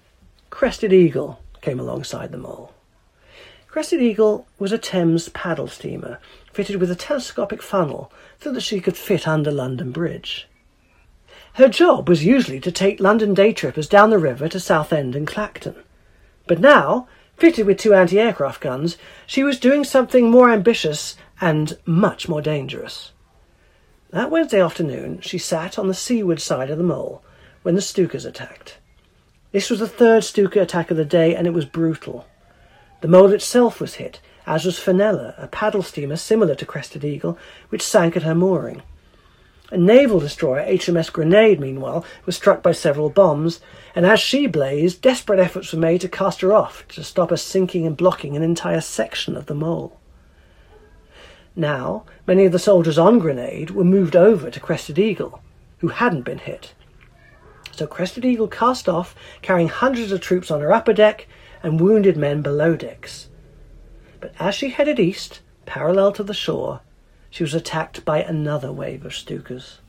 [0.50, 2.74] Crested Eagle came alongside the mole.
[3.68, 6.20] Crested Eagle was a Thames paddle steamer
[6.54, 8.12] fitted with a telescopic funnel
[8.42, 10.48] so that she could fit under London Bridge.
[11.56, 15.26] Her job was usually to take London day trippers down the river to Southend and
[15.26, 15.76] Clacton.
[16.48, 17.08] But now
[17.38, 18.98] Fitted with two anti aircraft guns,
[19.28, 23.12] she was doing something more ambitious and much more dangerous.
[24.12, 27.22] That Wednesday afternoon, she sat on the seaward side of the mole
[27.64, 28.78] when the Stukas attacked.
[29.52, 32.26] This was the third Stuka attack of the day, and it was brutal.
[33.02, 37.38] The mole itself was hit, as was Fenella, a paddle steamer similar to Crested Eagle,
[37.70, 38.82] which sank at her mooring.
[39.76, 43.60] A naval destroyer, HMS Grenade, meanwhile, was struck by several bombs,
[43.94, 47.36] and as she blazed, desperate efforts were made to cast her off to stop her
[47.36, 50.00] sinking and blocking an entire section of the mole.
[51.58, 55.42] Now, many of the soldiers on Grenade were moved over to Crested Eagle,
[55.80, 56.74] who hadn't been hit.
[57.74, 61.28] So Crested Eagle cast off, carrying hundreds of troops on her upper deck
[61.62, 63.28] and wounded men below decks.
[64.22, 66.80] But as she headed east, parallel to the shore,
[67.36, 69.80] she was attacked by another wave of Stukas.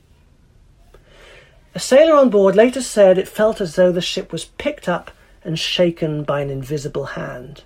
[1.73, 5.11] A sailor on board later said it felt as though the ship was picked up
[5.45, 7.63] and shaken by an invisible hand.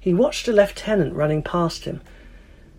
[0.00, 2.00] He watched a lieutenant running past him,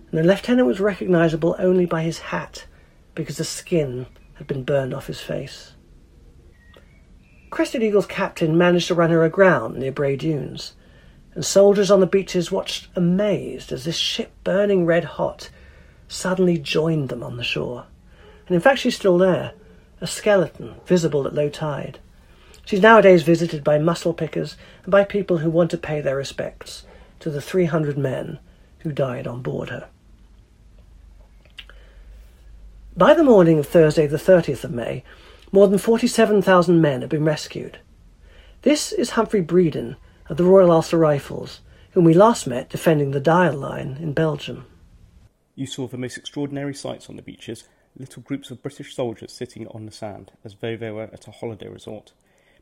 [0.10, 2.66] and the lieutenant was recognizable only by his hat
[3.14, 5.74] because the skin had been burned off his face.
[7.52, 10.74] Crested Eagle's captain managed to run her aground near Bray Dunes,
[11.36, 15.52] and soldiers on the beaches watched amazed as this ship burning red hot
[16.08, 17.86] suddenly joined them on the shore.
[18.48, 19.54] And in fact, she's still there,
[20.02, 22.00] a skeleton visible at low tide.
[22.66, 26.86] She's nowadays visited by mussel pickers and by people who want to pay their respects
[27.20, 28.40] to the 300 men
[28.80, 29.88] who died on board her.
[32.96, 35.04] By the morning of Thursday, the 30th of May,
[35.52, 37.80] more than 47,000 men had been rescued.
[38.62, 39.96] This is Humphrey Bredin
[40.30, 41.62] of the Royal Ulster Rifles,
[41.92, 44.66] whom we last met defending the Dyle Line in Belgium.
[45.56, 47.66] You saw the most extraordinary sights on the beaches
[47.96, 51.32] little groups of British soldiers sitting on the sand as though they were at a
[51.32, 52.14] holiday resort,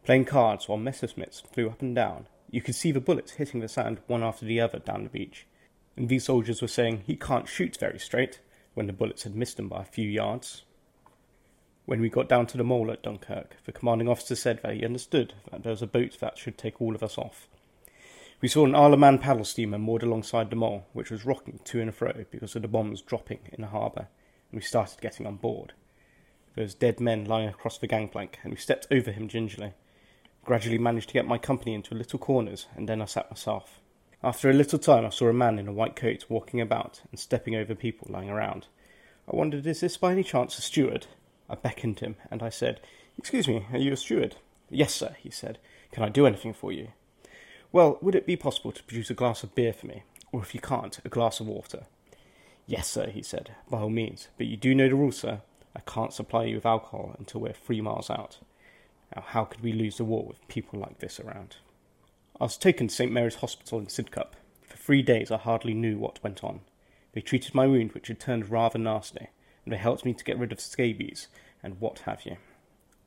[0.03, 2.27] playing cards while Messerschmitts flew up and down.
[2.49, 5.47] You could see the bullets hitting the sand one after the other down the beach,
[5.95, 8.39] and these soldiers were saying, He can't shoot very straight,
[8.73, 10.63] when the bullets had missed them by a few yards.
[11.85, 14.85] When we got down to the mole at Dunkirk, the commanding officer said that he
[14.85, 17.47] understood that there was a boat that should take all of us off.
[18.41, 21.59] We saw an Isle of Man paddle steamer moored alongside the mole, which was rocking
[21.63, 24.07] to and fro because of the bombs dropping in the harbour,
[24.51, 25.73] and we started getting on board.
[26.55, 29.73] There was dead men lying across the gangplank, and we stepped over him gingerly.
[30.43, 33.79] Gradually managed to get my company into little corners, and then I sat myself.
[34.23, 37.19] After a little time, I saw a man in a white coat walking about and
[37.19, 38.65] stepping over people lying around.
[39.31, 41.05] I wondered, is this by any chance a steward?
[41.47, 42.81] I beckoned him, and I said,
[43.19, 44.37] Excuse me, are you a steward?
[44.71, 45.59] Yes, sir, he said.
[45.91, 46.87] Can I do anything for you?
[47.73, 50.03] Well, would it be possible to produce a glass of beer for me?
[50.33, 51.83] Or if you can't, a glass of water?
[52.67, 54.27] Yes, sir, he said, by all means.
[54.37, 55.41] But you do know the rule, sir.
[55.75, 58.39] I can't supply you with alcohol until we're three miles out.
[59.15, 61.57] Now, how could we lose the war with people like this around?
[62.39, 63.11] I was taken to St.
[63.11, 64.33] Mary's Hospital in Sidcup.
[64.63, 66.61] For three days I hardly knew what went on.
[67.13, 69.27] They treated my wound, which had turned rather nasty,
[69.63, 71.27] and they helped me to get rid of scabies
[71.61, 72.37] and what have you.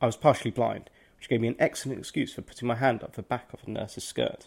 [0.01, 3.15] I was partially blind, which gave me an excellent excuse for putting my hand up
[3.15, 4.47] the back of a nurse's skirt.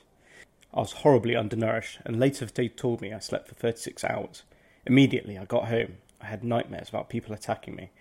[0.74, 4.44] I was horribly undernourished, and later they told me I slept for 36 hours.
[4.86, 7.92] Immediately I got home, I had nightmares about people attacking me,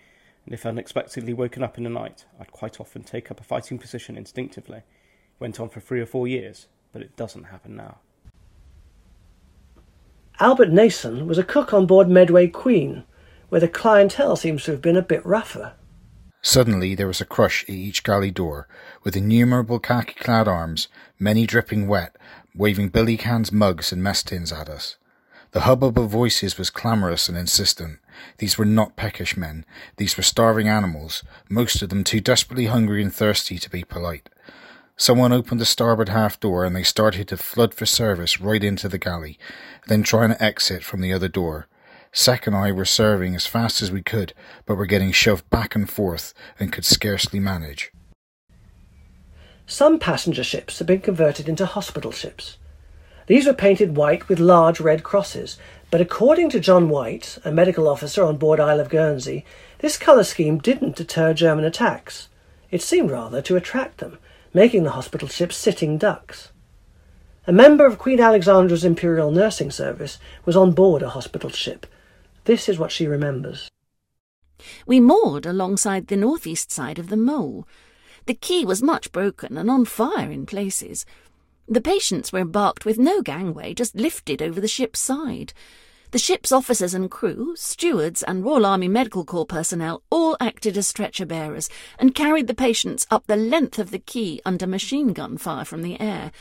[0.45, 3.77] and if unexpectedly woken up in the night, I'd quite often take up a fighting
[3.77, 4.77] position instinctively.
[4.77, 4.83] It
[5.39, 7.97] went on for three or four years, but it doesn't happen now.
[10.39, 13.03] Albert Nason was a cook on board Medway Queen,
[13.49, 15.73] where the clientele seems to have been a bit rougher.
[16.41, 18.67] Suddenly there was a crush at each galley door,
[19.03, 20.87] with innumerable khaki-clad arms,
[21.19, 22.15] many dripping wet,
[22.57, 24.97] waving billy cans, mugs, and mess tins at us.
[25.51, 27.99] The hubbub of voices was clamorous and insistent.
[28.39, 29.65] These were not peckish men.
[29.95, 34.29] These were starving animals, most of them too desperately hungry and thirsty to be polite.
[34.97, 38.89] Someone opened the starboard half door and they started to flood for service right into
[38.89, 39.37] the galley,
[39.87, 41.67] then trying to exit from the other door.
[42.11, 44.33] Sec and I were serving as fast as we could,
[44.65, 47.91] but were getting shoved back and forth and could scarcely manage.
[49.69, 52.57] Some passenger ships had been converted into hospital ships.
[53.27, 55.57] These were painted white with large red crosses,
[55.91, 59.43] but according to John White, a medical officer on board Isle of Guernsey,
[59.79, 62.29] this colour scheme didn't deter German attacks.
[62.71, 64.17] It seemed rather to attract them,
[64.53, 66.53] making the hospital ships sitting ducks.
[67.45, 71.85] A member of Queen Alexandra's Imperial Nursing Service was on board a hospital ship.
[72.45, 73.69] This is what she remembers.
[74.85, 77.67] We moored alongside the northeast side of the mole.
[78.27, 81.05] The quay was much broken and on fire in places.
[81.65, 85.53] The patients were embarked with no gangway, just lifted over the ship's side.
[86.11, 90.87] The ship's officers and crew, stewards, and Royal Army Medical Corps personnel all acted as
[90.87, 95.37] stretcher bearers and carried the patients up the length of the quay under machine gun
[95.37, 96.33] fire from the air.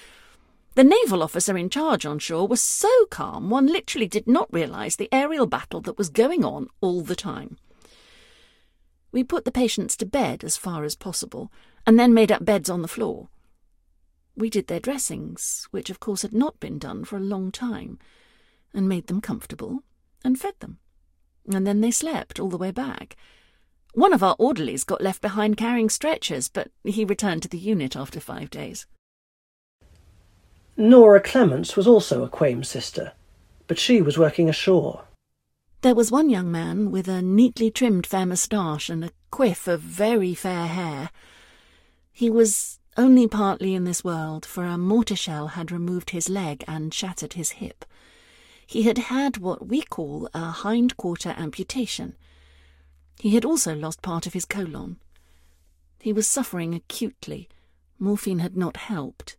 [0.74, 4.96] The naval officer in charge on shore was so calm one literally did not realise
[4.96, 7.58] the aerial battle that was going on all the time.
[9.12, 11.50] We put the patients to bed as far as possible,
[11.86, 13.28] and then made up beds on the floor.
[14.36, 17.98] We did their dressings, which of course had not been done for a long time,
[18.74, 19.82] and made them comfortable,
[20.24, 20.78] and fed them.
[21.52, 23.16] And then they slept all the way back.
[23.94, 27.96] One of our orderlies got left behind carrying stretchers, but he returned to the unit
[27.96, 28.86] after five days.
[30.76, 33.12] Nora Clements was also a Quame sister,
[33.66, 35.04] but she was working ashore.
[35.80, 39.80] There was one young man with a neatly trimmed fair moustache and a quiff of
[39.80, 41.10] very fair hair.
[42.16, 46.64] He was only partly in this world, for a mortar shell had removed his leg
[46.66, 47.84] and shattered his hip.
[48.66, 52.16] He had had what we call a hind quarter amputation.
[53.20, 54.96] He had also lost part of his colon.
[56.00, 57.50] He was suffering acutely.
[57.98, 59.36] Morphine had not helped.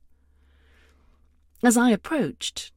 [1.64, 2.72] As I approached,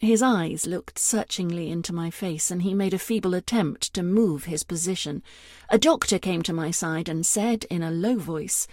[0.00, 4.46] his eyes looked searchingly into my face, and he made a feeble attempt to move
[4.46, 5.22] his position.
[5.68, 8.66] A doctor came to my side and said in a low voice,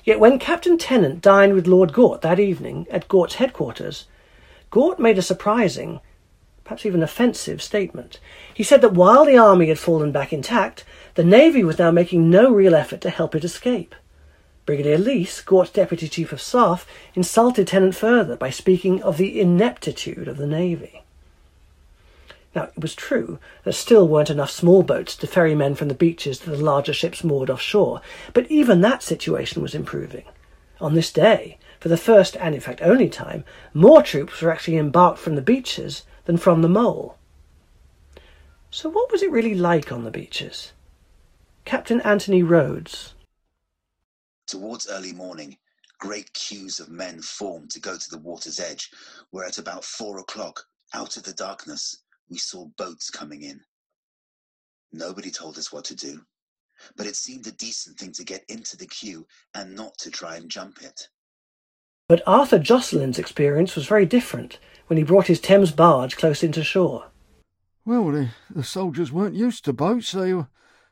[0.05, 4.05] Yet when Captain Tennant dined with Lord Gort that evening at Gort's headquarters,
[4.69, 6.01] Gort made a surprising,
[6.63, 8.21] perhaps even offensive, statement.
[8.53, 10.85] He said that while the army had fallen back intact,
[11.15, 13.95] the Navy was now making no real effort to help it escape.
[14.67, 20.29] Brigadier Leese, Gort's Deputy Chief of Staff, insulted Tennant further by speaking of the ineptitude
[20.29, 21.03] of the Navy.
[22.59, 25.95] Now, it was true there still weren't enough small boats to ferry men from the
[25.95, 28.01] beaches to the larger ships moored offshore,
[28.35, 30.25] but even that situation was improving.
[30.81, 34.77] On this day, for the first and in fact only time, more troops were actually
[34.77, 37.17] embarked from the beaches than from the mole.
[38.73, 40.73] So, what was it really like on the beaches?
[41.65, 43.15] Captain Anthony Rhodes,
[44.49, 45.59] Towards early morning,
[46.01, 48.91] great queues of men formed to go to the water's edge,
[49.31, 51.99] where at about four o'clock, out of the darkness,
[52.31, 53.61] we saw boats coming in.
[54.93, 56.21] Nobody told us what to do,
[56.97, 60.37] but it seemed a decent thing to get into the queue and not to try
[60.37, 61.09] and jump it.
[62.09, 66.65] But Arthur Jocelyn's experience was very different when he brought his Thames barge close into
[66.65, 67.11] shore.
[67.85, 70.13] Well, the, the soldiers weren't used to boats.
[70.13, 70.49] They were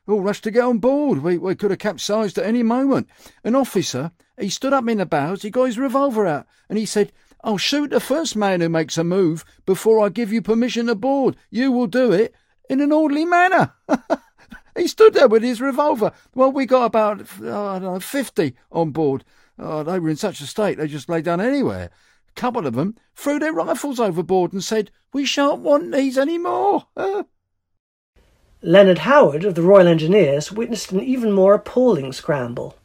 [0.07, 1.19] all rushed to get on board.
[1.19, 3.09] We, we could have capsized at any moment.
[3.43, 6.85] An officer, he stood up in the bows, he got his revolver out, and he
[6.85, 7.11] said,
[7.47, 10.95] I'll shoot the first man who makes a move before I give you permission to
[10.95, 11.37] board.
[11.49, 12.35] You will do it
[12.69, 13.71] in an orderly manner.
[14.77, 16.11] he stood there with his revolver.
[16.35, 19.23] Well, we got about, oh, I don't know, 50 on board.
[19.57, 21.89] Oh, they were in such a state they just lay down anywhere.
[22.27, 26.37] A couple of them threw their rifles overboard and said, We shan't want these any
[26.37, 26.87] more.
[28.61, 32.75] Leonard Howard of the Royal Engineers witnessed an even more appalling scramble.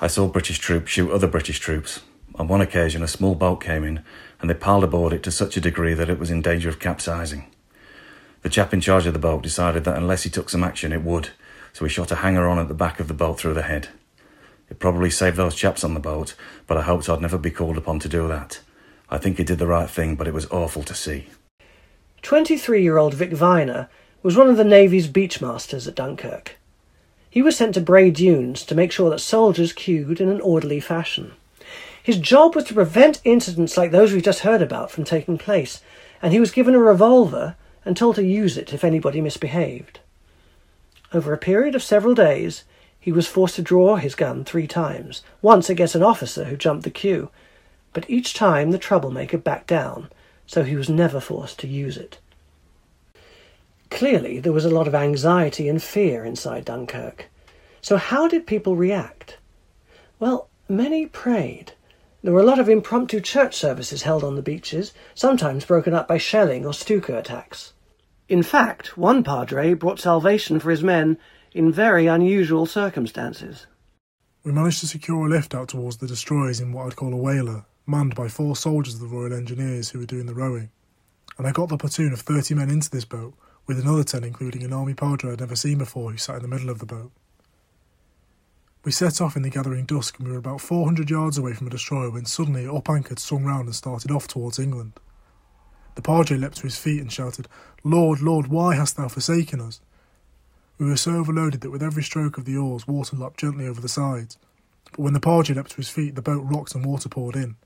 [0.00, 2.00] I saw British troops shoot other British troops.
[2.38, 4.04] On one occasion, a small boat came in,
[4.40, 6.78] and they piled aboard it to such a degree that it was in danger of
[6.78, 7.46] capsizing.
[8.42, 11.02] The chap in charge of the boat decided that unless he took some action, it
[11.02, 11.30] would,
[11.72, 13.88] so he shot a hanger on at the back of the boat through the head.
[14.70, 16.36] It probably saved those chaps on the boat,
[16.68, 18.60] but I hoped I'd never be called upon to do that.
[19.10, 21.26] I think he did the right thing, but it was awful to see.
[22.22, 23.88] 23 year old Vic Viner
[24.22, 26.56] was one of the Navy's beachmasters at Dunkirk.
[27.30, 30.80] He was sent to Bray Dunes to make sure that soldiers queued in an orderly
[30.80, 31.32] fashion.
[32.02, 35.80] His job was to prevent incidents like those we've just heard about from taking place,
[36.22, 40.00] and he was given a revolver and told to use it if anybody misbehaved.
[41.12, 42.64] Over a period of several days,
[43.00, 46.84] he was forced to draw his gun three times, once against an officer who jumped
[46.84, 47.30] the queue,
[47.92, 50.10] but each time the troublemaker backed down,
[50.46, 52.18] so he was never forced to use it.
[53.90, 57.26] Clearly, there was a lot of anxiety and fear inside Dunkirk.
[57.80, 59.38] So, how did people react?
[60.18, 61.72] Well, many prayed.
[62.28, 66.06] There were a lot of impromptu church services held on the beaches, sometimes broken up
[66.06, 67.72] by shelling or Stuka attacks.
[68.28, 71.16] In fact, one padre brought salvation for his men
[71.54, 73.66] in very unusual circumstances.
[74.44, 77.16] We managed to secure a lift out towards the destroyers in what I'd call a
[77.16, 80.68] whaler, manned by four soldiers of the Royal Engineers who were doing the rowing.
[81.38, 83.32] And I got the platoon of 30 men into this boat,
[83.66, 86.48] with another 10 including an army padre I'd never seen before who sat in the
[86.48, 87.10] middle of the boat.
[88.84, 91.66] We set off in the gathering dusk and we were about 400 yards away from
[91.66, 94.92] a destroyer when suddenly up anchored, swung round and started off towards England.
[95.96, 97.48] The padre leapt to his feet and shouted,
[97.82, 99.80] Lord, Lord, why hast thou forsaken us?
[100.78, 103.80] We were so overloaded that with every stroke of the oars water lapped gently over
[103.80, 104.38] the sides.
[104.92, 107.56] But when the padre leapt to his feet, the boat rocked and water poured in.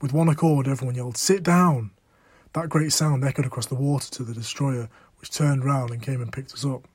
[0.00, 1.92] With one accord, everyone yelled, Sit down!
[2.54, 4.88] That great sound echoed across the water to the destroyer,
[5.20, 6.88] which turned round and came and picked us up.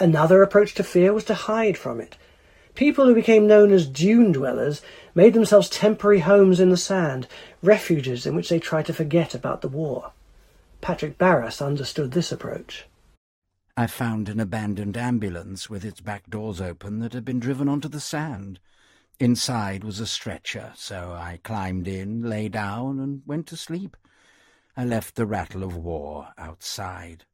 [0.00, 2.16] Another approach to fear was to hide from it.
[2.74, 4.80] People who became known as dune dwellers
[5.14, 7.26] made themselves temporary homes in the sand,
[7.62, 10.12] refuges in which they tried to forget about the war.
[10.80, 12.86] Patrick Barras understood this approach.
[13.76, 17.88] I found an abandoned ambulance with its back doors open that had been driven onto
[17.88, 18.58] the sand.
[19.18, 23.98] Inside was a stretcher, so I climbed in, lay down, and went to sleep.
[24.78, 27.26] I left the rattle of war outside.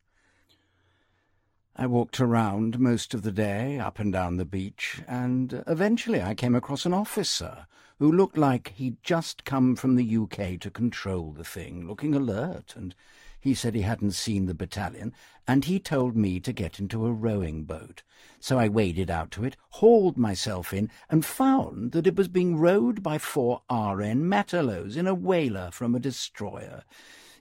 [1.78, 6.34] I walked around most of the day, up and down the beach, and eventually I
[6.34, 7.66] came across an officer
[7.98, 12.72] who looked like he'd just come from the UK to control the thing, looking alert,
[12.76, 12.94] and
[13.38, 15.12] he said he hadn't seen the battalion,
[15.46, 18.02] and he told me to get into a rowing boat.
[18.40, 22.56] So I waded out to it, hauled myself in, and found that it was being
[22.56, 26.84] rowed by four RN matelots in a whaler from a destroyer.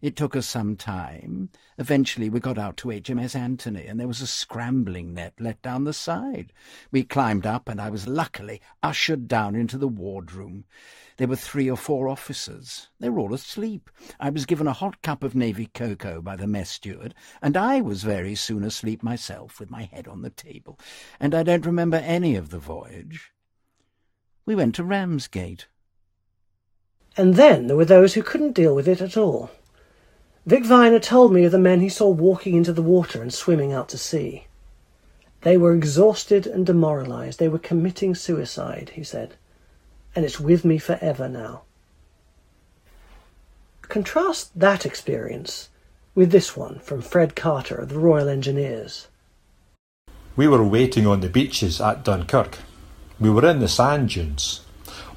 [0.01, 1.49] It took us some time.
[1.77, 5.83] Eventually we got out to HMS Anthony, and there was a scrambling net let down
[5.83, 6.51] the side.
[6.91, 10.65] We climbed up, and I was luckily ushered down into the wardroom.
[11.17, 12.89] There were three or four officers.
[12.99, 13.89] They were all asleep.
[14.19, 17.79] I was given a hot cup of navy cocoa by the mess steward, and I
[17.79, 20.77] was very soon asleep myself with my head on the table,
[21.19, 23.31] and I don't remember any of the voyage.
[24.45, 25.67] We went to Ramsgate.
[27.17, 29.49] And then there were those who couldn't deal with it at all.
[30.45, 33.73] Vic Viner told me of the men he saw walking into the water and swimming
[33.73, 34.45] out to sea.
[35.41, 37.39] They were exhausted and demoralized.
[37.39, 39.35] They were committing suicide, he said.
[40.15, 41.63] And it's with me forever now.
[43.81, 45.69] Contrast that experience
[46.13, 49.07] with this one from Fred Carter of the Royal Engineers.
[50.35, 52.59] We were waiting on the beaches at Dunkirk.
[53.19, 54.61] We were in the sand dunes.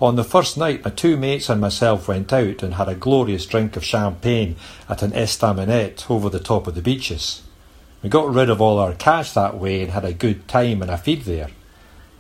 [0.01, 3.47] On the first night, my two mates and myself went out and had a glorious
[3.47, 4.57] drink of champagne
[4.89, 7.43] at an estaminet over the top of the beaches.
[8.03, 10.91] We got rid of all our cash that way and had a good time and
[10.91, 11.51] a feed there.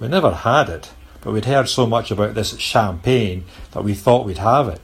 [0.01, 0.91] We never had it,
[1.21, 4.81] but we'd heard so much about this champagne that we thought we'd have it.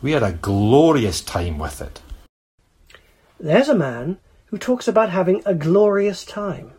[0.00, 2.02] We had a glorious time with it.
[3.38, 6.72] There's a man who talks about having a glorious time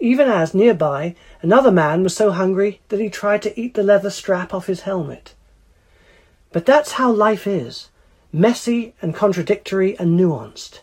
[0.00, 4.10] even as, nearby, another man was so hungry that he tried to eat the leather
[4.10, 5.34] strap off his helmet.
[6.52, 7.90] But that's how life is
[8.32, 10.80] messy and contradictory and nuanced.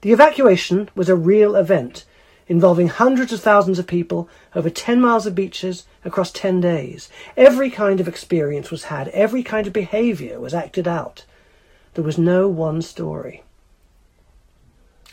[0.00, 2.04] The evacuation was a real event
[2.48, 7.08] involving hundreds of thousands of people over 10 miles of beaches across 10 days.
[7.36, 11.24] Every kind of experience was had, every kind of behaviour was acted out.
[11.94, 13.42] There was no one story.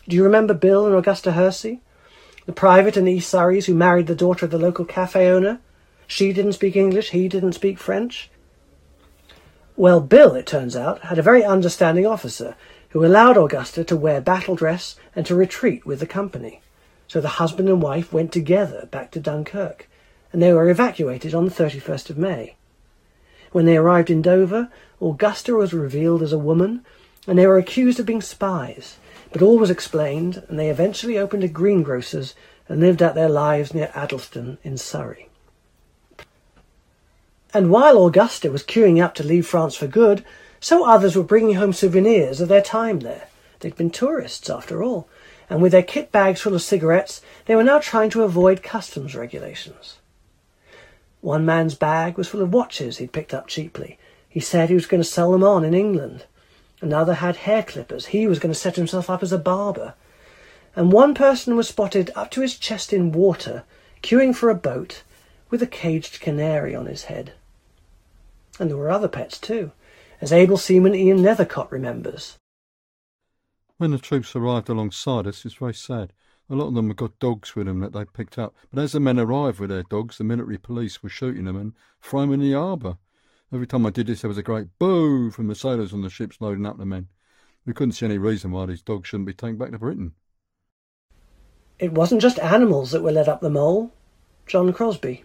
[0.08, 1.82] Do you remember Bill and Augusta Hersey?
[2.46, 5.60] The private in the East Surreys who married the daughter of the local cafe owner.
[6.08, 8.30] She didn't speak English, he didn't speak French.
[9.76, 12.56] Well, Bill, it turns out, had a very understanding officer
[12.90, 16.62] who allowed Augusta to wear battle dress and to retreat with the company.
[17.08, 19.90] So the husband and wife went together back to Dunkirk,
[20.32, 22.56] and they were evacuated on the 31st of May.
[23.52, 24.70] When they arrived in Dover,
[25.02, 26.86] Augusta was revealed as a woman,
[27.28, 28.98] and they were accused of being spies.
[29.34, 32.36] But all was explained, and they eventually opened a greengrocer's
[32.70, 35.28] and lived out their lives near Addlestone in Surrey.
[37.52, 40.24] And while Augusta was queuing up to leave France for good,
[40.60, 43.28] so others were bringing home souvenirs of their time there.
[43.60, 45.10] They'd been tourists, after all,
[45.50, 49.16] and with their kit bags full of cigarettes, they were now trying to avoid customs
[49.16, 49.98] regulations.
[51.22, 53.98] One man's bag was full of watches he'd picked up cheaply.
[54.30, 56.26] He said he was going to sell them on in England.
[56.84, 58.08] Another had hair clippers.
[58.08, 59.94] He was going to set himself up as a barber.
[60.76, 63.64] And one person was spotted up to his chest in water,
[64.02, 65.04] queuing for a boat,
[65.50, 67.32] with a caged canary on his head.
[68.60, 69.72] And there were other pets too,
[70.20, 72.38] as able seaman Ian Nethercott remembers.
[73.78, 76.12] When the troops arrived alongside us, it's very sad.
[76.50, 78.92] A lot of them had got dogs with them that they picked up, but as
[78.92, 82.42] the men arrived with their dogs, the military police were shooting them and throwing them
[82.42, 82.98] in the harbour.
[83.54, 86.10] Every time I did this, there was a great boo from the sailors on the
[86.10, 87.10] ships loading up the men.
[87.68, 90.14] We couldn't see any reason why these dogs shouldn't be taken back to Britain.
[91.78, 93.94] It wasn't just animals that were led up the mole.
[94.48, 95.24] John Crosby.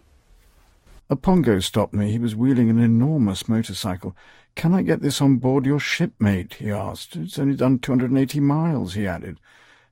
[1.08, 2.12] A Pongo stopped me.
[2.12, 4.14] He was wheeling an enormous motorcycle.
[4.54, 6.54] Can I get this on board your ship, mate?
[6.54, 7.16] he asked.
[7.16, 9.40] It's only done 280 miles, he added,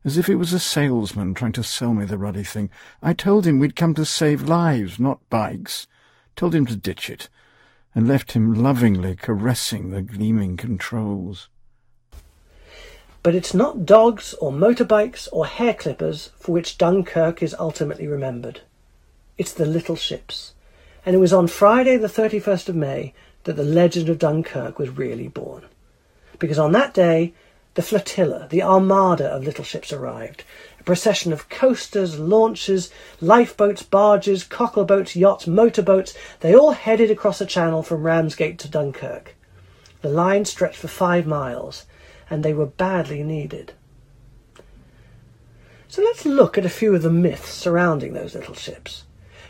[0.04, 2.68] as if it was a salesman trying to sell me the ruddy thing.
[3.02, 5.86] I told him we'd come to save lives, not bikes.
[6.36, 7.30] Told him to ditch it
[7.96, 11.48] and left him lovingly caressing the gleaming controls.
[13.22, 18.60] But it's not dogs or motorbikes or hair clippers for which Dunkirk is ultimately remembered.
[19.38, 20.52] It's the little ships.
[21.06, 23.14] And it was on Friday, the 31st of May,
[23.44, 25.64] that the legend of Dunkirk was really born.
[26.38, 27.32] Because on that day,
[27.74, 30.44] the flotilla, the armada of little ships arrived,
[30.86, 32.90] procession of coasters, launches,
[33.20, 36.16] lifeboats, barges, cockle boats, yachts, motorboats.
[36.40, 39.36] They all headed across the channel from Ramsgate to Dunkirk.
[40.00, 41.84] The line stretched for five miles,
[42.30, 43.74] and they were badly needed.
[45.88, 49.04] So let's look at a few of the myths surrounding those little ships.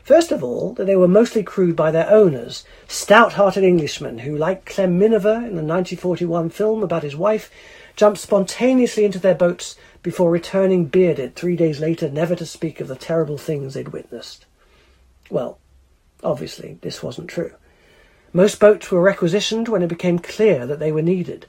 [0.07, 4.65] First of all, that they were mostly crewed by their owners, stout-hearted Englishmen who, like
[4.65, 7.51] Clem Miniver in the 1941 film about his wife,
[7.97, 9.75] jumped spontaneously into their boats
[10.05, 14.47] before returning bearded three days later, never to speak of the terrible things they'd witnessed.
[15.29, 15.59] Well,
[16.23, 17.55] obviously, this wasn't true.
[18.33, 21.47] Most boats were requisitioned when it became clear that they were needed.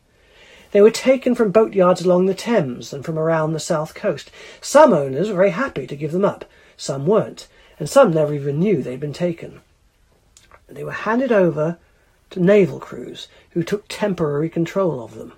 [0.72, 4.32] They were taken from boatyards along the Thames and from around the south coast.
[4.62, 6.44] Some owners were very happy to give them up,
[6.76, 7.48] some weren't,
[7.80, 9.62] and some never even knew they'd been taken.
[10.68, 11.78] They were handed over
[12.32, 15.34] to naval crews who took temporary control of them.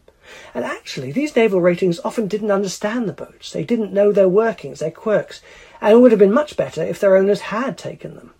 [0.54, 3.52] And actually, these naval ratings often didn't understand the boats.
[3.52, 5.42] They didn't know their workings, their quirks,
[5.82, 8.32] and it would have been much better if their owners had taken them.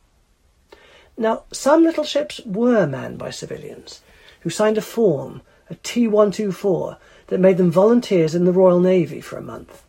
[1.18, 4.02] Now, some little ships were manned by civilians
[4.42, 6.98] who signed a form, a T124,
[7.28, 9.84] that made them volunteers in the Royal Navy for a month.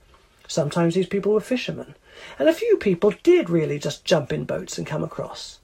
[0.49, 1.95] Sometimes these people were fishermen,
[2.41, 5.59] and a few people did really just jump in boats and come across.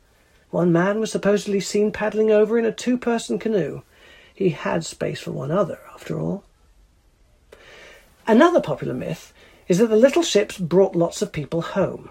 [0.50, 3.80] One man was supposedly seen paddling over in a two person canoe.
[4.34, 6.44] He had space for one other, after all.
[8.26, 9.32] Another popular myth
[9.68, 12.10] is that the little ships brought lots of people home.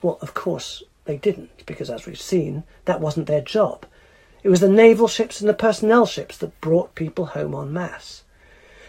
[0.00, 3.84] Well, of course, they didn't, because as we've seen, that wasn't their job.
[4.42, 8.24] It was the naval ships and the personnel ships that brought people home en masse.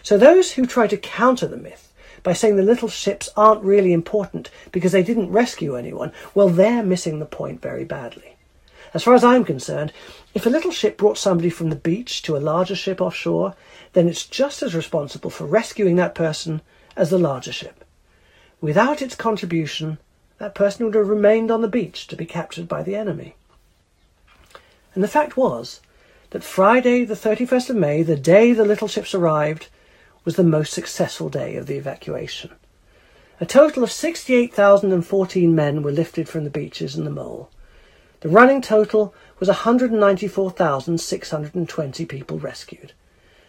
[0.02, 1.91] So those who try to counter the myth
[2.22, 6.82] by saying the little ships aren't really important because they didn't rescue anyone, well, they're
[6.82, 8.36] missing the point very badly.
[8.94, 9.92] As far as I'm concerned,
[10.34, 13.54] if a little ship brought somebody from the beach to a larger ship offshore,
[13.94, 16.60] then it's just as responsible for rescuing that person
[16.96, 17.84] as the larger ship.
[18.60, 19.98] Without its contribution,
[20.38, 23.34] that person would have remained on the beach to be captured by the enemy.
[24.94, 25.80] And the fact was
[26.30, 29.68] that Friday, the 31st of May, the day the little ships arrived,
[30.24, 32.50] was the most successful day of the evacuation.
[33.40, 37.50] A total of 68,014 men were lifted from the beaches and the mole.
[38.20, 42.92] The running total was 194,620 people rescued.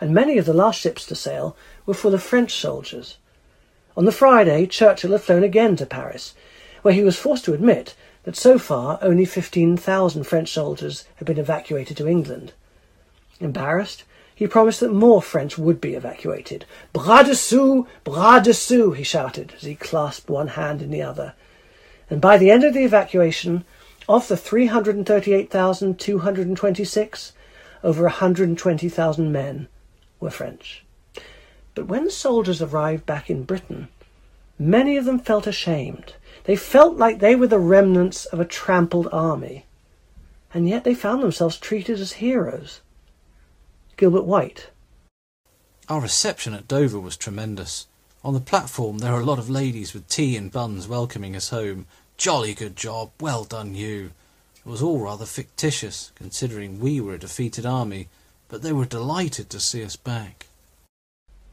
[0.00, 1.56] And many of the last ships to sail
[1.86, 3.18] were full of French soldiers.
[3.96, 6.34] On the Friday, Churchill had flown again to Paris,
[6.82, 7.94] where he was forced to admit
[8.24, 12.52] that so far only 15,000 French soldiers had been evacuated to England.
[13.40, 14.04] Embarrassed,
[14.34, 16.64] he promised that more French would be evacuated.
[16.92, 21.34] Bras dessus, bras dessous, he shouted as he clasped one hand in the other.
[22.10, 23.64] And by the end of the evacuation,
[24.08, 27.32] of the 338,226,
[27.82, 29.68] over 120,000 men
[30.20, 30.83] were French.
[31.74, 33.88] But when soldiers arrived back in Britain,
[34.58, 36.14] many of them felt ashamed.
[36.44, 39.66] They felt like they were the remnants of a trampled army.
[40.52, 42.80] And yet they found themselves treated as heroes.
[43.96, 44.70] Gilbert White.
[45.88, 47.86] Our reception at Dover was tremendous.
[48.22, 51.50] On the platform there were a lot of ladies with tea and buns welcoming us
[51.50, 51.86] home.
[52.16, 54.12] Jolly good job, well done you.
[54.64, 58.08] It was all rather fictitious, considering we were a defeated army,
[58.48, 60.46] but they were delighted to see us back.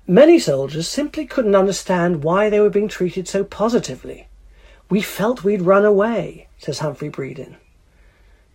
[0.07, 4.28] Many soldiers simply couldn't understand why they were being treated so positively.
[4.90, 7.57] We felt we'd run away, says Humphrey Bredin.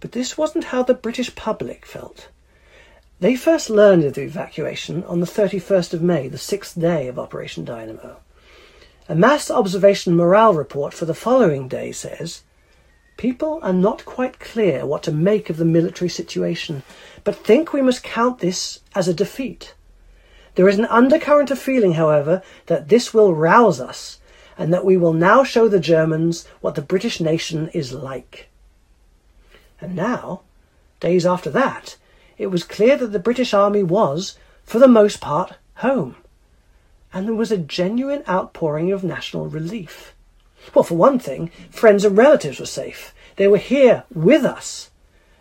[0.01, 2.29] But this wasn't how the British public felt.
[3.21, 7.19] They first learned of the evacuation on the 31st of May, the sixth day of
[7.19, 8.19] Operation Dynamo.
[9.09, 12.43] A mass observation morale report for the following day says
[13.17, 16.83] People are not quite clear what to make of the military situation,
[17.23, 19.75] but think we must count this as a defeat.
[20.57, 24.19] There is an undercurrent of feeling, however, that this will rouse us,
[24.59, 28.49] and that we will now show the Germans what the British nation is like.
[29.81, 30.41] And now,
[30.99, 31.97] days after that,
[32.39, 36.17] it was clear that the British Army was, for the most part, home.
[37.13, 40.15] And there was a genuine outpouring of national relief.
[40.75, 43.15] Well, for one thing, friends and relatives were safe.
[43.37, 44.91] They were here with us,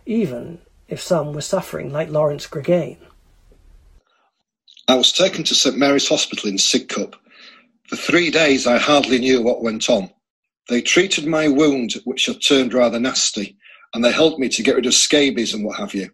[0.06, 0.60] even
[0.90, 2.98] if some were suffering like Lawrence Gregain.
[4.88, 7.16] I was taken to St Mary's Hospital in Sidcup.
[7.90, 10.12] For three days I hardly knew what went on.
[10.70, 13.58] They treated my wound, which had turned rather nasty,
[13.96, 16.12] and they helped me to get rid of scabies and what have you.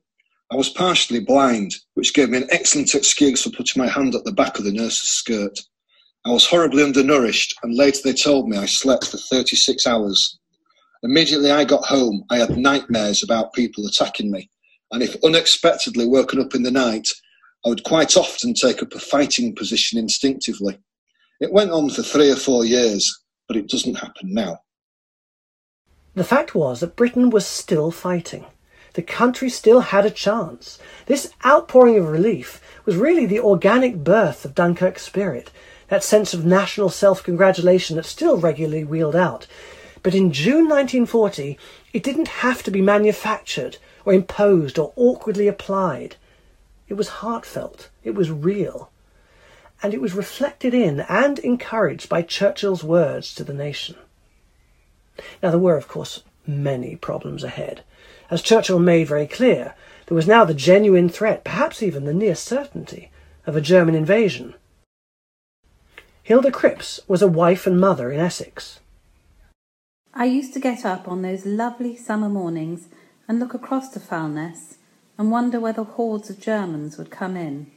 [0.53, 4.23] I was partially blind, which gave me an excellent excuse for putting my hand at
[4.23, 5.60] the back of the nurse's skirt.
[6.26, 10.39] I was horribly undernourished, and later they told me I slept for 36 hours.
[11.03, 14.49] Immediately I got home, I had nightmares about people attacking me,
[14.91, 17.10] and if unexpectedly woken up in the night,
[17.65, 20.79] I would quite often take up a fighting position instinctively.
[21.39, 24.59] It went on for three or four years, but it doesn't happen now.
[26.13, 28.45] The fact was that Britain was still fighting.
[28.93, 30.77] The country still had a chance.
[31.05, 35.51] This outpouring of relief was really the organic birth of Dunkirk's spirit.
[35.88, 39.45] that sense of national self congratulation that's still regularly wheeled out.
[40.03, 41.57] But in June 1940,
[41.93, 46.15] it didn't have to be manufactured or imposed or awkwardly applied.
[46.91, 48.91] It was heartfelt, it was real,
[49.81, 53.95] and it was reflected in and encouraged by Churchill's words to the nation.
[55.41, 57.85] Now, there were, of course, many problems ahead.
[58.30, 59.73] As Churchill made very clear,
[60.07, 63.09] there was now the genuine threat, perhaps even the near certainty,
[63.47, 64.55] of a German invasion.
[66.23, 68.81] Hilda Cripps was a wife and mother in Essex.
[70.13, 72.89] I used to get up on those lovely summer mornings
[73.30, 74.76] and look across to Foulness
[75.22, 77.69] and wonder whether hordes of Germans would come in.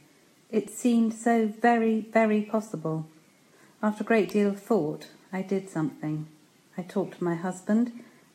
[0.49, 3.05] It seemed so very, very possible.
[3.83, 6.25] After a great deal of thought, I did something.
[6.75, 7.91] I talked to my husband,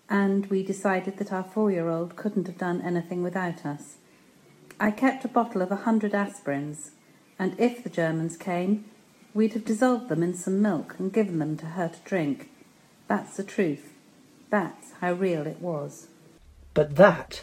[0.09, 3.97] and we decided that our four year old couldn't have done anything without us.
[4.79, 6.91] I kept a bottle of a hundred aspirins,
[7.37, 8.85] and if the Germans came,
[9.35, 12.49] we'd have dissolved them in some milk and given them to her to drink.
[13.09, 13.93] That's the truth.
[14.51, 16.07] That's how real it was.
[16.75, 17.43] But that